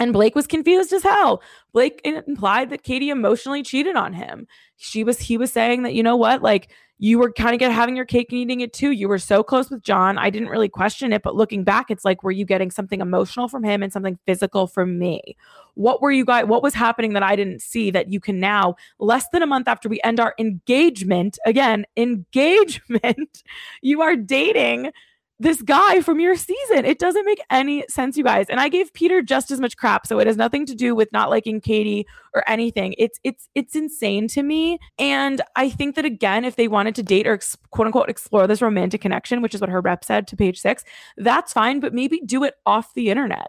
And 0.00 0.14
Blake 0.14 0.34
was 0.34 0.46
confused 0.46 0.92
as 0.92 1.02
hell. 1.02 1.42
Blake 1.72 2.00
implied 2.04 2.70
that 2.70 2.82
Katie 2.82 3.10
emotionally 3.10 3.62
cheated 3.62 3.96
on 3.96 4.14
him. 4.14 4.48
She 4.76 5.04
was 5.04 5.20
he 5.20 5.36
was 5.36 5.52
saying 5.52 5.82
that 5.82 5.94
you 5.94 6.02
know 6.02 6.16
what, 6.16 6.42
like 6.42 6.70
you 7.02 7.18
were 7.18 7.32
kind 7.32 7.54
of 7.54 7.58
get 7.58 7.72
having 7.72 7.96
your 7.96 8.04
cake 8.04 8.28
and 8.30 8.38
eating 8.38 8.60
it 8.60 8.74
too. 8.74 8.90
You 8.90 9.08
were 9.08 9.18
so 9.18 9.42
close 9.42 9.70
with 9.70 9.82
John. 9.82 10.18
I 10.18 10.28
didn't 10.28 10.50
really 10.50 10.68
question 10.68 11.14
it, 11.14 11.22
but 11.22 11.34
looking 11.34 11.64
back, 11.64 11.90
it's 11.90 12.04
like, 12.04 12.22
were 12.22 12.30
you 12.30 12.44
getting 12.44 12.70
something 12.70 13.00
emotional 13.00 13.48
from 13.48 13.64
him 13.64 13.82
and 13.82 13.90
something 13.90 14.18
physical 14.26 14.66
from 14.66 14.98
me? 14.98 15.34
What 15.74 16.02
were 16.02 16.10
you 16.10 16.26
guys, 16.26 16.44
what 16.44 16.62
was 16.62 16.74
happening 16.74 17.14
that 17.14 17.22
I 17.22 17.36
didn't 17.36 17.62
see 17.62 17.90
that 17.90 18.12
you 18.12 18.20
can 18.20 18.38
now, 18.38 18.74
less 18.98 19.26
than 19.32 19.40
a 19.40 19.46
month 19.46 19.66
after 19.66 19.88
we 19.88 19.98
end 20.04 20.20
our 20.20 20.34
engagement, 20.38 21.38
again, 21.46 21.86
engagement, 21.96 23.44
you 23.80 24.02
are 24.02 24.14
dating 24.14 24.92
this 25.40 25.62
guy 25.62 26.02
from 26.02 26.20
your 26.20 26.36
season. 26.36 26.84
It 26.84 26.98
doesn't 26.98 27.24
make 27.24 27.40
any 27.50 27.82
sense, 27.88 28.16
you 28.16 28.22
guys. 28.22 28.46
And 28.50 28.60
I 28.60 28.68
gave 28.68 28.92
Peter 28.92 29.22
just 29.22 29.50
as 29.50 29.58
much 29.58 29.76
crap, 29.76 30.06
so 30.06 30.18
it 30.18 30.26
has 30.26 30.36
nothing 30.36 30.66
to 30.66 30.74
do 30.74 30.94
with 30.94 31.10
not 31.12 31.30
liking 31.30 31.62
Katie 31.62 32.06
or 32.34 32.48
anything. 32.48 32.94
It's 32.98 33.18
it's 33.24 33.48
it's 33.54 33.74
insane 33.74 34.28
to 34.28 34.42
me. 34.42 34.78
And 34.98 35.40
I 35.56 35.70
think 35.70 35.96
that 35.96 36.04
again, 36.04 36.44
if 36.44 36.56
they 36.56 36.68
wanted 36.68 36.94
to 36.96 37.02
date 37.02 37.26
or 37.26 37.32
ex- 37.32 37.56
quote 37.70 37.86
unquote 37.86 38.10
explore 38.10 38.46
this 38.46 38.60
romantic 38.60 39.00
connection, 39.00 39.40
which 39.40 39.54
is 39.54 39.62
what 39.62 39.70
her 39.70 39.80
rep 39.80 40.04
said 40.04 40.28
to 40.28 40.36
page 40.36 40.60
six, 40.60 40.84
that's 41.16 41.54
fine. 41.54 41.80
But 41.80 41.94
maybe 41.94 42.20
do 42.24 42.44
it 42.44 42.54
off 42.66 42.92
the 42.94 43.08
internet. 43.08 43.48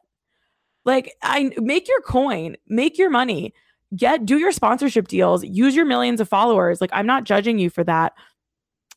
Like 0.85 1.13
I 1.21 1.51
make 1.57 1.89
your 1.89 2.01
coin, 2.01 2.55
make 2.67 2.97
your 2.97 3.09
money 3.09 3.53
get 3.95 4.25
do 4.25 4.37
your 4.37 4.53
sponsorship 4.53 5.09
deals 5.09 5.43
use 5.43 5.75
your 5.75 5.83
millions 5.83 6.21
of 6.21 6.29
followers 6.29 6.79
like 6.79 6.89
i'm 6.93 7.05
not 7.05 7.25
judging 7.25 7.59
you 7.59 7.69
for 7.69 7.83
that 7.83 8.13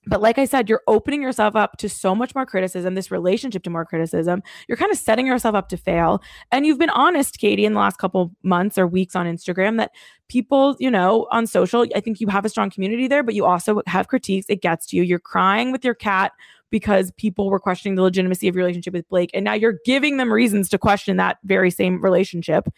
but 0.07 0.21
like 0.21 0.39
I 0.39 0.45
said, 0.45 0.69
you're 0.69 0.83
opening 0.87 1.23
yourself 1.23 1.57
up 1.57 1.77
to 1.79 1.89
so 1.89 2.15
much 2.15 2.35
more 2.35 2.47
criticism, 2.47 2.95
this 2.95 3.11
relationship 3.11 3.63
to 3.65 3.71
more 3.71 3.85
criticism. 3.85 4.43
You're 4.69 4.77
kind 4.77 4.93
of 4.93 4.99
setting 4.99 5.27
yourself 5.27 5.55
up 5.55 5.69
to 5.71 5.77
fail. 5.77 6.23
And 6.53 6.67
you've 6.67 6.79
been 6.79 6.91
honest, 6.91 7.39
Katie, 7.39 7.65
in 7.65 7.73
the 7.75 7.81
last 7.81 7.99
couple 7.99 8.35
months 8.43 8.79
or 8.79 8.87
weeks 8.87 9.17
on 9.17 9.27
Instagram 9.27 9.79
that 9.79 9.93
people, 10.29 10.77
you 10.79 10.91
know, 10.91 11.27
on 11.31 11.47
social, 11.47 11.87
I 11.95 12.01
think 12.01 12.21
you 12.21 12.29
have 12.29 12.45
a 12.45 12.49
strong 12.49 12.71
community 12.71 13.09
there, 13.09 13.23
but 13.23 13.35
you 13.35 13.45
also 13.45 13.83
have 13.87 14.09
critiques. 14.09 14.47
It 14.49 14.63
gets 14.63 14.87
to 14.89 14.97
you. 14.97 15.03
You're 15.03 15.19
crying 15.19 15.73
with 15.73 15.85
your 15.85 15.95
cat 15.95 16.33
because 16.71 17.13
people 17.13 17.51
were 17.51 17.61
questioning 17.61 17.95
the 17.95 18.03
legitimacy 18.03 18.49
of 18.49 18.57
your 18.57 18.65
relationship 18.65 18.95
with 18.95 19.09
Blake. 19.09 19.31
And 19.33 19.45
now 19.45 19.53
you're 19.53 19.79
giving 19.85 20.17
them 20.17 20.33
reasons 20.33 20.69
to 20.71 20.79
question 20.79 21.17
that 21.19 21.39
very 21.45 21.71
same 21.71 22.03
relationship. 22.03 22.69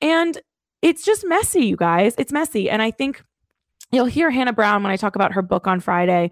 And 0.00 0.40
it's 0.82 1.04
just 1.04 1.24
messy, 1.26 1.64
you 1.64 1.76
guys. 1.76 2.14
It's 2.18 2.32
messy. 2.32 2.68
And 2.68 2.82
I 2.82 2.90
think 2.90 3.24
you'll 3.94 4.06
hear 4.06 4.30
Hannah 4.30 4.52
Brown 4.52 4.82
when 4.82 4.92
I 4.92 4.96
talk 4.96 5.16
about 5.16 5.32
her 5.32 5.42
book 5.42 5.66
on 5.66 5.80
Friday. 5.80 6.30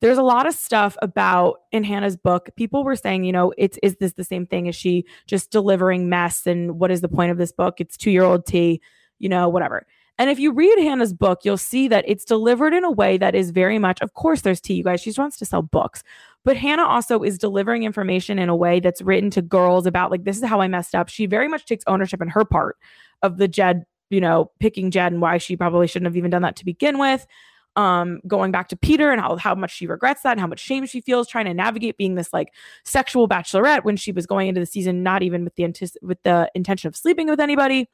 There's 0.00 0.18
a 0.18 0.22
lot 0.22 0.46
of 0.46 0.54
stuff 0.54 0.96
about 1.00 1.60
in 1.70 1.84
Hannah's 1.84 2.16
book. 2.16 2.50
People 2.56 2.82
were 2.82 2.96
saying, 2.96 3.24
you 3.24 3.32
know, 3.32 3.52
it's 3.56 3.78
is 3.82 3.96
this 3.96 4.14
the 4.14 4.24
same 4.24 4.46
thing? 4.46 4.66
Is 4.66 4.74
she 4.74 5.04
just 5.26 5.52
delivering 5.52 6.08
mess? 6.08 6.46
And 6.46 6.78
what 6.80 6.90
is 6.90 7.02
the 7.02 7.08
point 7.08 7.30
of 7.30 7.38
this 7.38 7.52
book? 7.52 7.80
It's 7.80 7.96
two 7.96 8.10
year 8.10 8.24
old 8.24 8.44
tea, 8.44 8.80
you 9.18 9.28
know, 9.28 9.48
whatever. 9.48 9.86
And 10.18 10.28
if 10.28 10.38
you 10.38 10.52
read 10.52 10.78
Hannah's 10.78 11.14
book, 11.14 11.40
you'll 11.44 11.56
see 11.56 11.88
that 11.88 12.04
it's 12.06 12.24
delivered 12.24 12.74
in 12.74 12.84
a 12.84 12.90
way 12.90 13.16
that 13.18 13.34
is 13.34 13.50
very 13.50 13.78
much, 13.78 14.00
of 14.00 14.14
course, 14.14 14.42
there's 14.42 14.60
tea, 14.60 14.74
you 14.74 14.84
guys. 14.84 15.00
She 15.00 15.12
wants 15.16 15.38
to 15.38 15.46
sell 15.46 15.62
books. 15.62 16.02
But 16.44 16.56
Hannah 16.56 16.84
also 16.84 17.22
is 17.22 17.38
delivering 17.38 17.84
information 17.84 18.38
in 18.38 18.48
a 18.48 18.56
way 18.56 18.80
that's 18.80 19.00
written 19.00 19.30
to 19.30 19.42
girls 19.42 19.86
about, 19.86 20.10
like, 20.10 20.24
this 20.24 20.36
is 20.36 20.44
how 20.44 20.60
I 20.60 20.68
messed 20.68 20.94
up. 20.94 21.08
She 21.08 21.26
very 21.26 21.48
much 21.48 21.64
takes 21.64 21.84
ownership 21.86 22.20
in 22.20 22.28
her 22.28 22.44
part 22.44 22.76
of 23.22 23.38
the 23.38 23.48
Jed 23.48 23.84
you 24.12 24.20
know, 24.20 24.50
picking 24.60 24.90
Jed 24.90 25.12
and 25.12 25.20
why 25.20 25.38
she 25.38 25.56
probably 25.56 25.86
shouldn't 25.86 26.06
have 26.06 26.16
even 26.16 26.30
done 26.30 26.42
that 26.42 26.56
to 26.56 26.64
begin 26.64 26.98
with. 26.98 27.26
Um, 27.74 28.20
going 28.26 28.52
back 28.52 28.68
to 28.68 28.76
Peter 28.76 29.10
and 29.10 29.20
how 29.20 29.36
how 29.36 29.54
much 29.54 29.74
she 29.74 29.86
regrets 29.86 30.22
that 30.22 30.32
and 30.32 30.40
how 30.40 30.46
much 30.46 30.60
shame 30.60 30.84
she 30.84 31.00
feels 31.00 31.26
trying 31.26 31.46
to 31.46 31.54
navigate 31.54 31.96
being 31.96 32.16
this 32.16 32.30
like 32.30 32.48
sexual 32.84 33.26
bachelorette 33.26 33.82
when 33.84 33.96
she 33.96 34.12
was 34.12 34.26
going 34.26 34.48
into 34.48 34.60
the 34.60 34.66
season 34.66 35.02
not 35.02 35.22
even 35.22 35.42
with 35.42 35.54
the 35.56 35.98
with 36.02 36.22
the 36.22 36.50
intention 36.54 36.88
of 36.88 36.96
sleeping 36.96 37.28
with 37.28 37.40
anybody. 37.40 37.88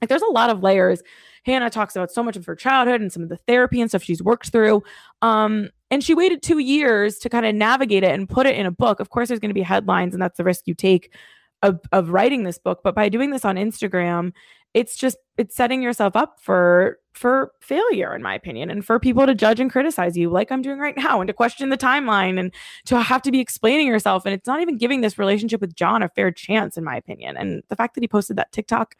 Like 0.00 0.08
there's 0.08 0.22
a 0.22 0.32
lot 0.32 0.50
of 0.50 0.64
layers. 0.64 1.00
Hannah 1.44 1.70
talks 1.70 1.94
about 1.94 2.10
so 2.10 2.22
much 2.22 2.36
of 2.36 2.44
her 2.46 2.56
childhood 2.56 3.00
and 3.00 3.12
some 3.12 3.22
of 3.22 3.28
the 3.28 3.36
therapy 3.46 3.80
and 3.80 3.88
stuff 3.88 4.02
she's 4.02 4.22
worked 4.22 4.50
through. 4.50 4.82
Um, 5.22 5.68
and 5.90 6.02
she 6.02 6.14
waited 6.14 6.42
two 6.42 6.58
years 6.58 7.18
to 7.18 7.28
kind 7.28 7.46
of 7.46 7.54
navigate 7.54 8.02
it 8.02 8.10
and 8.10 8.28
put 8.28 8.46
it 8.46 8.56
in 8.56 8.66
a 8.66 8.72
book. 8.72 8.98
Of 8.98 9.10
course, 9.10 9.28
there's 9.28 9.38
going 9.38 9.50
to 9.50 9.54
be 9.54 9.62
headlines, 9.62 10.14
and 10.14 10.22
that's 10.22 10.36
the 10.36 10.44
risk 10.44 10.62
you 10.66 10.74
take 10.74 11.14
of, 11.62 11.80
of 11.92 12.10
writing 12.10 12.42
this 12.42 12.58
book. 12.58 12.80
But 12.82 12.94
by 12.94 13.08
doing 13.08 13.30
this 13.30 13.44
on 13.44 13.56
Instagram 13.56 14.32
it's 14.74 14.96
just 14.96 15.16
it's 15.38 15.56
setting 15.56 15.82
yourself 15.82 16.14
up 16.16 16.40
for 16.40 16.98
for 17.12 17.52
failure 17.60 18.14
in 18.14 18.22
my 18.22 18.34
opinion 18.34 18.70
and 18.70 18.84
for 18.84 18.98
people 18.98 19.24
to 19.24 19.34
judge 19.34 19.60
and 19.60 19.70
criticize 19.70 20.16
you 20.16 20.28
like 20.28 20.50
i'm 20.50 20.62
doing 20.62 20.78
right 20.78 20.96
now 20.96 21.20
and 21.20 21.28
to 21.28 21.32
question 21.32 21.70
the 21.70 21.78
timeline 21.78 22.38
and 22.38 22.52
to 22.84 23.00
have 23.00 23.22
to 23.22 23.30
be 23.30 23.40
explaining 23.40 23.86
yourself 23.86 24.26
and 24.26 24.34
it's 24.34 24.48
not 24.48 24.60
even 24.60 24.76
giving 24.76 25.00
this 25.00 25.18
relationship 25.18 25.60
with 25.60 25.74
john 25.74 26.02
a 26.02 26.08
fair 26.10 26.30
chance 26.30 26.76
in 26.76 26.84
my 26.84 26.96
opinion 26.96 27.36
and 27.36 27.62
the 27.68 27.76
fact 27.76 27.94
that 27.94 28.02
he 28.02 28.08
posted 28.08 28.36
that 28.36 28.52
tiktok 28.52 28.96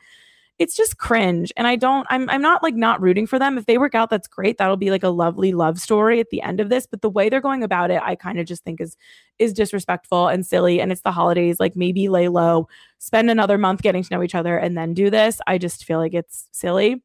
it's 0.59 0.77
just 0.77 0.99
cringe. 0.99 1.53
And 1.57 1.67
i 1.67 1.77
don't 1.77 2.07
i'm 2.11 2.31
i'm 2.31 2.43
not 2.43 2.63
like 2.63 2.75
not 2.75 3.01
rooting 3.01 3.27
for 3.27 3.39
them. 3.39 3.59
If 3.59 3.67
they 3.67 3.79
work 3.79 3.95
out 3.95 4.11
that's 4.11 4.29
great. 4.29 4.59
That'll 4.59 4.77
be 4.77 4.91
like 4.91 5.03
a 5.03 5.09
lovely 5.09 5.53
love 5.53 5.79
story 5.81 6.21
at 6.21 6.31
the 6.31 6.43
end 6.43 6.61
of 6.61 6.69
this. 6.69 6.87
But 6.87 7.03
the 7.03 7.11
way 7.11 7.29
they're 7.29 7.41
going 7.41 7.63
about 7.63 7.91
it 7.91 8.01
i 8.03 8.15
kind 8.15 8.39
of 8.39 8.47
just 8.47 8.65
think 8.65 8.81
is 8.81 8.97
is 9.39 9.53
disrespectful 9.53 10.29
and 10.29 10.47
silly. 10.47 10.81
And 10.81 10.93
it's 10.93 11.03
the 11.03 11.13
holidays. 11.13 11.59
Like 11.59 11.77
maybe 11.77 12.09
lay 12.09 12.29
low 12.29 12.69
spend 12.99 13.31
another 13.31 13.59
month 13.59 13.83
getting 13.83 14.03
to 14.03 14.15
know 14.15 14.23
each 14.23 14.35
other 14.35 14.57
and 14.57 14.77
then 14.77 14.95
do 14.95 15.11
this. 15.11 15.41
I 15.47 15.59
just 15.59 15.85
feel 15.85 15.99
like 15.99 16.15
it's 16.15 16.49
silly. 16.53 17.03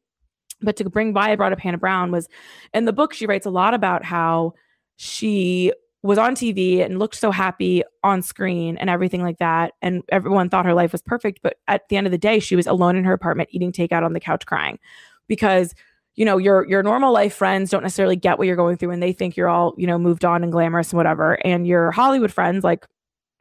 But 0.62 0.76
to 0.76 0.88
bring 0.90 1.12
by 1.12 1.30
i 1.30 1.36
brought 1.36 1.52
up 1.52 1.60
hannah 1.60 1.78
brown 1.78 2.10
was 2.10 2.28
in 2.74 2.84
the 2.84 2.92
book 2.92 3.14
she 3.14 3.26
writes 3.26 3.46
a 3.46 3.50
lot 3.50 3.74
about 3.74 4.04
how 4.04 4.52
she 4.96 5.72
was 6.02 6.18
on 6.18 6.34
TV 6.34 6.84
and 6.84 6.98
looked 6.98 7.16
so 7.16 7.30
happy 7.30 7.82
on 8.02 8.22
screen 8.22 8.78
and 8.78 8.88
everything 8.88 9.22
like 9.22 9.38
that. 9.38 9.74
And 9.82 10.02
everyone 10.08 10.48
thought 10.48 10.64
her 10.64 10.74
life 10.74 10.92
was 10.92 11.02
perfect. 11.02 11.40
But 11.42 11.56
at 11.68 11.88
the 11.88 11.96
end 11.96 12.06
of 12.06 12.10
the 12.10 12.18
day, 12.18 12.40
she 12.40 12.56
was 12.56 12.66
alone 12.66 12.96
in 12.96 13.04
her 13.04 13.12
apartment 13.12 13.50
eating 13.52 13.72
takeout 13.72 14.04
on 14.04 14.14
the 14.14 14.20
couch 14.20 14.46
crying 14.46 14.78
because 15.28 15.74
you 16.16 16.24
know 16.24 16.38
your 16.38 16.66
your 16.68 16.82
normal 16.82 17.12
life 17.12 17.34
friends 17.34 17.70
don't 17.70 17.82
necessarily 17.82 18.16
get 18.16 18.36
what 18.36 18.46
you're 18.46 18.56
going 18.56 18.76
through 18.76 18.90
and 18.90 19.02
they 19.02 19.12
think 19.12 19.36
you're 19.36 19.48
all 19.48 19.74
you 19.78 19.86
know 19.86 19.98
moved 19.98 20.24
on 20.24 20.42
and 20.42 20.52
glamorous 20.52 20.90
and 20.90 20.96
whatever 20.96 21.34
and 21.46 21.66
your 21.66 21.92
hollywood 21.92 22.32
friends 22.32 22.64
like 22.64 22.86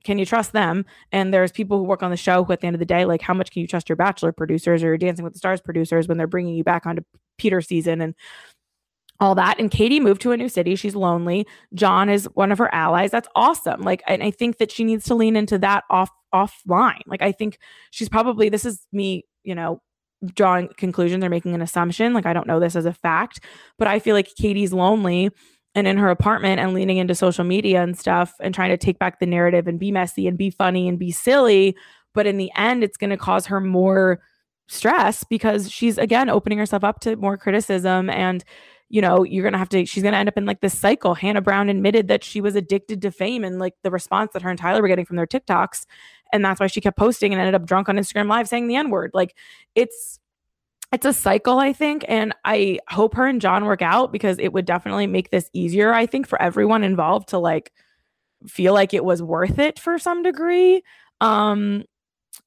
can 0.03 0.17
you 0.17 0.25
trust 0.25 0.53
them 0.53 0.85
and 1.11 1.33
there's 1.33 1.51
people 1.51 1.77
who 1.77 1.83
work 1.83 2.03
on 2.03 2.11
the 2.11 2.15
show 2.15 2.43
who 2.43 2.53
at 2.53 2.61
the 2.61 2.67
end 2.67 2.75
of 2.75 2.79
the 2.79 2.85
day 2.85 3.05
like 3.05 3.21
how 3.21 3.33
much 3.33 3.51
can 3.51 3.61
you 3.61 3.67
trust 3.67 3.89
your 3.89 3.95
bachelor 3.95 4.31
producers 4.31 4.83
or 4.83 4.87
your 4.87 4.97
dancing 4.97 5.23
with 5.23 5.33
the 5.33 5.39
stars 5.39 5.59
producers 5.59 6.07
when 6.07 6.17
they're 6.17 6.27
bringing 6.27 6.55
you 6.55 6.63
back 6.63 6.85
onto 6.85 7.01
peter 7.37 7.59
season 7.59 8.01
and 8.01 8.15
all 9.19 9.35
that. 9.35 9.59
And 9.59 9.69
Katie 9.69 9.99
moved 9.99 10.21
to 10.21 10.31
a 10.31 10.37
new 10.37 10.49
city. 10.49 10.75
She's 10.75 10.95
lonely. 10.95 11.45
John 11.73 12.09
is 12.09 12.25
one 12.33 12.51
of 12.51 12.57
her 12.57 12.73
allies. 12.73 13.11
That's 13.11 13.27
awesome. 13.35 13.81
Like, 13.81 14.01
and 14.07 14.23
I 14.23 14.31
think 14.31 14.57
that 14.57 14.71
she 14.71 14.83
needs 14.83 15.05
to 15.05 15.15
lean 15.15 15.35
into 15.35 15.57
that 15.59 15.83
off 15.89 16.09
offline. 16.33 17.01
Like, 17.05 17.21
I 17.21 17.31
think 17.31 17.57
she's 17.91 18.09
probably 18.09 18.49
this 18.49 18.65
is 18.65 18.85
me, 18.91 19.25
you 19.43 19.55
know, 19.55 19.81
drawing 20.35 20.69
conclusions 20.77 21.23
or 21.23 21.29
making 21.29 21.55
an 21.55 21.61
assumption. 21.61 22.13
Like, 22.13 22.25
I 22.25 22.33
don't 22.33 22.47
know 22.47 22.59
this 22.59 22.75
as 22.75 22.85
a 22.85 22.93
fact, 22.93 23.43
but 23.77 23.87
I 23.87 23.99
feel 23.99 24.15
like 24.15 24.33
Katie's 24.35 24.73
lonely 24.73 25.31
and 25.75 25.87
in 25.87 25.97
her 25.97 26.09
apartment 26.09 26.59
and 26.59 26.73
leaning 26.73 26.97
into 26.97 27.15
social 27.15 27.43
media 27.43 27.81
and 27.81 27.97
stuff 27.97 28.33
and 28.39 28.53
trying 28.53 28.71
to 28.71 28.77
take 28.77 28.99
back 28.99 29.19
the 29.19 29.25
narrative 29.25 29.67
and 29.67 29.79
be 29.79 29.91
messy 29.91 30.27
and 30.27 30.37
be 30.37 30.49
funny 30.49 30.87
and 30.87 30.97
be 30.97 31.11
silly. 31.11 31.75
But 32.13 32.25
in 32.25 32.37
the 32.37 32.51
end, 32.55 32.83
it's 32.83 32.97
going 32.97 33.11
to 33.11 33.17
cause 33.17 33.45
her 33.47 33.59
more 33.59 34.19
stress 34.67 35.23
because 35.23 35.71
she's 35.71 35.97
again 35.97 36.29
opening 36.29 36.57
herself 36.57 36.83
up 36.83 36.99
to 36.99 37.15
more 37.15 37.37
criticism 37.37 38.09
and 38.09 38.43
you 38.89 39.01
know, 39.01 39.23
you're 39.23 39.43
going 39.43 39.53
to 39.53 39.59
have 39.59 39.69
to, 39.69 39.85
she's 39.85 40.03
going 40.03 40.13
to 40.13 40.17
end 40.17 40.27
up 40.27 40.37
in 40.37 40.45
like 40.45 40.61
this 40.61 40.77
cycle. 40.77 41.13
Hannah 41.13 41.41
Brown 41.41 41.69
admitted 41.69 42.07
that 42.07 42.23
she 42.23 42.41
was 42.41 42.55
addicted 42.55 43.01
to 43.03 43.11
fame 43.11 43.43
and 43.43 43.59
like 43.59 43.75
the 43.83 43.91
response 43.91 44.31
that 44.33 44.41
her 44.41 44.49
and 44.49 44.57
Tyler 44.57 44.81
were 44.81 44.87
getting 44.87 45.05
from 45.05 45.15
their 45.15 45.27
TikToks. 45.27 45.85
And 46.33 46.43
that's 46.43 46.59
why 46.59 46.67
she 46.67 46.81
kept 46.81 46.97
posting 46.97 47.31
and 47.31 47.39
ended 47.39 47.55
up 47.55 47.65
drunk 47.65 47.87
on 47.87 47.97
Instagram 47.97 48.27
Live 48.27 48.47
saying 48.47 48.67
the 48.67 48.75
N 48.75 48.89
word. 48.89 49.11
Like 49.13 49.35
it's, 49.75 50.19
it's 50.91 51.05
a 51.05 51.13
cycle, 51.13 51.59
I 51.59 51.71
think. 51.71 52.03
And 52.07 52.33
I 52.43 52.79
hope 52.89 53.13
her 53.13 53.27
and 53.27 53.39
John 53.39 53.65
work 53.65 53.83
out 53.83 54.11
because 54.11 54.39
it 54.39 54.53
would 54.53 54.65
definitely 54.65 55.05
make 55.05 55.29
this 55.29 55.49
easier, 55.53 55.93
I 55.93 56.07
think, 56.07 56.27
for 56.27 56.41
everyone 56.41 56.83
involved 56.83 57.29
to 57.29 57.37
like 57.37 57.71
feel 58.47 58.73
like 58.73 58.93
it 58.93 59.05
was 59.05 59.21
worth 59.21 59.59
it 59.59 59.77
for 59.77 59.99
some 59.99 60.23
degree. 60.23 60.81
Um, 61.21 61.83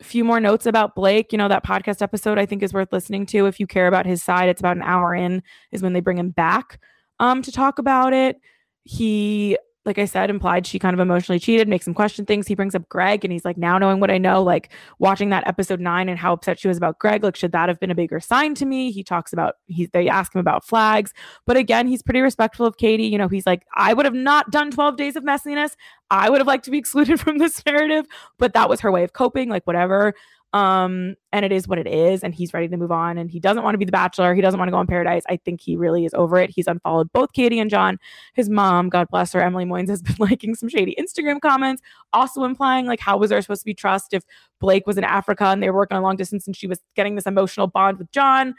few 0.02 0.24
more 0.24 0.40
notes 0.40 0.66
about 0.66 0.94
Blake. 0.94 1.32
You 1.32 1.38
know, 1.38 1.48
that 1.48 1.64
podcast 1.64 2.02
episode 2.02 2.38
I 2.38 2.46
think 2.46 2.62
is 2.62 2.72
worth 2.72 2.92
listening 2.92 3.26
to 3.26 3.46
if 3.46 3.60
you 3.60 3.66
care 3.66 3.86
about 3.86 4.06
his 4.06 4.22
side. 4.22 4.48
It's 4.48 4.60
about 4.60 4.76
an 4.76 4.82
hour 4.82 5.14
in, 5.14 5.42
is 5.70 5.82
when 5.82 5.92
they 5.92 6.00
bring 6.00 6.18
him 6.18 6.30
back 6.30 6.80
um, 7.20 7.42
to 7.42 7.52
talk 7.52 7.78
about 7.78 8.12
it. 8.12 8.36
He 8.84 9.56
like 9.84 9.98
I 9.98 10.04
said, 10.04 10.30
implied 10.30 10.66
she 10.66 10.78
kind 10.78 10.94
of 10.94 11.00
emotionally 11.00 11.40
cheated, 11.40 11.68
makes 11.68 11.86
him 11.86 11.94
question 11.94 12.24
things. 12.24 12.46
He 12.46 12.54
brings 12.54 12.74
up 12.74 12.88
Greg 12.88 13.24
and 13.24 13.32
he's 13.32 13.44
like, 13.44 13.56
now 13.56 13.78
knowing 13.78 13.98
what 13.98 14.10
I 14.10 14.18
know, 14.18 14.42
like 14.42 14.70
watching 15.00 15.30
that 15.30 15.46
episode 15.46 15.80
nine 15.80 16.08
and 16.08 16.18
how 16.18 16.32
upset 16.32 16.60
she 16.60 16.68
was 16.68 16.76
about 16.76 17.00
Greg, 17.00 17.24
like, 17.24 17.34
should 17.34 17.52
that 17.52 17.68
have 17.68 17.80
been 17.80 17.90
a 17.90 17.94
bigger 17.94 18.20
sign 18.20 18.54
to 18.56 18.64
me? 18.64 18.92
He 18.92 19.02
talks 19.02 19.32
about, 19.32 19.56
he, 19.66 19.86
they 19.86 20.08
ask 20.08 20.34
him 20.34 20.40
about 20.40 20.64
flags. 20.64 21.12
But 21.46 21.56
again, 21.56 21.88
he's 21.88 22.02
pretty 22.02 22.20
respectful 22.20 22.64
of 22.64 22.76
Katie. 22.76 23.06
You 23.06 23.18
know, 23.18 23.28
he's 23.28 23.46
like, 23.46 23.64
I 23.74 23.92
would 23.92 24.04
have 24.04 24.14
not 24.14 24.50
done 24.50 24.70
12 24.70 24.96
days 24.96 25.16
of 25.16 25.24
messiness. 25.24 25.74
I 26.10 26.30
would 26.30 26.38
have 26.38 26.46
liked 26.46 26.64
to 26.66 26.70
be 26.70 26.78
excluded 26.78 27.18
from 27.20 27.38
this 27.38 27.64
narrative, 27.66 28.06
but 28.38 28.52
that 28.54 28.68
was 28.68 28.80
her 28.80 28.92
way 28.92 29.02
of 29.02 29.14
coping, 29.14 29.48
like, 29.48 29.66
whatever. 29.66 30.14
Um, 30.52 31.16
and 31.32 31.46
it 31.46 31.52
is 31.52 31.66
what 31.66 31.78
it 31.78 31.86
is, 31.86 32.22
and 32.22 32.34
he's 32.34 32.52
ready 32.52 32.68
to 32.68 32.76
move 32.76 32.92
on. 32.92 33.16
And 33.16 33.30
he 33.30 33.40
doesn't 33.40 33.62
want 33.62 33.74
to 33.74 33.78
be 33.78 33.86
the 33.86 33.92
bachelor. 33.92 34.34
He 34.34 34.42
doesn't 34.42 34.58
want 34.58 34.68
to 34.68 34.72
go 34.72 34.76
on 34.76 34.86
paradise. 34.86 35.22
I 35.28 35.36
think 35.36 35.62
he 35.62 35.76
really 35.76 36.04
is 36.04 36.12
over 36.12 36.36
it. 36.36 36.50
He's 36.50 36.66
unfollowed 36.66 37.10
both 37.12 37.32
Katie 37.32 37.58
and 37.58 37.70
John. 37.70 37.98
His 38.34 38.50
mom, 38.50 38.90
God 38.90 39.08
bless 39.10 39.32
her, 39.32 39.40
Emily 39.40 39.64
Moynes, 39.64 39.88
has 39.88 40.02
been 40.02 40.16
liking 40.18 40.54
some 40.54 40.68
shady 40.68 40.94
Instagram 40.98 41.40
comments, 41.40 41.82
also 42.12 42.44
implying 42.44 42.86
like 42.86 43.00
how 43.00 43.16
was 43.16 43.30
there 43.30 43.40
supposed 43.40 43.62
to 43.62 43.66
be 43.66 43.74
trust 43.74 44.12
if 44.12 44.24
Blake 44.60 44.86
was 44.86 44.98
in 44.98 45.04
Africa 45.04 45.46
and 45.46 45.62
they 45.62 45.70
were 45.70 45.78
working 45.78 45.96
on 45.96 46.02
long 46.02 46.16
distance 46.16 46.46
and 46.46 46.54
she 46.54 46.66
was 46.66 46.80
getting 46.96 47.14
this 47.14 47.26
emotional 47.26 47.66
bond 47.66 47.98
with 47.98 48.10
John. 48.12 48.54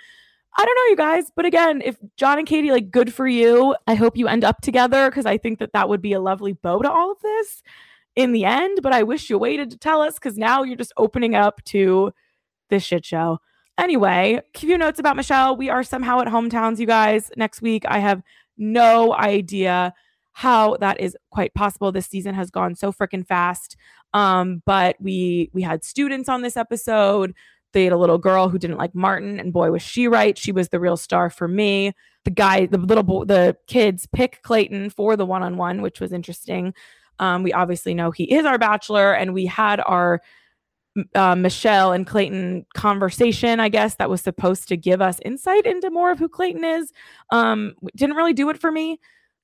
I 0.55 0.65
don't 0.65 0.75
know, 0.75 0.89
you 0.89 0.95
guys, 0.95 1.31
but 1.35 1.45
again, 1.45 1.81
if 1.83 1.97
John 2.15 2.37
and 2.37 2.47
Katie, 2.47 2.71
like, 2.71 2.91
good 2.91 3.11
for 3.11 3.27
you. 3.27 3.75
I 3.87 3.95
hope 3.95 4.15
you 4.15 4.27
end 4.27 4.43
up 4.43 4.61
together 4.61 5.09
because 5.09 5.25
I 5.25 5.37
think 5.37 5.57
that 5.59 5.73
that 5.73 5.89
would 5.89 6.01
be 6.01 6.13
a 6.13 6.19
lovely 6.19 6.53
bow 6.53 6.79
to 6.79 6.91
all 6.91 7.11
of 7.11 7.19
this 7.21 7.63
in 8.15 8.31
the 8.31 8.45
end, 8.45 8.79
but 8.81 8.93
I 8.93 9.03
wish 9.03 9.29
you 9.29 9.37
waited 9.37 9.71
to 9.71 9.77
tell 9.77 10.01
us 10.01 10.15
because 10.15 10.37
now 10.37 10.63
you're 10.63 10.77
just 10.77 10.93
opening 10.97 11.35
up 11.35 11.63
to 11.65 12.11
this 12.69 12.83
shit 12.83 13.05
show. 13.05 13.39
Anyway, 13.77 14.39
a 14.55 14.59
few 14.59 14.77
notes 14.77 14.99
about 14.99 15.15
Michelle. 15.15 15.55
We 15.57 15.69
are 15.69 15.83
somehow 15.83 16.19
at 16.19 16.27
hometowns, 16.27 16.77
you 16.79 16.85
guys. 16.85 17.31
Next 17.35 17.61
week, 17.61 17.83
I 17.87 17.99
have 17.99 18.21
no 18.57 19.13
idea 19.13 19.93
how 20.33 20.77
that 20.77 20.99
is 20.99 21.17
quite 21.31 21.53
possible. 21.53 21.91
This 21.91 22.07
season 22.07 22.35
has 22.35 22.51
gone 22.51 22.75
so 22.75 22.91
freaking 22.91 23.25
fast. 23.25 23.75
Um, 24.13 24.61
but 24.65 24.95
we 24.99 25.49
we 25.53 25.63
had 25.63 25.83
students 25.83 26.29
on 26.29 26.43
this 26.43 26.55
episode. 26.55 27.33
They 27.71 27.85
had 27.85 27.93
a 27.93 27.97
little 27.97 28.19
girl 28.19 28.49
who 28.49 28.59
didn't 28.59 28.77
like 28.77 28.93
Martin, 28.93 29.39
and 29.39 29.51
boy, 29.51 29.71
was 29.71 29.81
she 29.81 30.07
right. 30.07 30.37
She 30.37 30.51
was 30.51 30.69
the 30.69 30.79
real 30.79 30.97
star 30.97 31.31
for 31.31 31.47
me. 31.47 31.93
The 32.25 32.31
guy, 32.31 32.67
the 32.67 32.77
little 32.77 33.03
boy, 33.03 33.25
the 33.25 33.57
kids 33.65 34.07
pick 34.13 34.43
Clayton 34.43 34.91
for 34.91 35.17
the 35.17 35.25
one 35.25 35.41
on 35.41 35.57
one, 35.57 35.81
which 35.81 35.99
was 35.99 36.13
interesting. 36.13 36.75
Um, 37.19 37.43
we 37.43 37.53
obviously 37.53 37.93
know 37.93 38.11
he 38.11 38.31
is 38.31 38.45
our 38.45 38.57
bachelor, 38.57 39.13
and 39.13 39.33
we 39.33 39.45
had 39.45 39.81
our 39.85 40.21
uh, 41.15 41.35
Michelle 41.35 41.91
and 41.91 42.05
Clayton 42.05 42.65
conversation, 42.75 43.59
I 43.59 43.69
guess, 43.69 43.95
that 43.95 44.09
was 44.09 44.21
supposed 44.21 44.67
to 44.67 44.77
give 44.77 45.01
us 45.01 45.19
insight 45.25 45.65
into 45.65 45.89
more 45.89 46.11
of 46.11 46.19
who 46.19 46.29
Clayton 46.29 46.63
is. 46.63 46.91
Um, 47.31 47.73
didn't 47.95 48.15
really 48.15 48.33
do 48.33 48.49
it 48.49 48.59
for 48.59 48.71
me. 48.71 48.99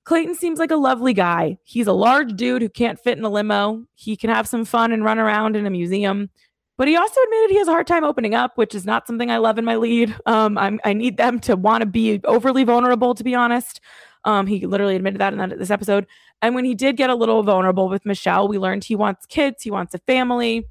Clayton 0.05 0.35
seems 0.35 0.59
like 0.59 0.71
a 0.71 0.75
lovely 0.75 1.13
guy. 1.13 1.57
He's 1.63 1.87
a 1.87 1.93
large 1.93 2.35
dude 2.35 2.61
who 2.61 2.69
can't 2.69 2.99
fit 2.99 3.17
in 3.17 3.23
a 3.23 3.29
limo. 3.29 3.85
He 3.95 4.15
can 4.15 4.29
have 4.29 4.47
some 4.47 4.65
fun 4.65 4.91
and 4.91 5.03
run 5.03 5.19
around 5.19 5.55
in 5.55 5.65
a 5.65 5.69
museum. 5.69 6.29
But 6.77 6.87
he 6.87 6.95
also 6.95 7.19
admitted 7.21 7.49
he 7.51 7.57
has 7.57 7.67
a 7.67 7.71
hard 7.71 7.87
time 7.87 8.05
opening 8.05 8.33
up, 8.33 8.57
which 8.57 8.73
is 8.73 8.85
not 8.85 9.05
something 9.05 9.29
I 9.29 9.37
love 9.37 9.59
in 9.59 9.65
my 9.65 9.75
lead. 9.75 10.15
Um, 10.25 10.57
I 10.57 10.93
need 10.93 11.17
them 11.17 11.39
to 11.41 11.57
want 11.57 11.81
to 11.81 11.85
be 11.85 12.21
overly 12.23 12.63
vulnerable, 12.63 13.13
to 13.15 13.23
be 13.23 13.35
honest. 13.35 13.81
Um, 14.25 14.47
he 14.47 14.65
literally 14.65 14.95
admitted 14.95 15.19
that 15.19 15.33
in 15.33 15.39
that, 15.39 15.57
this 15.57 15.71
episode. 15.71 16.05
And 16.41 16.55
when 16.55 16.65
he 16.65 16.75
did 16.75 16.97
get 16.97 17.09
a 17.09 17.15
little 17.15 17.43
vulnerable 17.43 17.89
with 17.89 18.05
Michelle, 18.05 18.47
we 18.47 18.57
learned 18.57 18.83
he 18.83 18.95
wants 18.95 19.25
kids, 19.25 19.63
he 19.63 19.71
wants 19.71 19.93
a 19.93 19.99
family, 19.99 20.67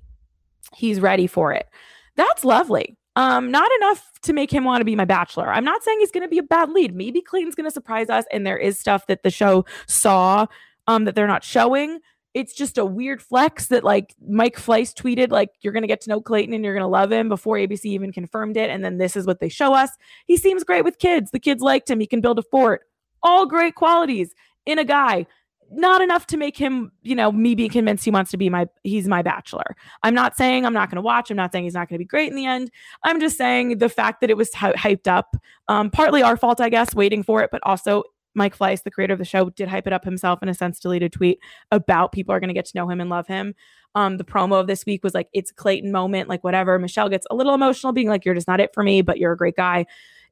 he's 0.75 1.01
ready 1.01 1.27
for 1.27 1.53
it. 1.53 1.69
That's 2.17 2.45
lovely. 2.45 2.97
Um, 3.17 3.51
not 3.51 3.69
enough 3.81 4.13
to 4.23 4.33
make 4.33 4.51
him 4.51 4.65
want 4.65 4.81
to 4.81 4.85
be 4.85 4.95
my 4.95 5.05
bachelor. 5.05 5.51
I'm 5.51 5.65
not 5.65 5.83
saying 5.83 5.99
he's 6.01 6.13
going 6.13 6.23
to 6.23 6.29
be 6.29 6.39
a 6.39 6.43
bad 6.43 6.71
lead. 6.71 6.95
Maybe 6.95 7.21
Clayton's 7.21 7.55
going 7.55 7.65
to 7.65 7.71
surprise 7.71 8.09
us, 8.09 8.25
and 8.31 8.47
there 8.47 8.57
is 8.57 8.79
stuff 8.79 9.07
that 9.09 9.23
the 9.23 9.31
show 9.31 9.65
saw 9.87 10.47
um, 10.87 11.05
that 11.05 11.15
they're 11.15 11.27
not 11.27 11.45
showing. 11.45 12.01
It's 12.35 12.53
just 12.53 12.79
a 12.79 12.85
weird 12.85 13.23
flex 13.23 13.67
that 13.67 13.85
like 13.85 14.15
Mike 14.27 14.57
Fleiss 14.57 14.95
tweeted, 14.95 15.31
like 15.31 15.51
you're 15.61 15.73
gonna 15.73 15.87
get 15.87 16.01
to 16.03 16.11
know 16.11 16.21
Clayton 16.21 16.55
and 16.55 16.65
you're 16.65 16.75
gonna 16.75 16.87
love 16.87 17.11
him 17.11 17.29
before 17.29 17.57
ABC 17.57 17.87
even 17.87 18.13
confirmed 18.13 18.57
it, 18.57 18.71
and 18.71 18.85
then 18.85 18.99
this 18.99 19.17
is 19.17 19.27
what 19.27 19.41
they 19.41 19.49
show 19.49 19.75
us. 19.75 19.91
He 20.27 20.37
seems 20.37 20.63
great 20.63 20.85
with 20.85 20.99
kids. 20.99 21.31
The 21.31 21.41
kids 21.41 21.63
liked 21.63 21.91
him. 21.91 22.01
He 22.01 22.07
can 22.07 22.21
build 22.21 22.39
a 22.39 22.43
fort. 22.43 22.88
All 23.23 23.47
great 23.47 23.75
qualities 23.75 24.35
in 24.67 24.79
a 24.79 24.85
guy 24.85 25.27
not 25.71 26.01
enough 26.01 26.27
to 26.29 26.37
make 26.37 26.57
him, 26.57 26.93
you 27.03 27.15
know, 27.15 27.31
me 27.31 27.55
be 27.55 27.69
convinced 27.69 28.05
he 28.05 28.11
wants 28.11 28.31
to 28.31 28.37
be 28.37 28.49
my 28.49 28.67
he's 28.85 29.07
my 29.07 29.23
bachelor. 29.23 29.77
I'm 30.03 30.15
not 30.15 30.37
saying 30.37 30.65
I'm 30.65 30.73
not 30.73 30.89
going 30.89 30.97
to 30.97 31.03
watch. 31.03 31.31
I'm 31.31 31.37
not 31.37 31.53
saying 31.53 31.65
he's 31.65 31.75
not 31.75 31.89
going 31.89 31.97
to 31.97 32.05
be 32.05 32.07
great 32.07 32.31
in 32.31 32.37
the 32.37 32.47
end. 32.47 32.71
I'm 33.05 33.21
just 33.21 33.37
saying 33.37 33.79
the 33.79 33.89
fact 33.89 34.21
that 34.21 34.31
it 34.31 34.37
was 34.37 34.53
hy- 34.55 34.73
hyped 34.73 35.07
up, 35.07 35.37
um, 35.69 35.91
partly 35.91 36.23
our 36.23 36.37
fault, 36.37 36.61
I 36.61 36.69
guess, 36.69 36.95
waiting 36.95 37.23
for 37.23 37.43
it, 37.43 37.51
but 37.51 37.61
also 37.65 38.05
Mike 38.35 38.57
Fleiss, 38.57 38.83
the 38.83 38.91
creator 38.91 39.13
of 39.13 39.19
the 39.19 39.25
show, 39.25 39.51
did 39.51 39.69
hype 39.69 39.87
it 39.87 39.93
up 39.93 40.05
himself 40.05 40.43
in 40.43 40.49
a 40.49 40.55
sense, 40.55 40.79
deleted 40.81 41.13
tweet 41.13 41.39
about 41.71 42.13
people 42.13 42.35
are 42.35 42.41
going 42.41 42.49
to 42.49 42.55
get 42.55 42.67
to 42.67 42.77
know 42.77 42.89
him 42.89 43.01
and 43.01 43.11
love 43.11 43.27
him. 43.27 43.55
Um, 43.95 44.17
the 44.17 44.25
promo 44.25 44.61
of 44.61 44.67
this 44.67 44.87
week 44.87 45.03
was 45.03 45.15
like, 45.15 45.29
it's 45.33 45.51
Clayton 45.51 45.91
moment, 45.91 46.29
like 46.29 46.45
whatever. 46.45 46.79
Michelle 46.79 47.09
gets 47.09 47.27
a 47.31 47.35
little 47.35 47.55
emotional, 47.55 47.93
being 47.93 48.09
like, 48.09 48.25
you're 48.25 48.35
just 48.35 48.49
not 48.49 48.61
it 48.61 48.71
for 48.73 48.83
me, 48.83 49.03
but 49.03 49.19
you're 49.19 49.33
a 49.33 49.37
great 49.37 49.57
guy. 49.57 49.87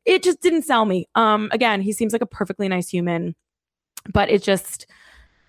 It 0.06 0.22
just 0.22 0.40
didn't 0.40 0.62
sell 0.62 0.84
me. 0.84 1.08
Um, 1.14 1.48
again, 1.52 1.82
he 1.82 1.92
seems 1.92 2.12
like 2.12 2.22
a 2.22 2.26
perfectly 2.26 2.68
nice 2.68 2.88
human, 2.88 3.34
but 4.12 4.30
it 4.30 4.42
just, 4.42 4.86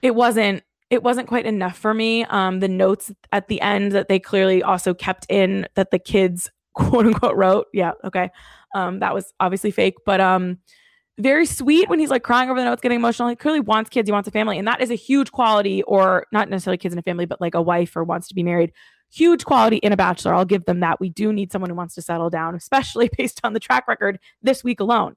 it 0.02 0.15
wasn't 0.15 0.63
it 0.89 1.04
wasn't 1.04 1.28
quite 1.28 1.46
enough 1.46 1.78
for 1.78 1.93
me. 1.93 2.24
Um, 2.26 2.60
the 2.60 2.67
notes 2.67 3.12
at 3.32 3.48
the 3.48 3.60
end 3.62 3.91
that 3.91 4.08
they 4.08 4.20
clearly 4.20 4.63
also 4.63 4.93
kept 4.93 5.26
in 5.30 5.67
that 5.76 5.91
the 5.91 6.00
kids 6.00 6.50
quote 6.74 7.06
unquote 7.06 7.36
wrote. 7.36 7.67
Yeah, 7.74 7.91
okay. 8.04 8.30
Um, 8.76 9.00
that 9.00 9.13
was 9.13 9.34
obviously 9.39 9.72
fake, 9.72 9.96
but 10.06 10.22
um, 10.22 10.60
very 11.17 11.46
sweet 11.46 11.89
when 11.89 12.00
he's 12.00 12.10
like 12.10 12.24
crying 12.24 12.50
over 12.50 12.60
the 12.60 12.65
notes, 12.65 12.82
getting 12.82 12.98
emotional. 12.98 13.28
He 13.28 13.36
clearly 13.36 13.60
wants 13.60 13.89
kids, 13.89 14.08
he 14.08 14.12
wants 14.12 14.28
a 14.28 14.32
family, 14.32 14.58
and 14.58 14.67
that 14.67 14.82
is 14.82 14.91
a 14.91 14.96
huge 14.96 15.32
quality, 15.32 15.82
or 15.84 16.26
not 16.32 16.50
necessarily 16.50 16.78
kids 16.78 16.93
in 16.93 17.00
a 17.00 17.04
family, 17.04 17.26
but 17.26 17.41
like 17.41 17.56
a 17.56 17.62
wife 17.62 17.96
or 17.96 18.04
wants 18.04 18.28
to 18.28 18.36
be 18.36 18.43
married. 18.43 18.72
Huge 19.12 19.46
quality 19.46 19.78
in 19.78 19.93
a 19.93 19.98
bachelor. 19.98 20.34
I'll 20.34 20.46
give 20.46 20.65
them 20.65 20.82
that. 20.82 21.00
We 21.00 21.10
do 21.10 21.32
need 21.32 21.52
someone 21.52 21.70
who 21.70 21.76
wants 21.76 21.96
to 21.96 22.02
settle 22.02 22.30
down, 22.30 22.56
especially 22.56 23.10
based 23.17 23.39
on 23.43 23.54
the 23.54 23.60
track 23.60 23.88
record 23.88 24.20
this 24.41 24.63
week 24.63 24.80
alone 24.80 25.15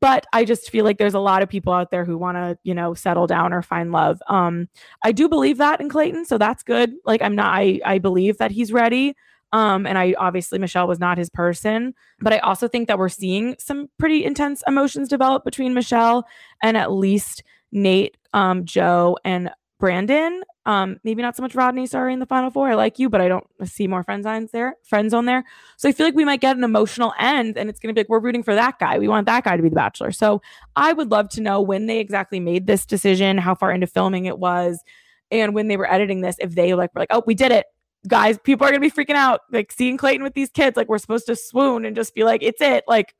but 0.00 0.26
I 0.32 0.44
just 0.44 0.70
feel 0.70 0.84
like 0.84 0.98
there's 0.98 1.14
a 1.14 1.18
lot 1.18 1.42
of 1.42 1.48
people 1.48 1.72
out 1.72 1.90
there 1.90 2.04
who 2.04 2.18
want 2.18 2.36
to, 2.36 2.58
you 2.62 2.74
know, 2.74 2.94
settle 2.94 3.26
down 3.26 3.52
or 3.52 3.62
find 3.62 3.92
love. 3.92 4.20
Um, 4.28 4.68
I 5.02 5.12
do 5.12 5.28
believe 5.28 5.58
that 5.58 5.80
in 5.80 5.88
Clayton, 5.88 6.24
so 6.26 6.38
that's 6.38 6.62
good. 6.62 6.92
Like 7.04 7.22
I'm 7.22 7.34
not, 7.34 7.54
I 7.54 7.80
I 7.84 7.98
believe 7.98 8.38
that 8.38 8.50
he's 8.50 8.72
ready. 8.72 9.14
Um, 9.52 9.86
and 9.86 9.96
I 9.96 10.14
obviously 10.18 10.58
Michelle 10.58 10.86
was 10.86 11.00
not 11.00 11.16
his 11.16 11.30
person, 11.30 11.94
but 12.20 12.34
I 12.34 12.38
also 12.38 12.68
think 12.68 12.86
that 12.88 12.98
we're 12.98 13.08
seeing 13.08 13.56
some 13.58 13.88
pretty 13.98 14.24
intense 14.24 14.62
emotions 14.68 15.08
develop 15.08 15.42
between 15.42 15.72
Michelle 15.72 16.26
and 16.62 16.76
at 16.76 16.92
least 16.92 17.42
Nayte, 17.74 18.14
um, 18.34 18.66
Joe, 18.66 19.16
and 19.24 19.50
Brandon. 19.80 20.42
Um, 20.68 21.00
maybe 21.02 21.22
not 21.22 21.34
so 21.34 21.42
much 21.42 21.54
Rodney, 21.54 21.86
sorry, 21.86 22.12
in 22.12 22.18
the 22.18 22.26
final 22.26 22.50
four. 22.50 22.68
I 22.68 22.74
like 22.74 22.98
you, 22.98 23.08
but 23.08 23.22
I 23.22 23.28
don't 23.28 23.46
see 23.64 23.86
more 23.88 24.02
friend 24.02 24.22
signs 24.22 24.50
there, 24.50 24.76
friends 24.84 25.14
on 25.14 25.24
there. 25.24 25.42
So 25.78 25.88
I 25.88 25.92
feel 25.92 26.04
like 26.04 26.14
we 26.14 26.26
might 26.26 26.42
get 26.42 26.58
an 26.58 26.62
emotional 26.62 27.14
end 27.18 27.56
and 27.56 27.70
it's 27.70 27.80
gonna 27.80 27.94
be 27.94 28.02
like 28.02 28.10
we're 28.10 28.18
rooting 28.18 28.42
for 28.42 28.54
that 28.54 28.78
guy. 28.78 28.98
We 28.98 29.08
want 29.08 29.24
that 29.24 29.44
guy 29.44 29.56
to 29.56 29.62
be 29.62 29.70
the 29.70 29.74
bachelor. 29.74 30.12
So 30.12 30.42
I 30.76 30.92
would 30.92 31.10
love 31.10 31.30
to 31.30 31.40
know 31.40 31.62
when 31.62 31.86
they 31.86 32.00
exactly 32.00 32.38
made 32.38 32.66
this 32.66 32.84
decision, 32.84 33.38
how 33.38 33.54
far 33.54 33.72
into 33.72 33.86
filming 33.86 34.26
it 34.26 34.38
was, 34.38 34.84
and 35.30 35.54
when 35.54 35.68
they 35.68 35.78
were 35.78 35.90
editing 35.90 36.20
this, 36.20 36.36
if 36.38 36.54
they 36.54 36.74
like 36.74 36.94
were 36.94 37.00
like, 37.00 37.08
oh, 37.12 37.22
we 37.26 37.34
did 37.34 37.50
it. 37.50 37.64
Guys, 38.06 38.36
people 38.36 38.66
are 38.66 38.70
gonna 38.70 38.78
be 38.78 38.90
freaking 38.90 39.14
out, 39.14 39.40
like 39.50 39.72
seeing 39.72 39.96
Clayton 39.96 40.22
with 40.22 40.34
these 40.34 40.50
kids, 40.50 40.76
like 40.76 40.90
we're 40.90 40.98
supposed 40.98 41.24
to 41.28 41.36
swoon 41.36 41.86
and 41.86 41.96
just 41.96 42.14
be 42.14 42.24
like, 42.24 42.42
it's 42.42 42.60
it. 42.60 42.84
Like 42.86 43.14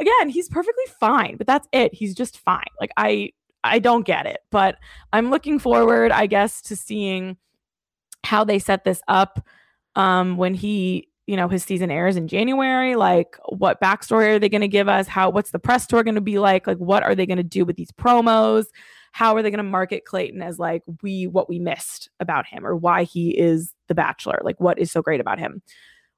again, 0.00 0.30
he's 0.30 0.48
perfectly 0.48 0.84
fine, 0.98 1.36
but 1.36 1.46
that's 1.46 1.68
it. 1.70 1.94
He's 1.94 2.16
just 2.16 2.40
fine. 2.40 2.64
Like 2.80 2.90
I 2.96 3.30
I 3.64 3.78
don't 3.78 4.06
get 4.06 4.26
it, 4.26 4.40
but 4.50 4.76
I'm 5.12 5.30
looking 5.30 5.58
forward, 5.58 6.12
I 6.12 6.26
guess, 6.26 6.62
to 6.62 6.76
seeing 6.76 7.36
how 8.24 8.44
they 8.44 8.58
set 8.58 8.84
this 8.84 9.00
up 9.08 9.44
um, 9.96 10.36
when 10.36 10.54
he, 10.54 11.08
you 11.26 11.36
know, 11.36 11.48
his 11.48 11.64
season 11.64 11.90
airs 11.90 12.16
in 12.16 12.28
January. 12.28 12.94
Like, 12.94 13.36
what 13.48 13.80
backstory 13.80 14.28
are 14.28 14.38
they 14.38 14.48
going 14.48 14.60
to 14.60 14.68
give 14.68 14.88
us? 14.88 15.08
How, 15.08 15.30
what's 15.30 15.50
the 15.50 15.58
press 15.58 15.86
tour 15.86 16.04
going 16.04 16.14
to 16.14 16.20
be 16.20 16.38
like? 16.38 16.66
Like, 16.66 16.78
what 16.78 17.02
are 17.02 17.14
they 17.14 17.26
going 17.26 17.38
to 17.38 17.42
do 17.42 17.64
with 17.64 17.76
these 17.76 17.92
promos? 17.92 18.66
How 19.12 19.34
are 19.34 19.42
they 19.42 19.50
going 19.50 19.58
to 19.58 19.64
market 19.64 20.04
Clayton 20.04 20.42
as 20.42 20.58
like 20.58 20.82
we, 21.02 21.26
what 21.26 21.48
we 21.48 21.58
missed 21.58 22.10
about 22.20 22.46
him 22.46 22.64
or 22.64 22.76
why 22.76 23.02
he 23.02 23.30
is 23.30 23.74
the 23.88 23.94
bachelor? 23.94 24.40
Like, 24.44 24.60
what 24.60 24.78
is 24.78 24.92
so 24.92 25.02
great 25.02 25.20
about 25.20 25.38
him? 25.38 25.62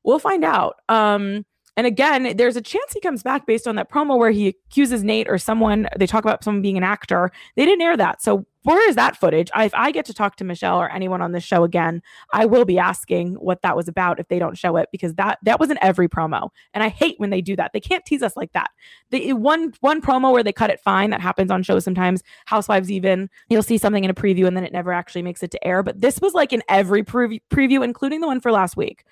We'll 0.04 0.18
find 0.18 0.44
out. 0.44 0.76
Um, 0.88 1.44
and 1.76 1.86
again, 1.86 2.36
there's 2.36 2.56
a 2.56 2.60
chance 2.60 2.92
he 2.92 3.00
comes 3.00 3.22
back 3.22 3.46
based 3.46 3.66
on 3.66 3.76
that 3.76 3.90
promo 3.90 4.18
where 4.18 4.30
he 4.30 4.48
accuses 4.48 5.02
Nayte 5.02 5.28
or 5.28 5.38
someone. 5.38 5.88
They 5.96 6.06
talk 6.06 6.24
about 6.24 6.42
someone 6.44 6.62
being 6.62 6.76
an 6.76 6.82
actor. 6.82 7.30
They 7.56 7.64
didn't 7.64 7.82
air 7.82 7.96
that. 7.96 8.22
So 8.22 8.46
where 8.62 8.88
is 8.88 8.96
that 8.96 9.16
footage? 9.16 9.50
I, 9.54 9.64
if 9.64 9.74
I 9.74 9.90
get 9.90 10.04
to 10.06 10.14
talk 10.14 10.36
to 10.36 10.44
Michelle 10.44 10.78
or 10.78 10.90
anyone 10.90 11.22
on 11.22 11.32
this 11.32 11.44
show 11.44 11.64
again, 11.64 12.02
I 12.32 12.44
will 12.44 12.64
be 12.64 12.78
asking 12.78 13.34
what 13.34 13.62
that 13.62 13.74
was 13.74 13.88
about 13.88 14.20
if 14.20 14.28
they 14.28 14.38
don't 14.38 14.58
show 14.58 14.76
it 14.76 14.88
because 14.92 15.14
that 15.14 15.38
that 15.44 15.58
was 15.58 15.70
in 15.70 15.78
every 15.80 16.08
promo, 16.08 16.50
and 16.74 16.84
I 16.84 16.88
hate 16.88 17.14
when 17.18 17.30
they 17.30 17.40
do 17.40 17.56
that. 17.56 17.70
They 17.72 17.80
can't 17.80 18.04
tease 18.04 18.22
us 18.22 18.36
like 18.36 18.52
that. 18.52 18.70
The 19.10 19.32
one 19.32 19.72
one 19.80 20.02
promo 20.02 20.32
where 20.32 20.42
they 20.42 20.52
cut 20.52 20.70
it 20.70 20.80
fine 20.80 21.10
that 21.10 21.22
happens 21.22 21.50
on 21.50 21.62
shows 21.62 21.84
sometimes. 21.84 22.22
Housewives 22.46 22.90
even 22.90 23.30
you'll 23.48 23.62
see 23.62 23.78
something 23.78 24.04
in 24.04 24.10
a 24.10 24.14
preview 24.14 24.46
and 24.46 24.56
then 24.56 24.64
it 24.64 24.72
never 24.72 24.92
actually 24.92 25.22
makes 25.22 25.42
it 25.42 25.50
to 25.52 25.66
air. 25.66 25.82
But 25.82 26.00
this 26.00 26.20
was 26.20 26.34
like 26.34 26.52
in 26.52 26.62
every 26.68 27.02
preview, 27.02 27.40
preview 27.50 27.82
including 27.82 28.20
the 28.20 28.26
one 28.26 28.40
for 28.40 28.52
last 28.52 28.76
week. 28.76 29.04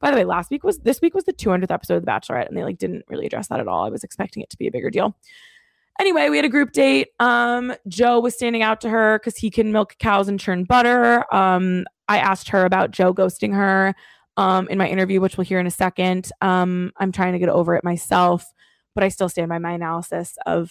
By 0.00 0.10
the 0.10 0.16
way, 0.16 0.24
last 0.24 0.50
week 0.50 0.62
was 0.62 0.78
this 0.78 1.00
week 1.00 1.14
was 1.14 1.24
the 1.24 1.32
200th 1.32 1.70
episode 1.70 1.96
of 1.96 2.04
The 2.04 2.10
Bachelorette, 2.10 2.48
and 2.48 2.56
they 2.56 2.64
like 2.64 2.78
didn't 2.78 3.04
really 3.08 3.26
address 3.26 3.48
that 3.48 3.60
at 3.60 3.68
all. 3.68 3.84
I 3.84 3.88
was 3.88 4.04
expecting 4.04 4.42
it 4.42 4.50
to 4.50 4.58
be 4.58 4.66
a 4.66 4.70
bigger 4.70 4.90
deal. 4.90 5.16
Anyway, 5.98 6.28
we 6.28 6.36
had 6.36 6.44
a 6.44 6.50
group 6.50 6.72
date. 6.72 7.08
Um, 7.20 7.74
Joe 7.88 8.20
was 8.20 8.34
standing 8.34 8.62
out 8.62 8.82
to 8.82 8.90
her 8.90 9.18
because 9.18 9.36
he 9.38 9.50
can 9.50 9.72
milk 9.72 9.96
cows 9.98 10.28
and 10.28 10.38
churn 10.38 10.64
butter. 10.64 11.24
Um, 11.34 11.86
I 12.08 12.18
asked 12.18 12.50
her 12.50 12.66
about 12.66 12.90
Joe 12.90 13.14
ghosting 13.14 13.54
her 13.54 13.94
um, 14.36 14.68
in 14.68 14.76
my 14.76 14.88
interview, 14.88 15.20
which 15.20 15.38
we'll 15.38 15.46
hear 15.46 15.58
in 15.58 15.66
a 15.66 15.70
second. 15.70 16.30
Um, 16.42 16.92
I'm 16.98 17.12
trying 17.12 17.32
to 17.32 17.38
get 17.38 17.48
over 17.48 17.74
it 17.74 17.84
myself, 17.84 18.52
but 18.94 19.04
I 19.04 19.08
still 19.08 19.30
stand 19.30 19.48
by 19.48 19.58
my 19.58 19.72
analysis 19.72 20.36
of 20.44 20.70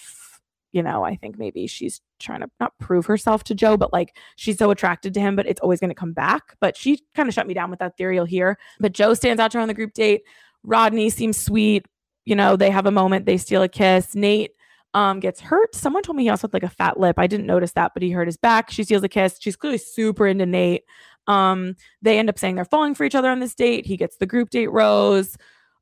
you 0.76 0.82
know, 0.82 1.04
I 1.04 1.16
think 1.16 1.38
maybe 1.38 1.66
she's 1.66 2.02
trying 2.20 2.42
to 2.42 2.50
not 2.60 2.78
prove 2.78 3.06
herself 3.06 3.42
to 3.44 3.54
Joe, 3.54 3.78
but 3.78 3.94
like 3.94 4.14
she's 4.36 4.58
so 4.58 4.70
attracted 4.70 5.14
to 5.14 5.20
him, 5.20 5.34
but 5.34 5.46
it's 5.46 5.60
always 5.62 5.80
going 5.80 5.88
to 5.88 5.94
come 5.94 6.12
back. 6.12 6.54
But 6.60 6.76
she 6.76 7.00
kind 7.14 7.30
of 7.30 7.34
shut 7.34 7.46
me 7.46 7.54
down 7.54 7.70
with 7.70 7.78
that 7.78 7.96
theory. 7.96 8.16
You'll 8.16 8.26
hear. 8.26 8.58
But 8.78 8.92
Joe 8.92 9.14
stands 9.14 9.40
out 9.40 9.52
to 9.52 9.58
her 9.58 9.62
on 9.62 9.68
the 9.68 9.74
group 9.74 9.94
date. 9.94 10.24
Rodney 10.64 11.08
seems 11.08 11.38
sweet. 11.38 11.86
You 12.26 12.36
know, 12.36 12.56
they 12.56 12.68
have 12.68 12.84
a 12.84 12.90
moment, 12.90 13.24
they 13.24 13.38
steal 13.38 13.62
a 13.62 13.68
kiss. 13.68 14.14
Nayte 14.14 14.50
um, 14.92 15.18
gets 15.18 15.40
hurt. 15.40 15.74
Someone 15.74 16.02
told 16.02 16.16
me 16.16 16.24
he 16.24 16.28
also 16.28 16.46
had 16.46 16.52
like 16.52 16.62
a 16.62 16.68
fat 16.68 17.00
lip. 17.00 17.18
I 17.18 17.26
didn't 17.26 17.46
notice 17.46 17.72
that, 17.72 17.92
but 17.94 18.02
he 18.02 18.10
hurt 18.10 18.28
his 18.28 18.36
back. 18.36 18.70
She 18.70 18.84
steals 18.84 19.02
a 19.02 19.08
kiss. 19.08 19.38
She's 19.40 19.56
clearly 19.56 19.78
super 19.78 20.26
into 20.26 20.44
Nayte. 20.44 20.80
Um, 21.26 21.74
they 22.02 22.18
end 22.18 22.28
up 22.28 22.38
saying 22.38 22.56
they're 22.56 22.66
falling 22.66 22.94
for 22.94 23.04
each 23.04 23.14
other 23.14 23.30
on 23.30 23.40
this 23.40 23.54
date. 23.54 23.86
He 23.86 23.96
gets 23.96 24.18
the 24.18 24.26
group 24.26 24.50
date 24.50 24.70
rose. 24.70 25.38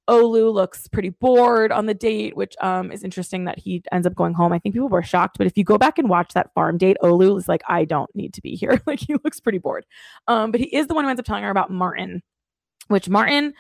Olu 0.09 0.53
looks 0.53 0.87
pretty 0.89 1.11
bored 1.11 1.73
on 1.73 1.87
the 1.87 1.95
date, 1.95 2.37
which 2.37 2.55
um, 2.61 2.93
is 2.93 3.03
interesting 3.03 3.45
that 3.45 3.59
he 3.59 3.83
ends 3.91 4.07
up 4.07 4.15
going 4.15 4.35
home. 4.35 4.53
I 4.53 4.59
think 4.59 4.75
people 4.75 4.89
were 4.89 5.03
shocked, 5.03 5.39
but 5.39 5.47
if 5.47 5.57
you 5.57 5.65
go 5.65 5.79
back 5.79 5.99
and 5.99 6.09
watch 6.09 6.35
that 6.35 6.53
farm 6.55 6.77
date, 6.77 6.97
Olu 7.03 7.39
is 7.39 7.49
like, 7.49 7.63
I 7.69 7.85
don't 7.85 8.15
need 8.15 8.35
to 8.35 8.43
be 8.43 8.55
here. 8.55 8.81
like 8.87 9.01
he 9.01 9.15
looks 9.25 9.41
pretty 9.41 9.59
bored. 9.59 9.87
Um, 10.29 10.51
but 10.51 10.61
he 10.61 10.67
is 10.67 10.87
the 10.87 10.95
one 10.95 11.05
who 11.05 11.11
ends 11.11 11.21
up 11.21 11.27
telling 11.27 11.45
her 11.45 11.51
about 11.51 11.71
Martin, 11.71 12.23
which 12.89 13.09
Martin, 13.09 13.55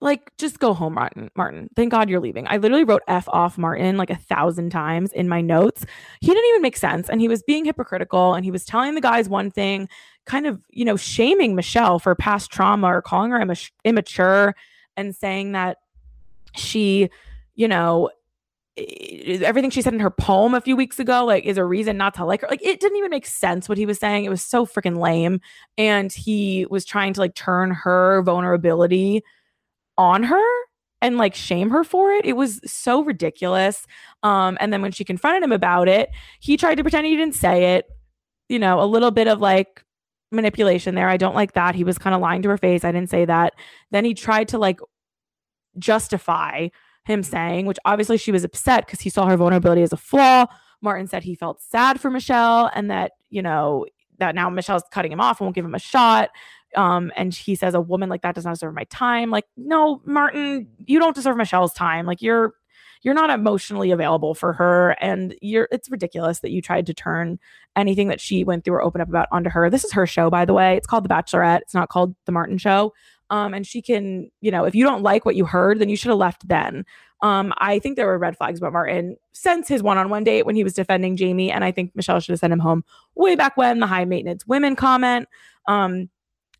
like, 0.00 0.32
just 0.38 0.58
go 0.58 0.74
home, 0.74 0.94
Martin. 0.94 1.30
Martin, 1.36 1.68
thank 1.76 1.92
God 1.92 2.08
you're 2.08 2.20
leaving. 2.20 2.46
I 2.48 2.56
literally 2.56 2.84
wrote 2.84 3.02
F 3.06 3.28
off 3.28 3.58
Martin 3.58 3.96
like 3.96 4.10
a 4.10 4.16
thousand 4.16 4.70
times 4.70 5.12
in 5.12 5.28
my 5.28 5.40
notes. 5.40 5.84
He 6.20 6.26
didn't 6.28 6.48
even 6.48 6.62
make 6.62 6.76
sense. 6.76 7.08
And 7.08 7.20
he 7.20 7.28
was 7.28 7.42
being 7.42 7.64
hypocritical 7.64 8.34
and 8.34 8.44
he 8.44 8.50
was 8.50 8.64
telling 8.64 8.94
the 8.94 9.00
guys 9.00 9.28
one 9.28 9.50
thing, 9.50 9.88
kind 10.26 10.46
of, 10.46 10.60
you 10.70 10.84
know, 10.84 10.96
shaming 10.96 11.54
Michelle 11.54 11.98
for 11.98 12.14
past 12.16 12.50
trauma 12.50 12.88
or 12.88 13.02
calling 13.02 13.30
her 13.30 13.54
immature 13.84 14.56
and 15.00 15.16
saying 15.16 15.52
that 15.52 15.78
she, 16.54 17.10
you 17.54 17.68
know, 17.68 18.10
everything 18.76 19.70
she 19.70 19.82
said 19.82 19.92
in 19.92 20.00
her 20.00 20.10
poem 20.10 20.54
a 20.54 20.60
few 20.60 20.76
weeks 20.76 20.98
ago 20.98 21.24
like 21.24 21.44
is 21.44 21.58
a 21.58 21.64
reason 21.64 21.96
not 21.96 22.14
to 22.14 22.24
like 22.24 22.42
her. 22.42 22.48
Like 22.48 22.62
it 22.62 22.80
didn't 22.80 22.98
even 22.98 23.10
make 23.10 23.26
sense 23.26 23.68
what 23.68 23.78
he 23.78 23.86
was 23.86 23.98
saying. 23.98 24.24
It 24.24 24.30
was 24.30 24.42
so 24.42 24.64
freaking 24.64 24.98
lame. 24.98 25.40
And 25.76 26.12
he 26.12 26.66
was 26.70 26.84
trying 26.84 27.12
to 27.14 27.20
like 27.20 27.34
turn 27.34 27.72
her 27.72 28.22
vulnerability 28.22 29.22
on 29.98 30.22
her 30.22 30.46
and 31.02 31.18
like 31.18 31.34
shame 31.34 31.70
her 31.70 31.84
for 31.84 32.12
it. 32.12 32.24
It 32.24 32.34
was 32.34 32.60
so 32.64 33.02
ridiculous. 33.02 33.86
Um 34.22 34.56
and 34.60 34.72
then 34.72 34.82
when 34.82 34.92
she 34.92 35.04
confronted 35.04 35.42
him 35.42 35.52
about 35.52 35.88
it 35.88 36.10
he 36.38 36.56
tried 36.56 36.76
to 36.76 36.82
pretend 36.84 37.06
he 37.06 37.16
didn't 37.16 37.34
say 37.34 37.76
it 37.76 37.86
you 38.48 38.58
know 38.58 38.82
a 38.82 38.84
little 38.84 39.10
bit 39.10 39.28
of 39.28 39.40
like 39.40 39.84
manipulation 40.30 40.94
there. 40.94 41.08
I 41.08 41.16
don't 41.16 41.34
like 41.34 41.52
that. 41.52 41.74
He 41.74 41.84
was 41.84 41.98
kind 41.98 42.14
of 42.14 42.20
lying 42.20 42.42
to 42.42 42.48
her 42.48 42.58
face. 42.58 42.84
I 42.84 42.92
didn't 42.92 43.10
say 43.10 43.24
that. 43.24 43.54
Then 43.90 44.04
he 44.04 44.14
tried 44.14 44.48
to 44.48 44.58
like 44.58 44.80
justify 45.78 46.68
him 47.04 47.22
saying, 47.22 47.66
which 47.66 47.78
obviously 47.84 48.16
she 48.16 48.32
was 48.32 48.44
upset 48.44 48.86
because 48.86 49.00
he 49.00 49.10
saw 49.10 49.26
her 49.26 49.36
vulnerability 49.36 49.82
as 49.82 49.92
a 49.92 49.96
flaw. 49.96 50.46
Martin 50.82 51.06
said 51.06 51.22
he 51.22 51.34
felt 51.34 51.60
sad 51.60 52.00
for 52.00 52.10
Michelle 52.10 52.70
and 52.74 52.90
that, 52.90 53.12
you 53.28 53.42
know, 53.42 53.86
that 54.18 54.34
now 54.34 54.48
Michelle's 54.50 54.84
cutting 54.90 55.12
him 55.12 55.20
off 55.20 55.40
and 55.40 55.46
won't 55.46 55.54
give 55.54 55.64
him 55.64 55.74
a 55.74 55.80
shot. 55.80 56.30
Um, 56.76 57.10
and 57.16 57.34
he 57.34 57.54
says 57.54 57.74
a 57.74 57.80
woman 57.80 58.08
like 58.08 58.22
that 58.22 58.34
does 58.34 58.44
not 58.44 58.54
deserve 58.54 58.74
my 58.74 58.84
time. 58.84 59.30
Like, 59.30 59.46
no, 59.56 60.00
Martin, 60.04 60.68
you 60.78 60.98
don't 60.98 61.14
deserve 61.14 61.36
Michelle's 61.36 61.72
time. 61.72 62.06
Like 62.06 62.22
you're 62.22 62.54
you're 63.02 63.14
not 63.14 63.30
emotionally 63.30 63.90
available 63.90 64.34
for 64.34 64.52
her 64.52 64.90
and 65.00 65.34
you're 65.40 65.68
it's 65.72 65.90
ridiculous 65.90 66.40
that 66.40 66.50
you 66.50 66.60
tried 66.60 66.86
to 66.86 66.94
turn 66.94 67.38
anything 67.76 68.08
that 68.08 68.20
she 68.20 68.44
went 68.44 68.64
through 68.64 68.74
or 68.74 68.82
open 68.82 69.00
up 69.00 69.08
about 69.08 69.28
onto 69.32 69.50
her 69.50 69.70
this 69.70 69.84
is 69.84 69.92
her 69.92 70.06
show 70.06 70.30
by 70.30 70.44
the 70.44 70.52
way 70.52 70.76
it's 70.76 70.86
called 70.86 71.04
the 71.04 71.08
bachelorette 71.08 71.60
it's 71.60 71.74
not 71.74 71.88
called 71.88 72.14
the 72.26 72.32
martin 72.32 72.58
show 72.58 72.92
um, 73.30 73.54
and 73.54 73.66
she 73.66 73.80
can, 73.80 74.30
you 74.40 74.50
know, 74.50 74.64
if 74.64 74.74
you 74.74 74.84
don't 74.84 75.02
like 75.02 75.24
what 75.24 75.36
you 75.36 75.44
heard, 75.44 75.78
then 75.78 75.88
you 75.88 75.96
should 75.96 76.08
have 76.08 76.18
left 76.18 76.46
then. 76.48 76.84
Um, 77.22 77.52
I 77.58 77.78
think 77.78 77.96
there 77.96 78.06
were 78.06 78.18
red 78.18 78.36
flags 78.36 78.58
about 78.58 78.72
Martin 78.72 79.16
since 79.32 79.68
his 79.68 79.82
one-on-one 79.82 80.24
date 80.24 80.46
when 80.46 80.56
he 80.56 80.64
was 80.64 80.74
defending 80.74 81.16
Jamie, 81.16 81.50
and 81.50 81.64
I 81.64 81.70
think 81.70 81.94
Michelle 81.94 82.18
should 82.18 82.32
have 82.32 82.40
sent 82.40 82.52
him 82.52 82.58
home 82.58 82.84
way 83.14 83.36
back 83.36 83.56
when 83.56 83.78
the 83.78 83.86
high 83.86 84.04
maintenance 84.04 84.46
women 84.46 84.74
comment. 84.74 85.28
Um, 85.68 86.10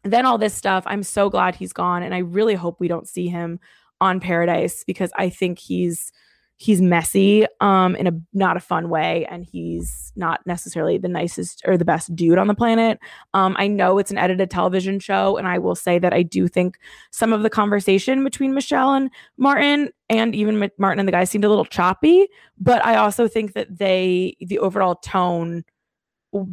then 0.05 0.25
all 0.25 0.39
this 0.39 0.55
stuff. 0.55 0.85
I'm 0.87 1.03
so 1.03 1.29
glad 1.29 1.57
he's 1.57 1.73
gone, 1.73 2.03
and 2.03 2.15
I 2.15 2.19
really 2.19 2.55
hope 2.55 2.79
we 2.79 2.89
don't 2.89 3.09
see 3.09 3.27
him 3.27 3.59
on 4.01 4.21
Paradise 4.21 4.85
because 4.85 5.11
I 5.17 5.29
think 5.29 5.59
he's 5.59 6.13
he's 6.61 6.83
messy 6.83 7.47
um 7.61 7.97
in 7.97 8.07
a 8.07 8.13
not 8.35 8.55
a 8.55 8.61
fun 8.61 8.91
way 8.91 9.27
and 9.31 9.47
he's 9.51 10.13
not 10.15 10.47
necessarily 10.47 10.99
the 10.99 11.09
nicest 11.09 11.63
or 11.65 11.79
the 11.79 11.87
best 11.87 12.15
dude 12.15 12.37
on 12.37 12.49
the 12.49 12.55
planet. 12.55 12.99
Um 13.33 13.57
i 13.59 13.67
know 13.67 13.99
it's 13.99 14.11
an 14.11 14.19
edited 14.19 14.51
television 14.51 15.01
show 15.01 15.39
and 15.39 15.49
i 15.49 15.59
will 15.59 15.75
say 15.75 15.99
that 15.99 16.13
i 16.13 16.23
do 16.23 16.47
think 16.47 16.79
some 17.11 17.33
of 17.33 17.43
the 17.43 17.49
conversation 17.49 18.23
between 18.23 18.53
michelle 18.53 18.93
and 18.93 19.11
martin 19.39 19.89
and 20.11 20.35
even 20.35 20.71
martin 20.77 20.99
and 21.01 21.09
the 21.09 21.13
guys 21.13 21.31
seemed 21.31 21.45
a 21.45 21.49
little 21.49 21.65
choppy 21.65 22.29
but 22.59 22.85
i 22.85 22.95
also 22.95 23.27
think 23.27 23.55
that 23.55 23.79
they 23.79 24.37
the 24.41 24.59
overall 24.59 24.97
tone 24.97 25.65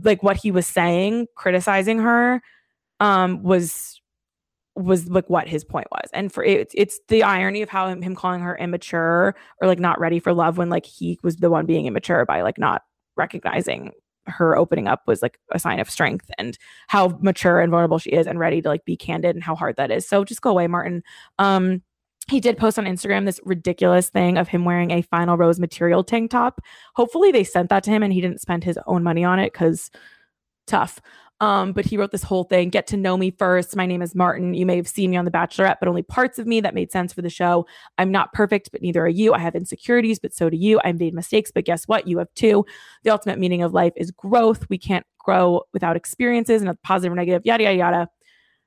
like 0.03 0.23
what 0.23 0.37
he 0.37 0.51
was 0.51 0.65
saying 0.65 1.27
criticizing 1.35 1.99
her 1.99 2.41
um 3.01 3.43
was 3.43 3.96
was 4.77 5.09
like 5.09 5.29
what 5.29 5.47
his 5.47 5.63
point 5.63 5.87
was 5.91 6.09
and 6.13 6.31
for 6.31 6.43
it, 6.43 6.71
it's 6.73 6.99
the 7.07 7.23
irony 7.23 7.61
of 7.61 7.69
how 7.69 7.87
him, 7.87 8.15
calling 8.15 8.41
her 8.41 8.57
immature 8.57 9.35
or 9.61 9.67
like 9.67 9.79
not 9.79 9.99
ready 9.99 10.19
for 10.19 10.33
love 10.33 10.57
when 10.57 10.69
like 10.69 10.85
he 10.85 11.19
was 11.23 11.37
the 11.37 11.49
one 11.49 11.65
being 11.65 11.85
immature 11.85 12.25
by 12.25 12.41
like 12.41 12.57
not 12.57 12.83
recognizing 13.15 13.91
her 14.27 14.57
opening 14.57 14.87
up 14.87 15.01
was 15.07 15.21
like 15.21 15.39
a 15.51 15.59
sign 15.59 15.79
of 15.79 15.89
strength 15.89 16.29
and 16.37 16.57
how 16.87 17.17
mature 17.21 17.61
and 17.61 17.71
vulnerable 17.71 17.97
she 17.97 18.11
is 18.11 18.27
and 18.27 18.39
ready 18.39 18.61
to 18.61 18.67
like 18.67 18.83
be 18.85 18.97
candid 18.97 19.35
and 19.35 19.43
how 19.43 19.55
hard 19.55 19.75
that 19.77 19.89
is 19.89 20.07
so 20.07 20.23
just 20.23 20.41
go 20.41 20.51
away 20.51 20.67
martin 20.67 21.01
um 21.39 21.81
he 22.29 22.41
did 22.41 22.57
post 22.57 22.77
on 22.77 22.85
Instagram 22.85 23.25
this 23.25 23.39
ridiculous 23.45 24.09
thing 24.09 24.37
of 24.37 24.49
him 24.49 24.65
wearing 24.65 24.91
a 24.91 25.01
final 25.01 25.37
rose 25.37 25.59
material 25.59 26.03
tank 26.03 26.29
top. 26.29 26.61
Hopefully 26.95 27.31
they 27.31 27.43
sent 27.43 27.69
that 27.69 27.83
to 27.83 27.89
him 27.89 28.03
and 28.03 28.11
he 28.11 28.21
didn't 28.21 28.41
spend 28.41 28.63
his 28.63 28.77
own 28.85 29.01
money 29.01 29.23
on 29.23 29.39
it 29.39 29.53
cuz 29.53 29.89
tough. 30.65 31.01
Um, 31.39 31.71
but 31.71 31.85
he 31.85 31.97
wrote 31.97 32.11
this 32.11 32.23
whole 32.23 32.45
thing 32.45 32.69
get 32.69 32.87
to 32.87 32.97
know 32.97 33.15
me 33.15 33.29
first. 33.29 33.75
My 33.75 33.85
name 33.85 34.01
is 34.01 34.15
Martin. 34.15 34.55
You 34.55 34.65
may 34.65 34.75
have 34.75 34.87
seen 34.87 35.11
me 35.11 35.17
on 35.17 35.25
The 35.25 35.31
Bachelorette, 35.31 35.77
but 35.79 35.87
only 35.87 36.01
parts 36.01 36.39
of 36.39 36.47
me 36.47 36.61
that 36.61 36.73
made 36.73 36.91
sense 36.91 37.13
for 37.13 37.21
the 37.21 37.29
show. 37.29 37.67
I'm 37.97 38.11
not 38.11 38.33
perfect, 38.33 38.71
but 38.71 38.81
neither 38.81 39.03
are 39.03 39.09
you. 39.09 39.33
I 39.33 39.39
have 39.39 39.55
insecurities, 39.55 40.17
but 40.17 40.33
so 40.33 40.49
do 40.49 40.57
you. 40.57 40.79
I 40.83 40.91
made 40.93 41.13
mistakes, 41.13 41.51
but 41.53 41.65
guess 41.65 41.87
what? 41.87 42.07
You 42.07 42.17
have 42.17 42.33
too. 42.33 42.65
The 43.03 43.11
ultimate 43.11 43.37
meaning 43.37 43.61
of 43.61 43.73
life 43.73 43.93
is 43.95 44.09
growth. 44.09 44.65
We 44.69 44.79
can't 44.79 45.05
grow 45.19 45.61
without 45.73 45.95
experiences 45.95 46.61
and 46.61 46.69
a 46.69 46.75
positive 46.83 47.11
or 47.11 47.15
negative, 47.15 47.45
yada, 47.45 47.63
yada, 47.65 47.77
yada. 47.77 48.09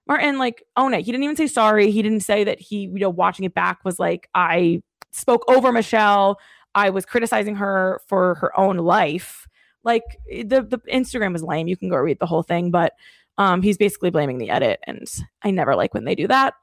Martin, 0.06 0.38
like, 0.38 0.62
own 0.76 0.94
it. 0.94 1.04
He 1.04 1.12
didn't 1.12 1.24
even 1.24 1.36
say 1.36 1.46
sorry. 1.48 1.90
He 1.90 2.02
didn't 2.02 2.20
say 2.20 2.44
that 2.44 2.60
he, 2.60 2.82
you 2.82 2.98
know, 2.98 3.10
watching 3.10 3.44
it 3.44 3.54
back 3.54 3.84
was 3.84 3.98
like, 3.98 4.28
I 4.34 4.82
spoke 5.12 5.44
over 5.48 5.72
Michelle. 5.72 6.38
I 6.74 6.90
was 6.90 7.04
criticizing 7.04 7.56
her 7.56 8.00
for 8.06 8.36
her 8.36 8.56
own 8.58 8.76
life 8.76 9.48
like 9.84 10.04
the 10.28 10.62
the 10.62 10.80
Instagram 10.92 11.34
is 11.34 11.42
lame. 11.42 11.68
You 11.68 11.76
can 11.76 11.88
go 11.88 11.96
read 11.96 12.18
the 12.18 12.26
whole 12.26 12.42
thing, 12.42 12.70
but 12.70 12.94
um, 13.38 13.62
he's 13.62 13.78
basically 13.78 14.10
blaming 14.10 14.38
the 14.38 14.50
edit, 14.50 14.80
and 14.86 15.06
I 15.42 15.50
never 15.50 15.74
like 15.74 15.94
when 15.94 16.04
they 16.04 16.14
do 16.14 16.26
that. 16.28 16.54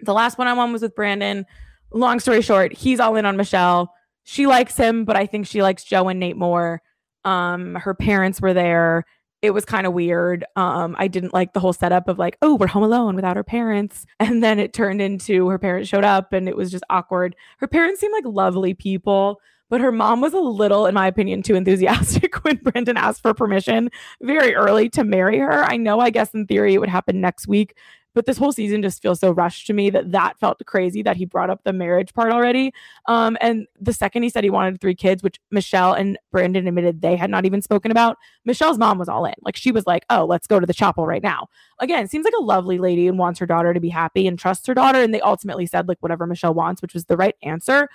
The 0.00 0.14
last 0.14 0.38
one 0.38 0.46
I 0.46 0.52
won 0.52 0.72
was 0.72 0.82
with 0.82 0.94
Brandon. 0.94 1.46
Long 1.92 2.20
story 2.20 2.42
short, 2.42 2.72
he's 2.72 3.00
all 3.00 3.16
in 3.16 3.26
on 3.26 3.36
Michelle. 3.36 3.92
She 4.24 4.46
likes 4.46 4.76
him, 4.76 5.04
but 5.04 5.16
I 5.16 5.26
think 5.26 5.46
she 5.46 5.62
likes 5.62 5.84
Joe 5.84 6.08
and 6.08 6.20
Nayte 6.20 6.36
more. 6.36 6.82
Um, 7.24 7.74
her 7.76 7.94
parents 7.94 8.40
were 8.40 8.54
there. 8.54 9.04
It 9.42 9.50
was 9.50 9.64
kind 9.64 9.86
of 9.86 9.92
weird. 9.92 10.44
Um, 10.56 10.96
I 10.98 11.08
didn't 11.08 11.34
like 11.34 11.52
the 11.52 11.60
whole 11.60 11.72
setup 11.72 12.08
of 12.08 12.18
like, 12.18 12.36
oh, 12.42 12.54
we're 12.54 12.66
home 12.66 12.82
alone 12.82 13.14
without 13.14 13.36
her 13.36 13.44
parents. 13.44 14.06
And 14.20 14.42
then 14.42 14.58
it 14.58 14.72
turned 14.72 15.00
into 15.00 15.48
her 15.48 15.58
parents 15.58 15.88
showed 15.88 16.04
up 16.04 16.32
and 16.32 16.48
it 16.48 16.56
was 16.56 16.70
just 16.70 16.84
awkward. 16.90 17.36
Her 17.58 17.68
parents 17.68 18.00
seem 18.00 18.12
like 18.12 18.24
lovely 18.24 18.74
people, 18.74 19.40
but 19.68 19.80
her 19.80 19.92
mom 19.92 20.20
was 20.20 20.32
a 20.32 20.38
little, 20.40 20.86
in 20.86 20.94
my 20.94 21.06
opinion, 21.06 21.42
too 21.42 21.54
enthusiastic 21.54 22.36
when 22.44 22.56
Brandon 22.56 22.96
asked 22.96 23.22
for 23.22 23.34
permission 23.34 23.90
very 24.22 24.54
early 24.54 24.88
to 24.90 25.04
marry 25.04 25.38
her. 25.38 25.64
I 25.64 25.76
know, 25.76 26.00
I 26.00 26.10
guess 26.10 26.34
in 26.34 26.46
theory 26.46 26.74
it 26.74 26.78
would 26.78 26.88
happen 26.88 27.20
next 27.20 27.48
week, 27.48 27.76
but 28.16 28.24
this 28.24 28.38
whole 28.38 28.50
season 28.50 28.80
just 28.80 29.02
feels 29.02 29.20
so 29.20 29.30
rushed 29.30 29.66
to 29.66 29.74
me 29.74 29.90
that 29.90 30.12
that 30.12 30.38
felt 30.38 30.64
crazy 30.64 31.02
that 31.02 31.16
he 31.16 31.26
brought 31.26 31.50
up 31.50 31.64
the 31.64 31.72
marriage 31.72 32.14
part 32.14 32.32
already. 32.32 32.72
Um, 33.06 33.36
and 33.42 33.66
the 33.78 33.92
second 33.92 34.22
he 34.22 34.30
said 34.30 34.42
he 34.42 34.48
wanted 34.48 34.80
three 34.80 34.94
kids, 34.94 35.22
which 35.22 35.38
Michelle 35.50 35.92
and 35.92 36.18
Brandon 36.32 36.66
admitted 36.66 37.02
they 37.02 37.16
had 37.16 37.28
not 37.28 37.44
even 37.44 37.60
spoken 37.60 37.90
about, 37.90 38.16
Michelle's 38.46 38.78
mom 38.78 38.98
was 38.98 39.10
all 39.10 39.26
in. 39.26 39.34
Like 39.42 39.54
she 39.54 39.70
was 39.70 39.86
like, 39.86 40.06
"Oh, 40.08 40.24
let's 40.24 40.46
go 40.46 40.58
to 40.58 40.66
the 40.66 40.72
chapel 40.72 41.06
right 41.06 41.22
now." 41.22 41.48
Again, 41.78 42.08
seems 42.08 42.24
like 42.24 42.32
a 42.38 42.42
lovely 42.42 42.78
lady 42.78 43.06
and 43.06 43.18
wants 43.18 43.38
her 43.38 43.46
daughter 43.46 43.74
to 43.74 43.80
be 43.80 43.90
happy 43.90 44.26
and 44.26 44.38
trusts 44.38 44.66
her 44.66 44.74
daughter. 44.74 45.02
And 45.02 45.12
they 45.12 45.20
ultimately 45.20 45.66
said 45.66 45.86
like 45.86 45.98
whatever 46.00 46.26
Michelle 46.26 46.54
wants, 46.54 46.80
which 46.80 46.94
was 46.94 47.04
the 47.04 47.18
right 47.18 47.34
answer 47.42 47.86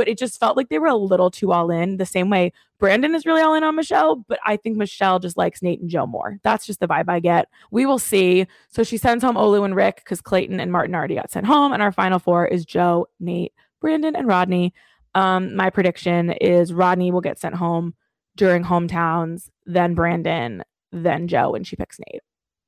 but 0.00 0.08
it 0.08 0.16
just 0.16 0.40
felt 0.40 0.56
like 0.56 0.70
they 0.70 0.78
were 0.78 0.86
a 0.86 0.96
little 0.96 1.30
too 1.30 1.52
all 1.52 1.70
in. 1.70 1.98
The 1.98 2.06
same 2.06 2.30
way 2.30 2.54
Brandon 2.78 3.14
is 3.14 3.26
really 3.26 3.42
all 3.42 3.52
in 3.52 3.62
on 3.62 3.76
Michelle, 3.76 4.16
but 4.16 4.38
I 4.46 4.56
think 4.56 4.78
Michelle 4.78 5.18
just 5.18 5.36
likes 5.36 5.60
Nayte 5.60 5.78
and 5.80 5.90
Joe 5.90 6.06
more. 6.06 6.38
That's 6.42 6.64
just 6.64 6.80
the 6.80 6.88
vibe 6.88 7.10
I 7.10 7.20
get. 7.20 7.48
We 7.70 7.84
will 7.84 7.98
see. 7.98 8.46
So 8.70 8.82
she 8.82 8.96
sends 8.96 9.22
home 9.22 9.34
Olu 9.34 9.62
and 9.62 9.76
Rick 9.76 9.96
because 9.96 10.22
Clayton 10.22 10.58
and 10.58 10.72
Martin 10.72 10.94
already 10.94 11.16
got 11.16 11.30
sent 11.30 11.44
home. 11.44 11.74
And 11.74 11.82
our 11.82 11.92
final 11.92 12.18
four 12.18 12.46
is 12.46 12.64
Joe, 12.64 13.08
Nayte, 13.22 13.50
Brandon, 13.82 14.16
and 14.16 14.26
Rodney. 14.26 14.72
Um, 15.14 15.54
my 15.54 15.68
prediction 15.68 16.30
is 16.30 16.72
Rodney 16.72 17.12
will 17.12 17.20
get 17.20 17.38
sent 17.38 17.56
home 17.56 17.92
during 18.38 18.64
hometowns, 18.64 19.50
then 19.66 19.94
Brandon, 19.94 20.64
then 20.92 21.28
Joe, 21.28 21.54
and 21.54 21.66
she 21.66 21.76
picks 21.76 21.98
Nayte. 21.98 22.20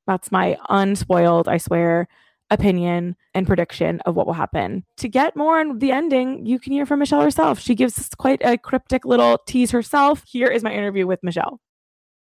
That's 0.05 0.31
my 0.31 0.55
unspoiled, 0.69 1.47
I 1.47 1.57
swear, 1.57 2.07
opinion 2.49 3.15
and 3.33 3.47
prediction 3.47 3.99
of 4.01 4.15
what 4.15 4.25
will 4.25 4.33
happen. 4.33 4.85
To 4.97 5.09
get 5.09 5.35
more 5.35 5.59
on 5.59 5.79
the 5.79 5.91
ending, 5.91 6.45
you 6.45 6.59
can 6.59 6.71
hear 6.71 6.85
from 6.85 6.99
Michelle 6.99 7.21
herself. 7.21 7.59
She 7.59 7.75
gives 7.75 7.97
us 7.97 8.09
quite 8.09 8.41
a 8.43 8.57
cryptic 8.57 9.05
little 9.05 9.39
tease 9.47 9.71
herself. 9.71 10.23
Here 10.27 10.47
is 10.47 10.63
my 10.63 10.71
interview 10.71 11.07
with 11.07 11.23
Michelle. 11.23 11.59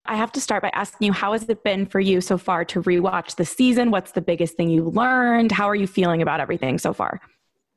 I 0.06 0.16
have 0.16 0.32
to 0.32 0.40
start 0.40 0.62
by 0.62 0.70
asking 0.74 1.06
you 1.06 1.12
how 1.12 1.32
has 1.32 1.48
it 1.48 1.64
been 1.64 1.86
for 1.86 2.00
you 2.00 2.20
so 2.20 2.36
far 2.36 2.64
to 2.66 2.82
rewatch 2.82 3.36
the 3.36 3.44
season? 3.44 3.90
What's 3.90 4.12
the 4.12 4.20
biggest 4.20 4.56
thing 4.56 4.68
you 4.68 4.84
learned? 4.84 5.50
How 5.50 5.68
are 5.68 5.74
you 5.74 5.86
feeling 5.86 6.20
about 6.20 6.40
everything 6.40 6.78
so 6.78 6.92
far? 6.92 7.20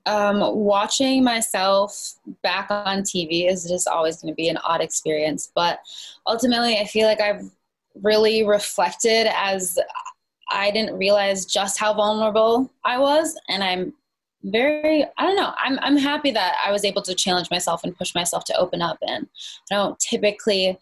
Um, 0.05 0.39
watching 0.55 1.23
myself 1.23 2.13
back 2.41 2.67
on 2.69 3.01
TV 3.03 3.49
is 3.49 3.65
just 3.67 3.87
always 3.87 4.21
going 4.21 4.31
to 4.31 4.35
be 4.35 4.49
an 4.49 4.57
odd 4.57 4.81
experience. 4.81 5.51
But 5.53 5.79
ultimately, 6.25 6.77
I 6.77 6.85
feel 6.85 7.07
like 7.07 7.21
I've 7.21 7.43
really 8.03 8.45
reflected 8.45 9.27
as 9.33 9.77
I 10.49 10.71
didn't 10.71 10.97
realize 10.97 11.45
just 11.45 11.79
how 11.79 11.93
vulnerable 11.93 12.71
I 12.83 12.97
was. 12.97 13.39
And 13.49 13.63
I'm 13.63 13.93
very, 14.43 15.03
I 15.17 15.23
don't 15.23 15.35
know, 15.35 15.53
I'm, 15.57 15.79
I'm 15.81 15.97
happy 15.97 16.31
that 16.31 16.55
I 16.65 16.71
was 16.71 16.85
able 16.85 17.01
to 17.03 17.15
challenge 17.15 17.49
myself 17.51 17.83
and 17.83 17.97
push 17.97 18.15
myself 18.15 18.43
to 18.45 18.57
open 18.57 18.81
up. 18.81 18.97
And 19.01 19.27
I 19.71 19.75
don't 19.75 19.99
typically 19.99 20.77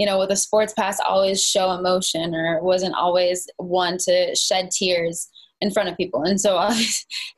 you 0.00 0.06
know, 0.06 0.18
with 0.18 0.30
a 0.30 0.36
sports 0.36 0.72
pass, 0.72 0.98
always 0.98 1.44
show 1.44 1.72
emotion 1.72 2.34
or 2.34 2.62
wasn't 2.62 2.94
always 2.94 3.46
one 3.58 3.98
to 3.98 4.34
shed 4.34 4.70
tears 4.70 5.28
in 5.60 5.70
front 5.70 5.90
of 5.90 5.96
people. 5.98 6.22
And 6.22 6.40
so 6.40 6.56
uh, 6.58 6.74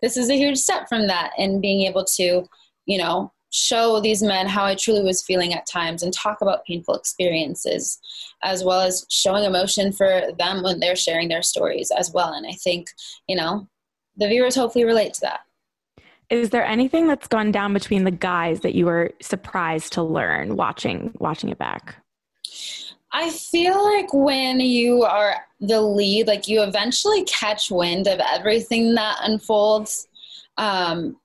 this 0.00 0.16
is 0.16 0.30
a 0.30 0.36
huge 0.36 0.58
step 0.58 0.88
from 0.88 1.08
that 1.08 1.32
and 1.36 1.60
being 1.60 1.82
able 1.88 2.04
to, 2.04 2.44
you 2.86 2.98
know, 2.98 3.32
show 3.52 4.00
these 4.00 4.22
men 4.22 4.46
how 4.48 4.64
I 4.64 4.74
truly 4.74 5.02
was 5.02 5.22
feeling 5.22 5.54
at 5.54 5.66
times 5.66 6.02
and 6.02 6.12
talk 6.12 6.40
about 6.40 6.64
painful 6.64 6.94
experiences, 6.94 8.00
as 8.42 8.64
well 8.64 8.80
as 8.80 9.06
showing 9.10 9.44
emotion 9.44 9.92
for 9.92 10.22
them 10.38 10.62
when 10.62 10.80
they're 10.80 10.96
sharing 10.96 11.28
their 11.28 11.42
stories 11.42 11.90
as 11.96 12.12
well. 12.12 12.32
And 12.32 12.46
I 12.46 12.52
think, 12.52 12.88
you 13.28 13.36
know, 13.36 13.68
the 14.16 14.28
viewers 14.28 14.54
hopefully 14.54 14.84
relate 14.84 15.14
to 15.14 15.20
that. 15.22 15.40
Is 16.30 16.48
there 16.48 16.64
anything 16.64 17.06
that's 17.06 17.28
gone 17.28 17.52
down 17.52 17.74
between 17.74 18.04
the 18.04 18.10
guys 18.10 18.60
that 18.60 18.74
you 18.74 18.86
were 18.86 19.10
surprised 19.20 19.92
to 19.94 20.02
learn 20.02 20.56
watching 20.56 21.12
watching 21.18 21.50
it 21.50 21.58
back? 21.58 21.96
I 23.12 23.28
feel 23.28 23.84
like 23.84 24.14
when 24.14 24.60
you 24.60 25.02
are 25.02 25.36
the 25.60 25.82
lead, 25.82 26.26
like 26.26 26.48
you 26.48 26.62
eventually 26.62 27.24
catch 27.24 27.70
wind 27.70 28.06
of 28.06 28.18
everything 28.18 28.94
that 28.94 29.18
unfolds. 29.22 30.08
Um, 30.56 31.16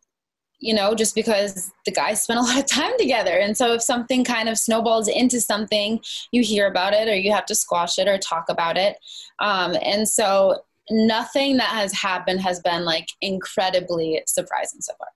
you 0.59 0.73
know, 0.73 0.95
just 0.95 1.15
because 1.15 1.71
the 1.85 1.91
guys 1.91 2.23
spend 2.23 2.39
a 2.39 2.43
lot 2.43 2.57
of 2.57 2.65
time 2.65 2.97
together. 2.97 3.37
And 3.37 3.55
so 3.55 3.73
if 3.73 3.81
something 3.81 4.23
kind 4.23 4.49
of 4.49 4.57
snowballs 4.57 5.07
into 5.07 5.39
something, 5.41 5.99
you 6.31 6.41
hear 6.41 6.67
about 6.67 6.93
it 6.93 7.07
or 7.07 7.15
you 7.15 7.31
have 7.31 7.45
to 7.47 7.55
squash 7.55 7.99
it 7.99 8.07
or 8.07 8.17
talk 8.17 8.45
about 8.49 8.77
it. 8.77 8.97
Um, 9.39 9.75
and 9.81 10.07
so 10.07 10.63
nothing 10.89 11.57
that 11.57 11.69
has 11.69 11.93
happened 11.93 12.41
has 12.41 12.59
been 12.61 12.85
like 12.85 13.07
incredibly 13.21 14.21
surprising 14.25 14.81
so 14.81 14.93
far. 14.97 15.07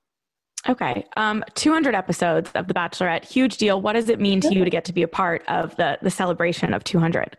Okay. 0.69 1.07
Um, 1.17 1.43
200 1.55 1.95
episodes 1.95 2.51
of 2.53 2.67
The 2.67 2.73
Bachelorette, 2.73 3.25
huge 3.25 3.57
deal. 3.57 3.81
What 3.81 3.93
does 3.93 4.09
it 4.09 4.19
mean 4.19 4.41
to 4.41 4.53
you 4.53 4.63
to 4.63 4.69
get 4.69 4.85
to 4.85 4.93
be 4.93 5.01
a 5.01 5.07
part 5.07 5.43
of 5.47 5.75
the, 5.77 5.97
the 6.03 6.11
celebration 6.11 6.75
of 6.75 6.83
200? 6.83 7.35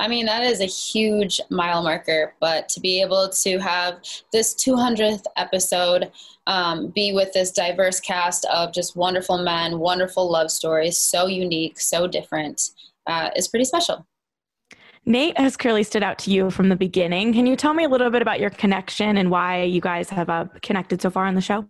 I 0.00 0.06
mean, 0.06 0.26
that 0.26 0.44
is 0.44 0.60
a 0.60 0.66
huge 0.66 1.40
mile 1.50 1.82
marker, 1.82 2.34
but 2.40 2.68
to 2.70 2.80
be 2.80 3.00
able 3.00 3.28
to 3.28 3.58
have 3.58 3.98
this 4.32 4.54
200th 4.54 5.24
episode 5.36 6.12
um, 6.46 6.88
be 6.88 7.12
with 7.12 7.32
this 7.32 7.50
diverse 7.50 7.98
cast 7.98 8.44
of 8.46 8.72
just 8.72 8.94
wonderful 8.94 9.38
men, 9.38 9.78
wonderful 9.78 10.30
love 10.30 10.50
stories, 10.50 10.96
so 10.96 11.26
unique, 11.26 11.80
so 11.80 12.06
different, 12.06 12.70
uh, 13.06 13.30
is 13.34 13.48
pretty 13.48 13.64
special. 13.64 14.06
Nayte 15.06 15.36
has 15.36 15.56
clearly 15.56 15.82
stood 15.82 16.02
out 16.02 16.18
to 16.20 16.30
you 16.30 16.50
from 16.50 16.68
the 16.68 16.76
beginning. 16.76 17.32
Can 17.32 17.46
you 17.46 17.56
tell 17.56 17.74
me 17.74 17.84
a 17.84 17.88
little 17.88 18.10
bit 18.10 18.22
about 18.22 18.38
your 18.38 18.50
connection 18.50 19.16
and 19.16 19.30
why 19.30 19.62
you 19.62 19.80
guys 19.80 20.10
have 20.10 20.28
uh, 20.28 20.46
connected 20.62 21.02
so 21.02 21.10
far 21.10 21.24
on 21.24 21.34
the 21.34 21.40
show? 21.40 21.66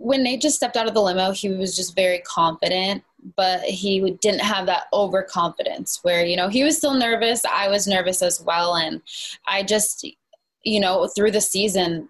when 0.00 0.24
Nayte 0.24 0.40
just 0.40 0.56
stepped 0.56 0.78
out 0.78 0.88
of 0.88 0.94
the 0.94 1.02
limo, 1.02 1.30
he 1.30 1.50
was 1.50 1.76
just 1.76 1.94
very 1.94 2.20
confident, 2.20 3.04
but 3.36 3.60
he 3.62 4.16
didn't 4.20 4.40
have 4.40 4.66
that 4.66 4.84
overconfidence 4.92 6.00
where, 6.02 6.24
you 6.24 6.36
know, 6.36 6.48
he 6.48 6.64
was 6.64 6.76
still 6.76 6.94
nervous. 6.94 7.44
I 7.44 7.68
was 7.68 7.86
nervous 7.86 8.22
as 8.22 8.40
well. 8.40 8.76
And 8.76 9.02
I 9.46 9.62
just, 9.62 10.06
you 10.64 10.80
know, 10.80 11.06
through 11.08 11.32
the 11.32 11.40
season, 11.40 12.08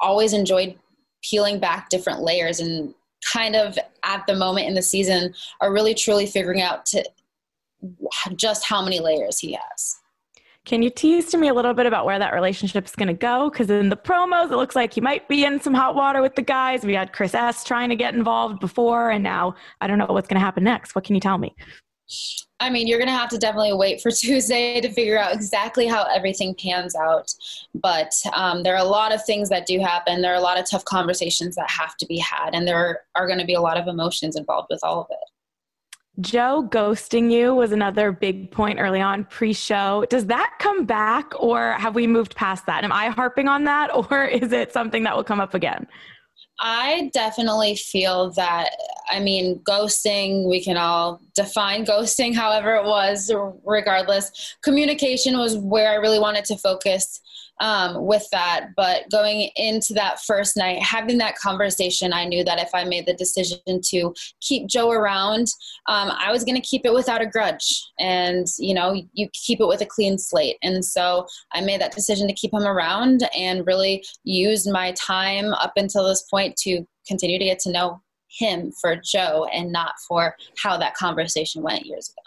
always 0.00 0.32
enjoyed 0.32 0.78
peeling 1.22 1.58
back 1.58 1.88
different 1.88 2.20
layers 2.20 2.60
and 2.60 2.94
kind 3.32 3.56
of 3.56 3.78
at 4.04 4.26
the 4.26 4.36
moment 4.36 4.68
in 4.68 4.74
the 4.74 4.82
season 4.82 5.34
are 5.60 5.72
really 5.72 5.94
truly 5.94 6.26
figuring 6.26 6.60
out 6.60 6.86
to 6.86 7.04
just 8.36 8.64
how 8.64 8.82
many 8.82 9.00
layers 9.00 9.38
he 9.38 9.52
has. 9.52 9.98
Can 10.66 10.82
you 10.82 10.90
tease 10.90 11.26
to 11.26 11.38
me 11.38 11.46
a 11.46 11.54
little 11.54 11.74
bit 11.74 11.86
about 11.86 12.06
where 12.06 12.18
that 12.18 12.34
relationship 12.34 12.86
is 12.86 12.96
going 12.96 13.06
to 13.06 13.14
go? 13.14 13.48
Because 13.48 13.70
in 13.70 13.88
the 13.88 13.96
promos, 13.96 14.50
it 14.50 14.56
looks 14.56 14.74
like 14.74 14.92
he 14.92 15.00
might 15.00 15.28
be 15.28 15.44
in 15.44 15.60
some 15.60 15.72
hot 15.72 15.94
water 15.94 16.20
with 16.20 16.34
the 16.34 16.42
guys. 16.42 16.84
We 16.84 16.94
had 16.94 17.12
Chris 17.12 17.34
S 17.34 17.62
trying 17.62 17.88
to 17.90 17.96
get 17.96 18.14
involved 18.14 18.58
before, 18.58 19.10
and 19.10 19.22
now 19.22 19.54
I 19.80 19.86
don't 19.86 19.96
know 19.96 20.06
what's 20.06 20.26
going 20.26 20.40
to 20.40 20.44
happen 20.44 20.64
next. 20.64 20.96
What 20.96 21.04
can 21.04 21.14
you 21.14 21.20
tell 21.20 21.38
me? 21.38 21.54
I 22.58 22.68
mean, 22.68 22.88
you're 22.88 22.98
going 22.98 23.08
to 23.08 23.14
have 23.14 23.28
to 23.30 23.38
definitely 23.38 23.74
wait 23.74 24.00
for 24.00 24.10
Tuesday 24.10 24.80
to 24.80 24.90
figure 24.90 25.16
out 25.16 25.32
exactly 25.32 25.86
how 25.86 26.02
everything 26.12 26.52
pans 26.60 26.96
out. 26.96 27.32
But 27.76 28.12
um, 28.34 28.64
there 28.64 28.74
are 28.74 28.84
a 28.84 28.88
lot 28.88 29.14
of 29.14 29.24
things 29.24 29.48
that 29.50 29.66
do 29.66 29.78
happen. 29.78 30.20
There 30.20 30.32
are 30.32 30.36
a 30.38 30.40
lot 30.40 30.58
of 30.58 30.68
tough 30.68 30.84
conversations 30.84 31.54
that 31.54 31.70
have 31.70 31.96
to 31.98 32.06
be 32.06 32.18
had, 32.18 32.56
and 32.56 32.66
there 32.66 33.02
are 33.14 33.26
going 33.28 33.38
to 33.38 33.46
be 33.46 33.54
a 33.54 33.60
lot 33.60 33.78
of 33.78 33.86
emotions 33.86 34.34
involved 34.34 34.66
with 34.70 34.80
all 34.82 35.02
of 35.02 35.06
it. 35.10 35.30
Joe 36.20 36.66
ghosting 36.70 37.30
you 37.30 37.54
was 37.54 37.72
another 37.72 38.10
big 38.10 38.50
point 38.50 38.78
early 38.78 39.00
on 39.00 39.24
pre 39.24 39.52
show. 39.52 40.06
Does 40.08 40.26
that 40.26 40.54
come 40.58 40.86
back 40.86 41.32
or 41.38 41.72
have 41.72 41.94
we 41.94 42.06
moved 42.06 42.34
past 42.34 42.64
that? 42.66 42.84
Am 42.84 42.92
I 42.92 43.08
harping 43.08 43.48
on 43.48 43.64
that 43.64 43.94
or 44.10 44.24
is 44.24 44.52
it 44.52 44.72
something 44.72 45.02
that 45.04 45.16
will 45.16 45.24
come 45.24 45.40
up 45.40 45.54
again? 45.54 45.86
I 46.58 47.10
definitely 47.12 47.76
feel 47.76 48.30
that, 48.32 48.70
I 49.10 49.20
mean, 49.20 49.58
ghosting, 49.68 50.48
we 50.48 50.64
can 50.64 50.78
all 50.78 51.20
define 51.34 51.84
ghosting 51.84 52.34
however 52.42 52.74
it 52.76 52.84
was, 52.84 53.30
regardless. 53.64 54.56
Communication 54.62 55.36
was 55.36 55.58
where 55.58 55.90
I 55.90 55.96
really 55.96 56.18
wanted 56.18 56.46
to 56.46 56.56
focus 56.56 57.20
um, 57.60 58.04
with 58.06 58.26
that. 58.32 58.68
But 58.76 59.10
going 59.10 59.50
into 59.56 59.94
that 59.94 60.20
first 60.20 60.56
night, 60.56 60.82
having 60.82 61.18
that 61.18 61.38
conversation, 61.38 62.12
I 62.12 62.24
knew 62.24 62.44
that 62.44 62.58
if 62.58 62.70
I 62.74 62.84
made 62.84 63.06
the 63.06 63.14
decision 63.14 63.58
to 63.66 64.14
keep 64.40 64.68
Joe 64.68 64.90
around, 64.90 65.48
um, 65.86 66.10
I 66.18 66.30
was 66.30 66.44
going 66.44 66.60
to 66.60 66.66
keep 66.66 66.84
it 66.84 66.94
without 66.94 67.22
a 67.22 67.26
grudge. 67.26 67.82
And, 67.98 68.46
you 68.58 68.74
know, 68.74 69.00
you 69.12 69.28
keep 69.32 69.60
it 69.60 69.68
with 69.68 69.80
a 69.80 69.86
clean 69.86 70.18
slate. 70.18 70.56
And 70.62 70.84
so 70.84 71.26
I 71.52 71.60
made 71.60 71.80
that 71.80 71.94
decision 71.94 72.28
to 72.28 72.34
keep 72.34 72.52
him 72.52 72.64
around 72.64 73.28
and 73.36 73.66
really 73.66 74.04
used 74.24 74.70
my 74.70 74.92
time 74.92 75.52
up 75.54 75.72
until 75.76 76.06
this 76.06 76.22
point 76.30 76.56
to 76.58 76.84
continue 77.06 77.38
to 77.38 77.44
get 77.44 77.58
to 77.60 77.72
know 77.72 78.02
him 78.28 78.72
for 78.80 78.96
Joe 78.96 79.46
and 79.52 79.72
not 79.72 79.94
for 80.06 80.36
how 80.62 80.76
that 80.76 80.94
conversation 80.94 81.62
went 81.62 81.86
years 81.86 82.10
ago. 82.10 82.25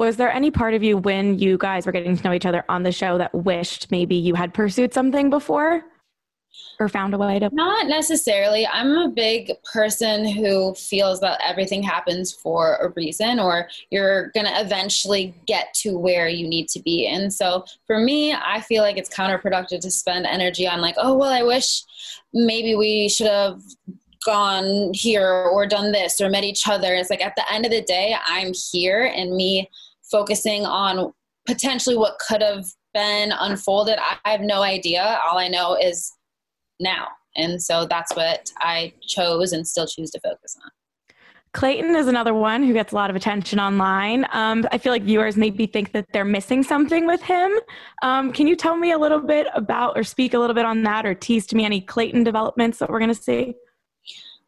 Was 0.00 0.16
there 0.16 0.32
any 0.32 0.50
part 0.50 0.72
of 0.72 0.82
you 0.82 0.96
when 0.96 1.38
you 1.38 1.58
guys 1.58 1.84
were 1.84 1.92
getting 1.92 2.16
to 2.16 2.24
know 2.24 2.32
each 2.32 2.46
other 2.46 2.64
on 2.70 2.84
the 2.84 2.90
show 2.90 3.18
that 3.18 3.34
wished 3.34 3.90
maybe 3.90 4.14
you 4.16 4.34
had 4.34 4.54
pursued 4.54 4.94
something 4.94 5.28
before? 5.28 5.82
Or 6.78 6.88
found 6.88 7.12
a 7.12 7.18
way 7.18 7.38
to? 7.38 7.50
Not 7.52 7.86
necessarily. 7.86 8.66
I'm 8.66 8.92
a 8.92 9.10
big 9.10 9.52
person 9.70 10.26
who 10.26 10.74
feels 10.74 11.20
that 11.20 11.38
everything 11.44 11.82
happens 11.82 12.32
for 12.32 12.76
a 12.76 12.88
reason, 12.96 13.38
or 13.38 13.68
you're 13.90 14.30
going 14.30 14.46
to 14.46 14.58
eventually 14.58 15.34
get 15.46 15.74
to 15.74 15.98
where 15.98 16.28
you 16.28 16.48
need 16.48 16.70
to 16.70 16.80
be. 16.80 17.06
And 17.06 17.30
so 17.30 17.66
for 17.86 17.98
me, 17.98 18.32
I 18.32 18.62
feel 18.62 18.82
like 18.82 18.96
it's 18.96 19.14
counterproductive 19.14 19.80
to 19.80 19.90
spend 19.90 20.24
energy 20.24 20.66
on, 20.66 20.80
like, 20.80 20.94
oh, 20.96 21.14
well, 21.14 21.28
I 21.28 21.42
wish 21.42 21.82
maybe 22.32 22.74
we 22.74 23.10
should 23.10 23.26
have 23.26 23.60
gone 24.24 24.92
here 24.94 25.30
or 25.30 25.66
done 25.66 25.92
this 25.92 26.22
or 26.22 26.30
met 26.30 26.44
each 26.44 26.66
other. 26.66 26.94
It's 26.94 27.10
like 27.10 27.22
at 27.22 27.36
the 27.36 27.52
end 27.52 27.66
of 27.66 27.70
the 27.70 27.82
day, 27.82 28.16
I'm 28.24 28.54
here 28.72 29.04
and 29.04 29.36
me 29.36 29.68
focusing 30.10 30.64
on 30.64 31.12
potentially 31.46 31.96
what 31.96 32.18
could 32.18 32.42
have 32.42 32.66
been 32.94 33.32
unfolded. 33.38 33.98
I 34.24 34.30
have 34.30 34.40
no 34.40 34.62
idea. 34.62 35.20
All 35.24 35.38
I 35.38 35.48
know 35.48 35.76
is 35.80 36.12
now. 36.80 37.08
And 37.36 37.62
so 37.62 37.86
that's 37.86 38.14
what 38.16 38.50
I 38.58 38.92
chose 39.06 39.52
and 39.52 39.66
still 39.66 39.86
choose 39.86 40.10
to 40.10 40.20
focus 40.20 40.56
on. 40.62 40.70
Clayton 41.52 41.96
is 41.96 42.06
another 42.06 42.32
one 42.32 42.62
who 42.62 42.72
gets 42.72 42.92
a 42.92 42.94
lot 42.94 43.10
of 43.10 43.16
attention 43.16 43.58
online. 43.58 44.24
Um, 44.32 44.64
I 44.70 44.78
feel 44.78 44.92
like 44.92 45.02
viewers 45.02 45.36
maybe 45.36 45.66
think 45.66 45.90
that 45.92 46.06
they're 46.12 46.24
missing 46.24 46.62
something 46.62 47.06
with 47.06 47.22
him. 47.22 47.52
Um, 48.02 48.32
can 48.32 48.46
you 48.46 48.54
tell 48.54 48.76
me 48.76 48.92
a 48.92 48.98
little 48.98 49.18
bit 49.18 49.48
about 49.54 49.98
or 49.98 50.04
speak 50.04 50.32
a 50.32 50.38
little 50.38 50.54
bit 50.54 50.64
on 50.64 50.84
that 50.84 51.04
or 51.04 51.14
tease 51.14 51.46
to 51.48 51.56
me 51.56 51.64
any 51.64 51.80
Clayton 51.80 52.22
developments 52.22 52.78
that 52.78 52.88
we're 52.88 53.00
going 53.00 53.12
to 53.12 53.20
see? 53.20 53.54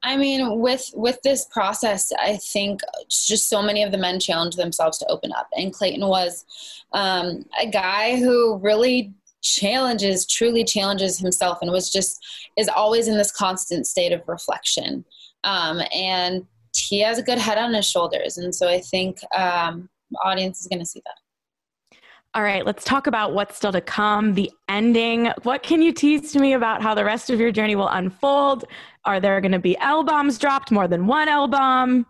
I 0.04 0.16
mean, 0.16 0.58
with 0.58 0.90
with 0.94 1.20
this 1.22 1.44
process, 1.46 2.12
I 2.18 2.36
think 2.36 2.80
just 3.08 3.48
so 3.48 3.62
many 3.62 3.82
of 3.82 3.92
the 3.92 3.98
men 3.98 4.18
challenged 4.18 4.58
themselves 4.58 4.98
to 4.98 5.06
open 5.06 5.32
up, 5.32 5.48
and 5.56 5.72
Clayton 5.72 6.06
was 6.06 6.44
um, 6.92 7.44
a 7.60 7.68
guy 7.68 8.16
who 8.16 8.58
really 8.58 9.12
challenges, 9.42 10.26
truly 10.26 10.64
challenges 10.64 11.18
himself, 11.18 11.58
and 11.62 11.70
was 11.70 11.90
just 11.90 12.24
is 12.56 12.68
always 12.68 13.06
in 13.06 13.16
this 13.16 13.30
constant 13.30 13.86
state 13.86 14.12
of 14.12 14.22
reflection. 14.26 15.04
Um, 15.44 15.80
and 15.94 16.46
he 16.74 17.00
has 17.00 17.18
a 17.18 17.22
good 17.22 17.38
head 17.38 17.58
on 17.58 17.72
his 17.72 17.88
shoulders, 17.88 18.38
and 18.38 18.52
so 18.52 18.68
I 18.68 18.80
think 18.80 19.20
um, 19.36 19.88
the 20.10 20.18
audience 20.24 20.60
is 20.60 20.66
going 20.66 20.80
to 20.80 20.86
see 20.86 21.02
that. 21.06 21.98
All 22.34 22.42
right, 22.42 22.64
let's 22.64 22.82
talk 22.82 23.06
about 23.06 23.34
what's 23.34 23.58
still 23.58 23.72
to 23.72 23.82
come, 23.82 24.32
the 24.32 24.50
ending. 24.66 25.30
What 25.42 25.62
can 25.62 25.82
you 25.82 25.92
tease 25.92 26.32
to 26.32 26.38
me 26.38 26.54
about 26.54 26.80
how 26.80 26.94
the 26.94 27.04
rest 27.04 27.28
of 27.28 27.38
your 27.38 27.52
journey 27.52 27.76
will 27.76 27.88
unfold? 27.88 28.64
Are 29.04 29.20
there 29.20 29.40
going 29.40 29.52
to 29.52 29.58
be 29.58 29.76
L 29.78 30.04
bombs 30.04 30.38
dropped, 30.38 30.70
more 30.70 30.86
than 30.86 31.06
one 31.06 31.28
L 31.28 31.48
bomb? 31.48 32.06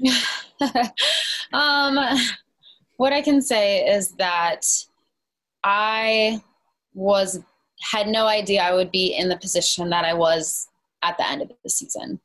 um, 1.52 1.98
what 2.96 3.12
I 3.12 3.20
can 3.22 3.42
say 3.42 3.86
is 3.86 4.12
that 4.12 4.66
I 5.64 6.40
was 6.94 7.40
had 7.92 8.08
no 8.08 8.26
idea 8.26 8.62
I 8.62 8.72
would 8.72 8.90
be 8.90 9.14
in 9.14 9.28
the 9.28 9.36
position 9.36 9.90
that 9.90 10.04
I 10.04 10.14
was 10.14 10.68
at 11.02 11.18
the 11.18 11.28
end 11.28 11.42
of 11.42 11.50
the 11.62 11.70
season. 11.70 12.20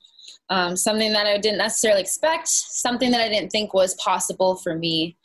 Um, 0.50 0.76
something 0.76 1.12
that 1.14 1.26
I 1.26 1.38
didn't 1.38 1.58
necessarily 1.58 2.02
expect, 2.02 2.48
something 2.48 3.12
that 3.12 3.22
I 3.22 3.30
didn't 3.30 3.52
think 3.52 3.74
was 3.74 3.96
possible 3.96 4.56
for 4.58 4.76
me. 4.76 5.18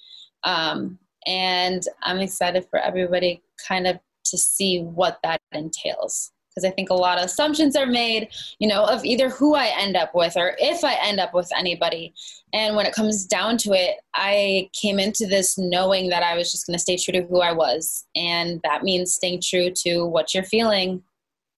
Um, 0.45 0.99
and 1.27 1.83
I'm 2.03 2.19
excited 2.19 2.67
for 2.71 2.79
everybody 2.79 3.43
kind 3.67 3.87
of 3.87 3.99
to 4.25 4.39
see 4.39 4.81
what 4.81 5.19
that 5.23 5.41
entails 5.53 6.33
because 6.57 6.69
I 6.69 6.73
think 6.75 6.89
a 6.89 6.95
lot 6.95 7.19
of 7.19 7.25
assumptions 7.25 7.77
are 7.77 7.87
made, 7.87 8.29
you 8.59 8.67
know, 8.67 8.85
of 8.85 9.05
either 9.05 9.29
who 9.29 9.55
I 9.55 9.73
end 9.79 9.95
up 9.95 10.15
with 10.15 10.37
or 10.37 10.57
if 10.59 10.83
I 10.85 10.95
end 11.03 11.21
up 11.21 11.35
with 11.35 11.51
anybody. 11.57 12.15
And 12.55 12.75
when 12.75 12.87
it 12.87 12.95
comes 12.95 13.27
down 13.27 13.59
to 13.59 13.73
it, 13.73 13.97
I 14.15 14.71
came 14.73 14.99
into 14.99 15.27
this 15.27 15.59
knowing 15.59 16.09
that 16.09 16.23
I 16.23 16.35
was 16.35 16.51
just 16.51 16.67
going 16.67 16.75
to 16.75 16.83
stay 16.83 16.97
true 16.97 17.13
to 17.13 17.27
who 17.27 17.41
I 17.43 17.53
was. 17.53 18.07
And 18.17 18.61
that 18.65 18.83
means 18.83 19.13
staying 19.13 19.43
true 19.43 19.71
to 19.83 20.07
what 20.07 20.33
you're 20.33 20.45
feeling 20.45 21.03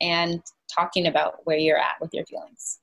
and 0.00 0.42
talking 0.74 1.06
about 1.06 1.36
where 1.44 1.56
you're 1.56 1.78
at 1.78 2.00
with 2.00 2.12
your 2.12 2.26
feelings. 2.26 2.80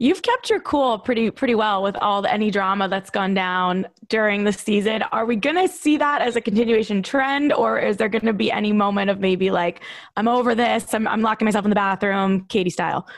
You've 0.00 0.22
kept 0.22 0.48
your 0.48 0.60
cool 0.60 1.00
pretty 1.00 1.28
pretty 1.32 1.56
well 1.56 1.82
with 1.82 1.96
all 1.96 2.22
the 2.22 2.32
any 2.32 2.52
drama 2.52 2.88
that's 2.88 3.10
gone 3.10 3.34
down 3.34 3.86
during 4.08 4.44
the 4.44 4.52
season. 4.52 5.02
Are 5.10 5.26
we 5.26 5.34
going 5.34 5.56
to 5.56 5.66
see 5.66 5.96
that 5.96 6.22
as 6.22 6.36
a 6.36 6.40
continuation 6.40 7.02
trend, 7.02 7.52
or 7.52 7.80
is 7.80 7.96
there 7.96 8.08
going 8.08 8.26
to 8.26 8.32
be 8.32 8.52
any 8.52 8.72
moment 8.72 9.10
of 9.10 9.18
maybe 9.18 9.50
like 9.50 9.80
I'm 10.16 10.28
over 10.28 10.54
this, 10.54 10.94
I'm, 10.94 11.08
I'm 11.08 11.20
locking 11.20 11.46
myself 11.46 11.64
in 11.64 11.70
the 11.70 11.74
bathroom, 11.74 12.44
Katie 12.46 12.70
style? 12.70 13.08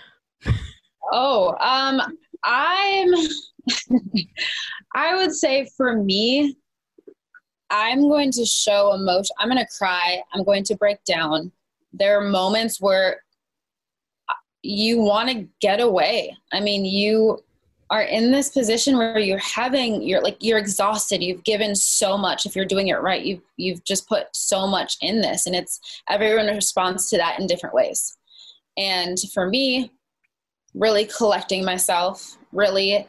Oh, 1.12 1.57
um, 1.61 2.01
I'm. 2.45 3.09
I 4.95 5.16
would 5.16 5.35
say 5.35 5.68
for 5.76 5.97
me, 5.97 6.57
I'm 7.70 8.03
going 8.03 8.31
to 8.33 8.45
show 8.45 8.93
emotion. 8.93 9.35
I'm 9.39 9.49
going 9.49 9.59
to 9.59 9.68
cry. 9.76 10.22
I'm 10.33 10.45
going 10.45 10.64
to 10.64 10.76
break 10.76 11.03
down. 11.05 11.51
There 11.93 12.18
are 12.18 12.28
moments 12.28 12.81
where 12.81 13.22
you 14.62 15.00
want 15.00 15.28
to 15.30 15.48
get 15.61 15.80
away. 15.80 16.36
I 16.52 16.61
mean, 16.61 16.84
you 16.84 17.42
are 17.90 18.02
in 18.02 18.30
this 18.30 18.50
position 18.50 18.96
where 18.96 19.18
you're 19.18 19.38
having 19.38 20.02
you're 20.02 20.22
like 20.22 20.36
you're 20.40 20.58
exhausted. 20.58 21.22
You've 21.22 21.44
given 21.44 21.74
so 21.74 22.16
much 22.16 22.46
if 22.46 22.54
you're 22.54 22.64
doing 22.64 22.88
it 22.88 23.00
right. 23.00 23.24
You've 23.24 23.42
you've 23.56 23.84
just 23.84 24.08
put 24.08 24.26
so 24.32 24.66
much 24.66 24.96
in 25.00 25.20
this 25.20 25.46
and 25.46 25.56
it's 25.56 25.80
everyone 26.08 26.46
responds 26.46 27.11
to 27.11 27.16
that 27.16 27.40
in 27.40 27.46
different 27.46 27.74
ways. 27.74 28.16
And 28.76 29.18
for 29.34 29.48
me 29.48 29.90
really 30.74 31.04
collecting 31.04 31.64
myself 31.64 32.36
really 32.52 33.04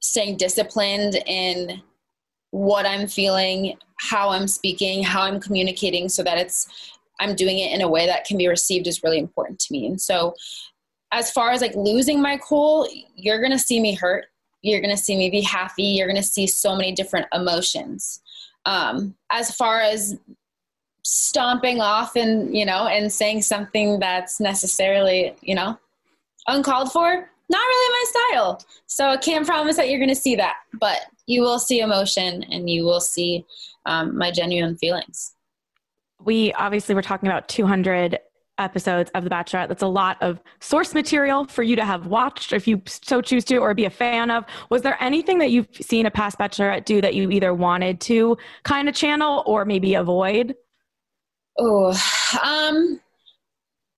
staying 0.00 0.36
disciplined 0.36 1.14
in 1.26 1.80
what 2.50 2.84
i'm 2.84 3.06
feeling 3.06 3.74
how 3.98 4.28
i'm 4.28 4.46
speaking 4.46 5.02
how 5.02 5.22
i'm 5.22 5.40
communicating 5.40 6.06
so 6.06 6.22
that 6.22 6.36
it's 6.36 6.68
i'm 7.22 7.34
doing 7.34 7.58
it 7.58 7.72
in 7.72 7.80
a 7.80 7.88
way 7.88 8.06
that 8.06 8.24
can 8.24 8.36
be 8.36 8.48
received 8.48 8.86
is 8.86 9.02
really 9.02 9.18
important 9.18 9.58
to 9.60 9.72
me. 9.72 9.86
And 9.86 10.00
so 10.00 10.34
as 11.12 11.30
far 11.30 11.50
as 11.50 11.60
like 11.60 11.76
losing 11.76 12.20
my 12.20 12.38
cool, 12.38 12.88
you're 13.14 13.38
going 13.38 13.52
to 13.52 13.58
see 13.58 13.78
me 13.78 13.94
hurt. 13.94 14.26
You're 14.62 14.80
going 14.80 14.94
to 14.96 15.02
see 15.02 15.16
me 15.16 15.30
be 15.30 15.42
happy. 15.42 15.82
You're 15.82 16.06
going 16.06 16.16
to 16.16 16.22
see 16.22 16.46
so 16.46 16.74
many 16.74 16.92
different 16.92 17.26
emotions. 17.32 18.20
Um, 18.64 19.14
as 19.30 19.54
far 19.54 19.80
as 19.80 20.16
stomping 21.04 21.80
off 21.80 22.16
and, 22.16 22.56
you 22.56 22.64
know, 22.64 22.86
and 22.86 23.12
saying 23.12 23.42
something 23.42 23.98
that's 23.98 24.40
necessarily, 24.40 25.34
you 25.42 25.54
know, 25.54 25.78
uncalled 26.46 26.92
for, 26.92 27.10
not 27.50 27.58
really 27.58 27.92
my 27.92 28.04
style. 28.30 28.64
So 28.86 29.08
I 29.08 29.16
can't 29.16 29.46
promise 29.46 29.76
that 29.76 29.90
you're 29.90 29.98
going 29.98 30.08
to 30.08 30.14
see 30.14 30.36
that, 30.36 30.56
but 30.80 31.00
you 31.26 31.42
will 31.42 31.58
see 31.58 31.80
emotion 31.80 32.44
and 32.44 32.70
you 32.70 32.84
will 32.84 33.00
see 33.00 33.44
um, 33.84 34.16
my 34.16 34.30
genuine 34.30 34.76
feelings. 34.76 35.34
We 36.24 36.52
obviously 36.54 36.94
were 36.94 37.02
talking 37.02 37.28
about 37.28 37.48
200 37.48 38.18
episodes 38.62 39.10
of 39.14 39.24
The 39.24 39.30
Bachelorette. 39.30 39.68
That's 39.68 39.82
a 39.82 39.88
lot 39.88 40.16
of 40.20 40.40
source 40.60 40.94
material 40.94 41.46
for 41.46 41.62
you 41.62 41.76
to 41.76 41.84
have 41.84 42.06
watched 42.06 42.52
if 42.52 42.66
you 42.66 42.80
so 42.86 43.20
choose 43.20 43.44
to 43.46 43.58
or 43.58 43.74
be 43.74 43.84
a 43.84 43.90
fan 43.90 44.30
of. 44.30 44.44
Was 44.70 44.82
there 44.82 44.96
anything 45.02 45.38
that 45.38 45.50
you've 45.50 45.68
seen 45.72 46.06
a 46.06 46.10
past 46.10 46.38
Bachelorette 46.38 46.84
do 46.84 47.00
that 47.00 47.14
you 47.14 47.30
either 47.30 47.52
wanted 47.52 48.00
to 48.02 48.36
kind 48.62 48.88
of 48.88 48.94
channel 48.94 49.42
or 49.46 49.64
maybe 49.64 49.94
avoid? 49.94 50.54
Oh, 51.58 51.90
um, 52.42 53.00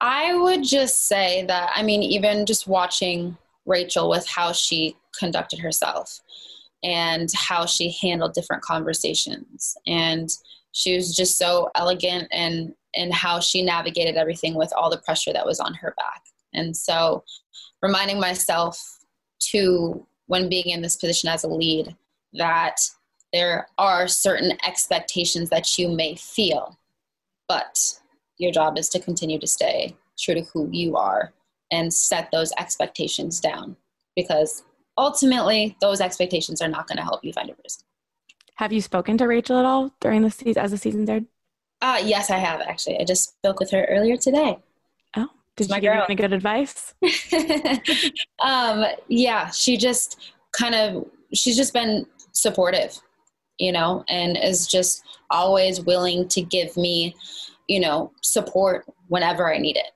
I 0.00 0.34
would 0.34 0.64
just 0.64 1.06
say 1.06 1.44
that, 1.46 1.70
I 1.74 1.82
mean, 1.82 2.02
even 2.02 2.46
just 2.46 2.66
watching 2.66 3.36
Rachel 3.66 4.08
with 4.08 4.26
how 4.26 4.52
she 4.52 4.96
conducted 5.18 5.58
herself 5.60 6.20
and 6.82 7.28
how 7.34 7.64
she 7.64 7.96
handled 8.02 8.34
different 8.34 8.62
conversations. 8.62 9.76
And 9.86 10.28
she 10.72 10.94
was 10.96 11.14
just 11.16 11.38
so 11.38 11.70
elegant 11.74 12.28
and 12.32 12.74
and 12.96 13.12
how 13.12 13.40
she 13.40 13.62
navigated 13.62 14.16
everything 14.16 14.54
with 14.54 14.72
all 14.76 14.90
the 14.90 14.98
pressure 14.98 15.32
that 15.32 15.46
was 15.46 15.60
on 15.60 15.74
her 15.74 15.94
back. 15.96 16.22
And 16.52 16.76
so, 16.76 17.24
reminding 17.82 18.20
myself 18.20 18.80
to, 19.50 20.06
when 20.26 20.48
being 20.48 20.70
in 20.70 20.82
this 20.82 20.96
position 20.96 21.28
as 21.28 21.44
a 21.44 21.48
lead, 21.48 21.94
that 22.34 22.80
there 23.32 23.66
are 23.78 24.06
certain 24.08 24.56
expectations 24.66 25.50
that 25.50 25.76
you 25.76 25.88
may 25.88 26.14
feel, 26.14 26.78
but 27.48 27.78
your 28.38 28.52
job 28.52 28.78
is 28.78 28.88
to 28.90 29.00
continue 29.00 29.38
to 29.38 29.46
stay 29.46 29.96
true 30.18 30.34
to 30.34 30.42
who 30.52 30.68
you 30.70 30.96
are 30.96 31.32
and 31.70 31.92
set 31.92 32.30
those 32.30 32.52
expectations 32.58 33.40
down 33.40 33.76
because 34.14 34.62
ultimately 34.96 35.76
those 35.80 36.00
expectations 36.00 36.62
are 36.62 36.68
not 36.68 36.86
going 36.86 36.98
to 36.98 37.02
help 37.02 37.24
you 37.24 37.32
find 37.32 37.50
a 37.50 37.54
person. 37.54 37.84
Have 38.56 38.72
you 38.72 38.80
spoken 38.80 39.18
to 39.18 39.26
Rachel 39.26 39.58
at 39.58 39.64
all 39.64 39.92
during 40.00 40.22
the 40.22 40.30
season 40.30 40.62
as 40.62 40.70
the 40.70 40.78
season 40.78 41.08
aired? 41.08 41.26
Uh, 41.84 41.98
yes, 42.02 42.30
I 42.30 42.38
have 42.38 42.62
actually. 42.62 42.98
I 42.98 43.04
just 43.04 43.34
spoke 43.34 43.60
with 43.60 43.70
her 43.72 43.84
earlier 43.90 44.16
today. 44.16 44.58
Oh, 45.18 45.28
did 45.54 45.68
she 45.68 45.80
give 45.80 45.82
you 45.82 45.90
any 45.90 46.14
good 46.14 46.32
advice? 46.32 46.94
um, 48.42 48.86
yeah, 49.08 49.50
she 49.50 49.76
just 49.76 50.32
kind 50.52 50.74
of 50.74 51.04
she's 51.34 51.58
just 51.58 51.74
been 51.74 52.06
supportive, 52.32 52.98
you 53.58 53.70
know, 53.70 54.02
and 54.08 54.38
is 54.38 54.66
just 54.66 55.02
always 55.30 55.82
willing 55.82 56.26
to 56.28 56.40
give 56.40 56.74
me, 56.78 57.14
you 57.68 57.80
know, 57.80 58.12
support 58.22 58.86
whenever 59.08 59.52
I 59.52 59.58
need 59.58 59.76
it. 59.76 59.92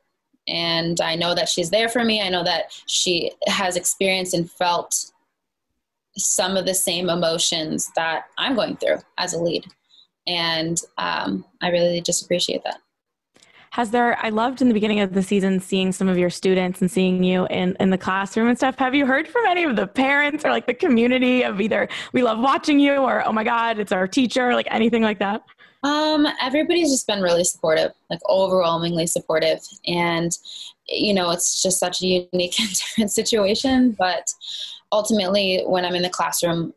And 0.47 1.01
I 1.01 1.15
know 1.15 1.35
that 1.35 1.49
she's 1.49 1.71
there 1.71 1.89
for 1.89 2.05
me. 2.05 2.21
I 2.21 2.29
know 2.29 2.45
that 2.45 2.65
she 2.85 3.33
has 3.47 3.77
experienced 3.77 4.35
and 4.35 4.51
felt 4.51 4.95
some 6.19 6.59
of 6.59 6.67
the 6.67 6.75
same 6.75 7.09
emotions 7.09 7.91
that 7.97 8.25
I'm 8.37 8.57
going 8.57 8.77
through 8.77 8.99
as 9.17 9.33
a 9.33 9.39
lead 9.39 9.65
and 10.29 10.79
um, 10.99 11.45
I 11.61 11.71
really 11.71 12.01
just 12.01 12.25
appreciate 12.25 12.63
that. 12.65 12.81
Has 13.71 13.91
there, 13.91 14.19
I 14.25 14.31
loved 14.31 14.63
in 14.63 14.69
the 14.69 14.75
beginning 14.75 15.01
of 15.01 15.13
the 15.13 15.23
season 15.23 15.61
seeing 15.61 15.93
some 15.93 16.09
of 16.09 16.17
your 16.17 16.31
students 16.31 16.81
and 16.81 16.91
seeing 16.91 17.23
you 17.23 17.47
in, 17.47 17.77
in 17.81 17.91
the 17.91 17.99
classroom 17.99 18.49
and 18.49 18.57
stuff. 18.57 18.79
Have 18.79 18.95
you 18.95 19.07
heard 19.07 19.29
from 19.29 19.45
any 19.47 19.65
of 19.65 19.77
the 19.77 19.87
parents 19.87 20.45
or 20.45 20.51
like 20.51 20.67
the 20.67 20.75
community 20.75 21.43
of 21.43 21.61
either 21.61 21.89
we 22.13 22.23
love 22.23 22.39
watching 22.39 22.81
you 22.81 22.97
or 22.97 23.27
oh 23.27 23.33
my 23.33 23.45
God, 23.45 23.79
it's 23.79 23.93
our 23.93 24.09
teacher, 24.09 24.55
like 24.55 24.67
anything 24.71 25.03
like 25.03 25.19
that? 25.19 25.43
Um, 25.85 26.27
everybody's 26.43 26.91
just 26.91 27.07
been 27.07 27.21
really 27.21 27.45
supportive, 27.45 27.93
like 28.11 28.21
overwhelmingly 28.29 29.07
supportive. 29.07 29.61
And, 29.87 30.33
you 30.89 31.15
know, 31.15 31.31
it's 31.31 31.63
just 31.63 31.79
such 31.79 32.03
a 32.03 32.07
unique 32.07 32.59
and 32.61 32.69
different 32.71 33.13
situation. 33.13 33.93
But 33.99 34.29
ultimately, 34.93 35.63
when 35.67 35.85
I'm 35.85 35.95
in 35.95 36.03
the 36.03 36.11
classroom, 36.11 36.75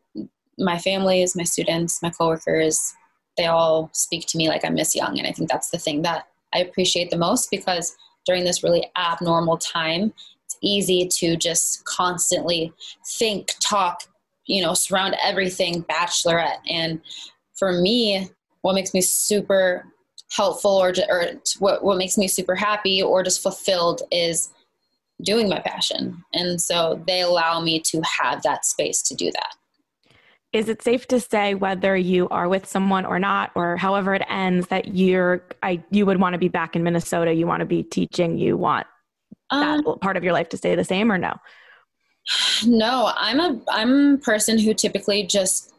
my 0.58 0.78
families, 0.78 1.34
my 1.34 1.44
students, 1.44 2.02
my 2.02 2.10
coworkers, 2.10 2.94
they 3.36 3.46
all 3.46 3.90
speak 3.92 4.26
to 4.26 4.36
me 4.36 4.48
like 4.48 4.64
I'm 4.64 4.74
Miss 4.74 4.94
Young. 4.94 5.18
And 5.18 5.26
I 5.26 5.32
think 5.32 5.48
that's 5.48 5.70
the 5.70 5.78
thing 5.78 6.02
that 6.02 6.28
I 6.54 6.58
appreciate 6.58 7.10
the 7.10 7.16
most 7.16 7.50
because 7.50 7.96
during 8.26 8.44
this 8.44 8.62
really 8.62 8.86
abnormal 8.96 9.58
time, 9.58 10.12
it's 10.44 10.56
easy 10.60 11.08
to 11.18 11.36
just 11.36 11.84
constantly 11.84 12.72
think, 13.18 13.52
talk, 13.60 14.02
you 14.46 14.62
know, 14.62 14.74
surround 14.74 15.16
everything 15.22 15.82
bachelorette. 15.84 16.58
And 16.68 17.00
for 17.54 17.72
me, 17.72 18.28
what 18.60 18.74
makes 18.74 18.94
me 18.94 19.00
super 19.00 19.86
helpful 20.30 20.70
or, 20.70 20.92
or 21.08 21.26
what, 21.58 21.84
what 21.84 21.98
makes 21.98 22.16
me 22.16 22.28
super 22.28 22.54
happy 22.54 23.02
or 23.02 23.22
just 23.22 23.42
fulfilled 23.42 24.02
is 24.10 24.50
doing 25.22 25.48
my 25.48 25.60
passion. 25.60 26.22
And 26.32 26.60
so 26.60 27.02
they 27.06 27.22
allow 27.22 27.60
me 27.60 27.80
to 27.86 28.02
have 28.20 28.42
that 28.42 28.64
space 28.64 29.02
to 29.02 29.14
do 29.14 29.30
that 29.32 29.54
is 30.52 30.68
it 30.68 30.82
safe 30.82 31.06
to 31.08 31.18
say 31.18 31.54
whether 31.54 31.96
you 31.96 32.28
are 32.28 32.48
with 32.48 32.66
someone 32.66 33.06
or 33.06 33.18
not 33.18 33.50
or 33.54 33.76
however 33.76 34.14
it 34.14 34.22
ends 34.28 34.66
that 34.68 34.94
you're 34.94 35.42
I, 35.62 35.82
you 35.90 36.06
would 36.06 36.20
want 36.20 36.34
to 36.34 36.38
be 36.38 36.48
back 36.48 36.76
in 36.76 36.82
minnesota 36.82 37.32
you 37.32 37.46
want 37.46 37.60
to 37.60 37.66
be 37.66 37.82
teaching 37.82 38.38
you 38.38 38.56
want 38.56 38.86
that 39.50 39.84
um, 39.84 39.98
part 40.00 40.16
of 40.16 40.24
your 40.24 40.32
life 40.32 40.48
to 40.50 40.56
stay 40.56 40.74
the 40.74 40.84
same 40.84 41.10
or 41.10 41.18
no 41.18 41.34
no 42.66 43.12
i'm 43.16 43.40
a 43.40 43.60
i'm 43.68 44.14
a 44.14 44.18
person 44.18 44.58
who 44.58 44.74
typically 44.74 45.26
just 45.26 45.72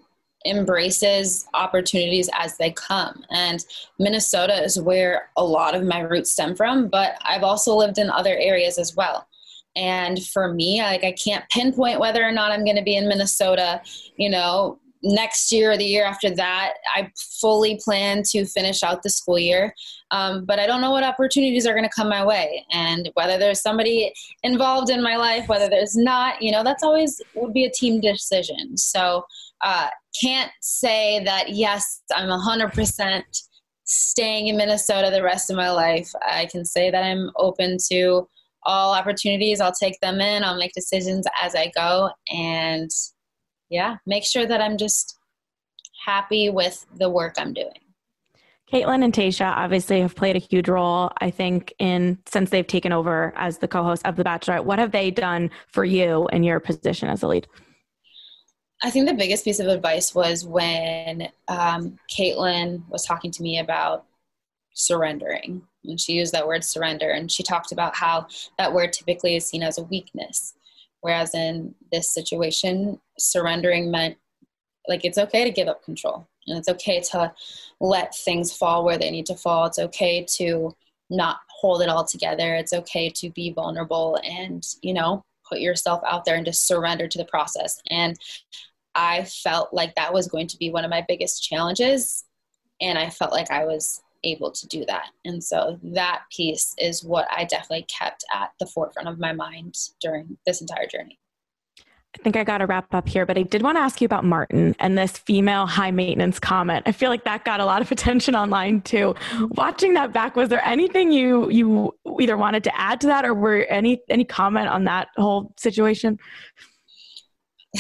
embraces 0.46 1.48
opportunities 1.54 2.30
as 2.38 2.58
they 2.58 2.72
come. 2.72 3.24
And 3.32 3.64
Minnesota 4.00 4.62
is 4.62 4.80
where 4.80 5.30
a 5.38 5.44
lot 5.44 5.76
of 5.76 5.84
my 5.84 6.00
roots 6.00 6.32
stem 6.32 6.56
from, 6.56 6.88
but 6.90 7.16
I've 7.22 7.44
also 7.44 7.76
lived 7.76 7.98
in 7.98 8.10
other 8.10 8.36
areas 8.38 8.78
as 8.78 8.96
well. 8.96 9.28
And 9.76 10.24
for 10.28 10.54
me, 10.54 10.82
like 10.82 11.04
I 11.04 11.14
can't 11.14 11.48
pinpoint 11.50 12.00
whether 12.00 12.24
or 12.24 12.32
not 12.32 12.52
I'm 12.52 12.64
going 12.64 12.78
to 12.78 12.84
be 12.84 12.96
in 12.96 13.08
Minnesota, 13.08 13.82
you 14.18 14.30
know, 14.30 14.80
next 15.04 15.52
year 15.52 15.72
or 15.72 15.78
the 15.78 15.84
year 15.84 16.06
after 16.06 16.30
that. 16.30 16.76
I 16.96 17.12
fully 17.42 17.80
plan 17.84 18.24
to 18.32 18.46
finish 18.46 18.84
out 18.84 19.04
the 19.04 19.10
school 19.10 19.38
year, 19.38 19.76
um, 20.12 20.46
but 20.46 20.60
I 20.60 20.66
don't 20.66 20.82
know 20.82 20.92
what 20.92 21.04
opportunities 21.04 21.68
are 21.68 21.74
going 21.74 21.84
to 21.84 21.90
come 21.94 22.10
my 22.10 22.26
way, 22.26 22.66
and 22.72 23.10
whether 23.16 23.38
there's 23.38 23.62
somebody 23.62 24.14
involved 24.44 24.90
in 24.90 25.04
my 25.04 25.18
life, 25.18 25.48
whether 25.50 25.70
there's 25.70 25.96
not. 25.96 26.42
You 26.42 26.52
know, 26.52 26.64
that's 26.64 26.84
always 26.84 27.22
would 27.36 27.54
be 27.54 27.66
a 27.66 27.72
team 27.72 28.00
decision. 28.00 28.78
So 28.78 29.26
uh, 29.62 29.90
can't 30.20 30.52
say 30.62 31.24
that 31.26 31.50
yes, 31.50 32.02
I'm 32.16 32.30
100% 32.30 33.24
staying 33.86 34.48
in 34.48 34.58
Minnesota 34.58 35.10
the 35.12 35.24
rest 35.24 35.50
of 35.50 35.58
my 35.58 35.70
life. 35.70 36.10
I 36.26 36.46
can 36.46 36.64
say 36.64 36.90
that 36.90 37.04
I'm 37.04 37.30
open 37.36 37.78
to 37.92 38.28
all 38.66 38.94
opportunities. 38.94 39.62
I'll 39.62 39.74
take 39.74 40.00
them 40.02 40.22
in. 40.22 40.44
I'll 40.44 40.58
make 40.58 40.74
decisions 40.74 41.26
as 41.42 41.56
I 41.56 41.72
go, 41.76 42.10
and 42.32 42.90
yeah, 43.70 43.98
make 44.06 44.26
sure 44.26 44.46
that 44.46 44.62
I'm 44.62 44.78
just 44.78 45.18
happy 46.06 46.50
with 46.50 46.86
the 46.98 47.10
work 47.10 47.36
I'm 47.38 47.54
doing. 47.54 47.80
Kaitlyn 48.72 49.04
and 49.04 49.14
Tayshia 49.14 49.54
obviously 49.56 50.02
have 50.02 50.16
played 50.16 50.36
a 50.36 50.40
huge 50.40 50.68
role, 50.68 51.12
I 51.20 51.30
think, 51.30 51.74
in 51.78 52.18
since 52.26 52.50
they've 52.50 52.66
taken 52.66 52.92
over 52.92 53.32
as 53.36 53.60
the 53.60 53.68
co-host 53.68 54.04
of 54.06 54.16
The 54.16 54.24
Bachelorette. 54.24 54.66
What 54.66 54.80
have 54.80 54.92
they 54.92 55.12
done 55.12 55.52
for 55.68 55.86
you 55.86 56.28
in 56.34 56.44
your 56.44 56.60
position 56.60 57.08
as 57.08 57.22
a 57.22 57.28
lead? 57.28 57.48
I 58.82 58.90
think 58.90 59.08
the 59.08 59.14
biggest 59.14 59.46
piece 59.46 59.60
of 59.60 59.68
advice 59.68 60.16
was 60.16 60.46
when 60.46 61.30
um, 61.48 61.98
Kaitlyn 62.12 62.82
was 62.90 63.06
talking 63.06 63.32
to 63.32 63.44
me 63.44 63.60
about 63.60 64.06
surrendering. 64.74 65.62
And 65.86 66.00
she 66.00 66.14
used 66.14 66.34
that 66.34 66.48
word 66.48 66.64
surrender. 66.64 67.12
And 67.12 67.32
she 67.32 67.44
talked 67.44 67.72
about 67.72 67.96
how 67.96 68.28
that 68.58 68.74
word 68.74 68.94
typically 68.94 69.36
is 69.36 69.46
seen 69.46 69.64
as 69.64 69.78
a 69.78 69.84
weakness. 69.84 70.54
Whereas 71.02 71.36
in 71.36 71.76
this 71.92 72.14
situation, 72.14 73.00
surrendering 73.20 73.92
meant 73.92 74.18
like 74.88 75.06
it's 75.06 75.18
okay 75.18 75.44
to 75.44 75.52
give 75.52 75.68
up 75.68 75.84
control. 75.84 76.28
And 76.48 76.58
it's 76.58 76.70
okay 76.70 77.02
to 77.12 77.34
let 77.80 78.16
things 78.16 78.56
fall 78.56 78.84
where 78.84 78.98
they 78.98 79.12
need 79.12 79.26
to 79.28 79.36
fall. 79.36 79.66
It's 79.66 79.80
okay 79.80 80.26
to 80.38 80.76
not 81.10 81.40
hold 81.50 81.82
it 81.82 81.90
all 81.90 82.04
together. 82.04 82.56
It's 82.56 82.74
okay 82.74 83.10
to 83.10 83.30
be 83.32 83.52
vulnerable 83.52 84.20
and, 84.24 84.66
you 84.82 84.94
know, 84.94 85.24
put 85.48 85.60
yourself 85.60 86.02
out 86.08 86.26
there 86.26 86.36
and 86.36 86.46
just 86.46 86.68
surrender 86.68 87.08
to 87.08 87.18
the 87.18 87.26
process. 87.26 87.82
And 87.90 88.18
I 88.96 89.24
felt 89.24 89.74
like 89.74 89.96
that 89.96 90.14
was 90.14 90.28
going 90.28 90.48
to 90.48 90.58
be 90.58 90.72
one 90.72 90.84
of 90.84 90.90
my 90.90 91.04
biggest 91.08 91.44
challenges. 91.44 92.26
And 92.82 92.98
I 92.98 93.10
felt 93.10 93.32
like 93.32 93.52
I 93.52 93.66
was 93.66 94.02
able 94.24 94.52
to 94.52 94.68
do 94.68 94.86
that. 94.86 95.08
And 95.26 95.44
so 95.44 95.80
that 95.84 96.24
piece 96.32 96.74
is 96.78 97.04
what 97.04 97.28
I 97.32 97.46
definitely 97.46 97.86
kept 97.90 98.24
at 98.34 98.52
the 98.60 98.66
forefront 98.66 99.10
of 99.10 99.20
my 99.20 99.34
mind 99.34 99.76
during 100.02 100.38
this 100.46 100.62
entire 100.62 100.88
journey. 100.88 101.20
I 102.16 102.22
think 102.22 102.36
I 102.36 102.44
got 102.44 102.60
to 102.60 102.68
wrap 102.68 102.94
up 102.94 103.08
here, 103.08 103.26
but 103.26 103.40
I 103.40 103.42
did 103.42 103.64
want 103.64 103.78
to 103.78 103.82
ask 103.82 104.00
you 104.00 104.06
about 104.06 104.24
Martin 104.24 104.76
and 104.80 104.96
this 104.96 105.18
female 105.18 105.66
high 105.66 105.90
maintenance 105.90 106.40
comment. 106.40 106.84
I 106.86 106.92
feel 106.92 107.10
like 107.10 107.24
that 107.24 107.44
got 107.44 107.60
a 107.60 107.66
lot 107.66 107.82
of 107.82 107.92
attention 107.92 108.36
online 108.36 108.82
too. 108.82 109.16
Watching 109.52 109.96
that 109.96 110.14
back, 110.14 110.36
was 110.36 110.50
there 110.50 110.64
anything 110.64 111.12
you 111.12 111.50
you 111.50 111.96
either 112.20 112.38
wanted 112.38 112.64
to 112.66 112.80
add 112.80 113.02
to 113.02 113.08
that, 113.08 113.26
or 113.26 113.34
were 113.34 113.64
any 113.64 114.00
any 114.10 114.26
comment 114.26 114.68
on 114.68 114.84
that 114.84 115.08
whole 115.18 115.54
situation? 115.58 116.20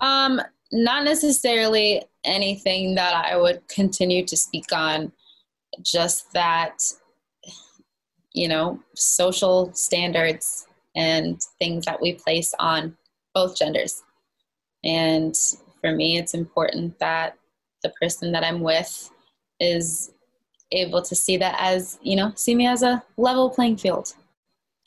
um, 0.00 0.40
not 0.72 1.04
necessarily 1.04 2.02
anything 2.24 2.94
that 2.94 3.14
I 3.14 3.36
would 3.36 3.66
continue 3.68 4.24
to 4.26 4.36
speak 4.36 4.66
on. 4.72 5.12
Just 5.82 6.32
that, 6.32 6.78
you 8.32 8.48
know, 8.48 8.80
social 8.94 9.72
standards 9.74 10.66
and 10.96 11.40
things 11.58 11.84
that 11.84 12.00
we 12.00 12.14
place 12.14 12.54
on 12.58 12.96
both 13.34 13.56
genders. 13.56 14.02
And 14.84 15.34
for 15.80 15.94
me, 15.94 16.18
it's 16.18 16.34
important 16.34 16.98
that 16.98 17.36
the 17.82 17.92
person 18.00 18.32
that 18.32 18.44
I'm 18.44 18.60
with 18.60 19.10
is 19.60 20.12
able 20.72 21.02
to 21.02 21.14
see 21.14 21.36
that 21.36 21.56
as, 21.58 21.98
you 22.02 22.16
know, 22.16 22.32
see 22.34 22.54
me 22.54 22.66
as 22.66 22.82
a 22.82 23.02
level 23.16 23.50
playing 23.50 23.76
field. 23.76 24.14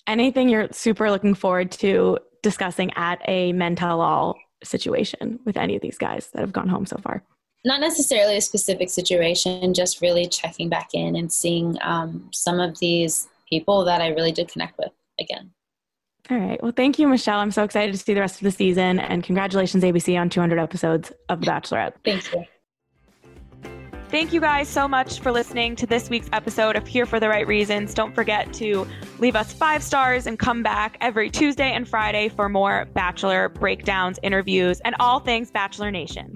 Anything 0.07 0.49
you're 0.49 0.67
super 0.71 1.09
looking 1.09 1.33
forward 1.33 1.71
to 1.73 2.19
discussing 2.43 2.91
at 2.95 3.21
a 3.27 3.53
Men 3.53 3.75
Tell 3.75 4.01
All 4.01 4.37
situation 4.63 5.39
with 5.45 5.57
any 5.57 5.75
of 5.75 5.81
these 5.81 5.97
guys 5.97 6.29
that 6.33 6.41
have 6.41 6.53
gone 6.53 6.67
home 6.67 6.85
so 6.85 6.97
far? 6.97 7.23
Not 7.63 7.79
necessarily 7.79 8.37
a 8.37 8.41
specific 8.41 8.89
situation, 8.89 9.73
just 9.73 10.01
really 10.01 10.25
checking 10.25 10.67
back 10.69 10.89
in 10.93 11.15
and 11.15 11.31
seeing 11.31 11.77
um, 11.81 12.29
some 12.31 12.59
of 12.59 12.79
these 12.79 13.27
people 13.47 13.85
that 13.85 14.01
I 14.01 14.07
really 14.07 14.31
did 14.31 14.49
connect 14.49 14.77
with 14.77 14.91
again. 15.19 15.51
All 16.29 16.37
right. 16.37 16.61
Well, 16.63 16.71
thank 16.71 16.97
you, 16.97 17.07
Michelle. 17.07 17.39
I'm 17.39 17.51
so 17.51 17.63
excited 17.63 17.91
to 17.91 17.97
see 17.97 18.13
the 18.13 18.21
rest 18.21 18.37
of 18.37 18.43
the 18.43 18.51
season. 18.51 18.99
And 18.99 19.23
congratulations, 19.23 19.83
ABC, 19.83 20.19
on 20.19 20.29
200 20.29 20.59
episodes 20.59 21.11
of 21.29 21.41
The 21.41 21.47
Bachelorette. 21.47 21.93
Thank 22.05 22.31
you. 22.33 22.45
Thank 24.11 24.33
you 24.33 24.41
guys 24.41 24.67
so 24.67 24.89
much 24.89 25.21
for 25.21 25.31
listening 25.31 25.77
to 25.77 25.87
this 25.87 26.09
week's 26.09 26.27
episode 26.33 26.75
of 26.75 26.85
Here 26.85 27.05
for 27.05 27.17
the 27.17 27.29
Right 27.29 27.47
Reasons. 27.47 27.93
Don't 27.93 28.13
forget 28.13 28.51
to 28.55 28.85
leave 29.19 29.37
us 29.37 29.53
five 29.53 29.81
stars 29.81 30.27
and 30.27 30.37
come 30.37 30.61
back 30.63 30.97
every 30.99 31.29
Tuesday 31.29 31.71
and 31.71 31.87
Friday 31.87 32.27
for 32.27 32.49
more 32.49 32.89
Bachelor 32.93 33.47
breakdowns, 33.47 34.19
interviews, 34.21 34.81
and 34.81 34.95
all 34.99 35.21
things 35.21 35.49
Bachelor 35.49 35.91
Nation. 35.91 36.35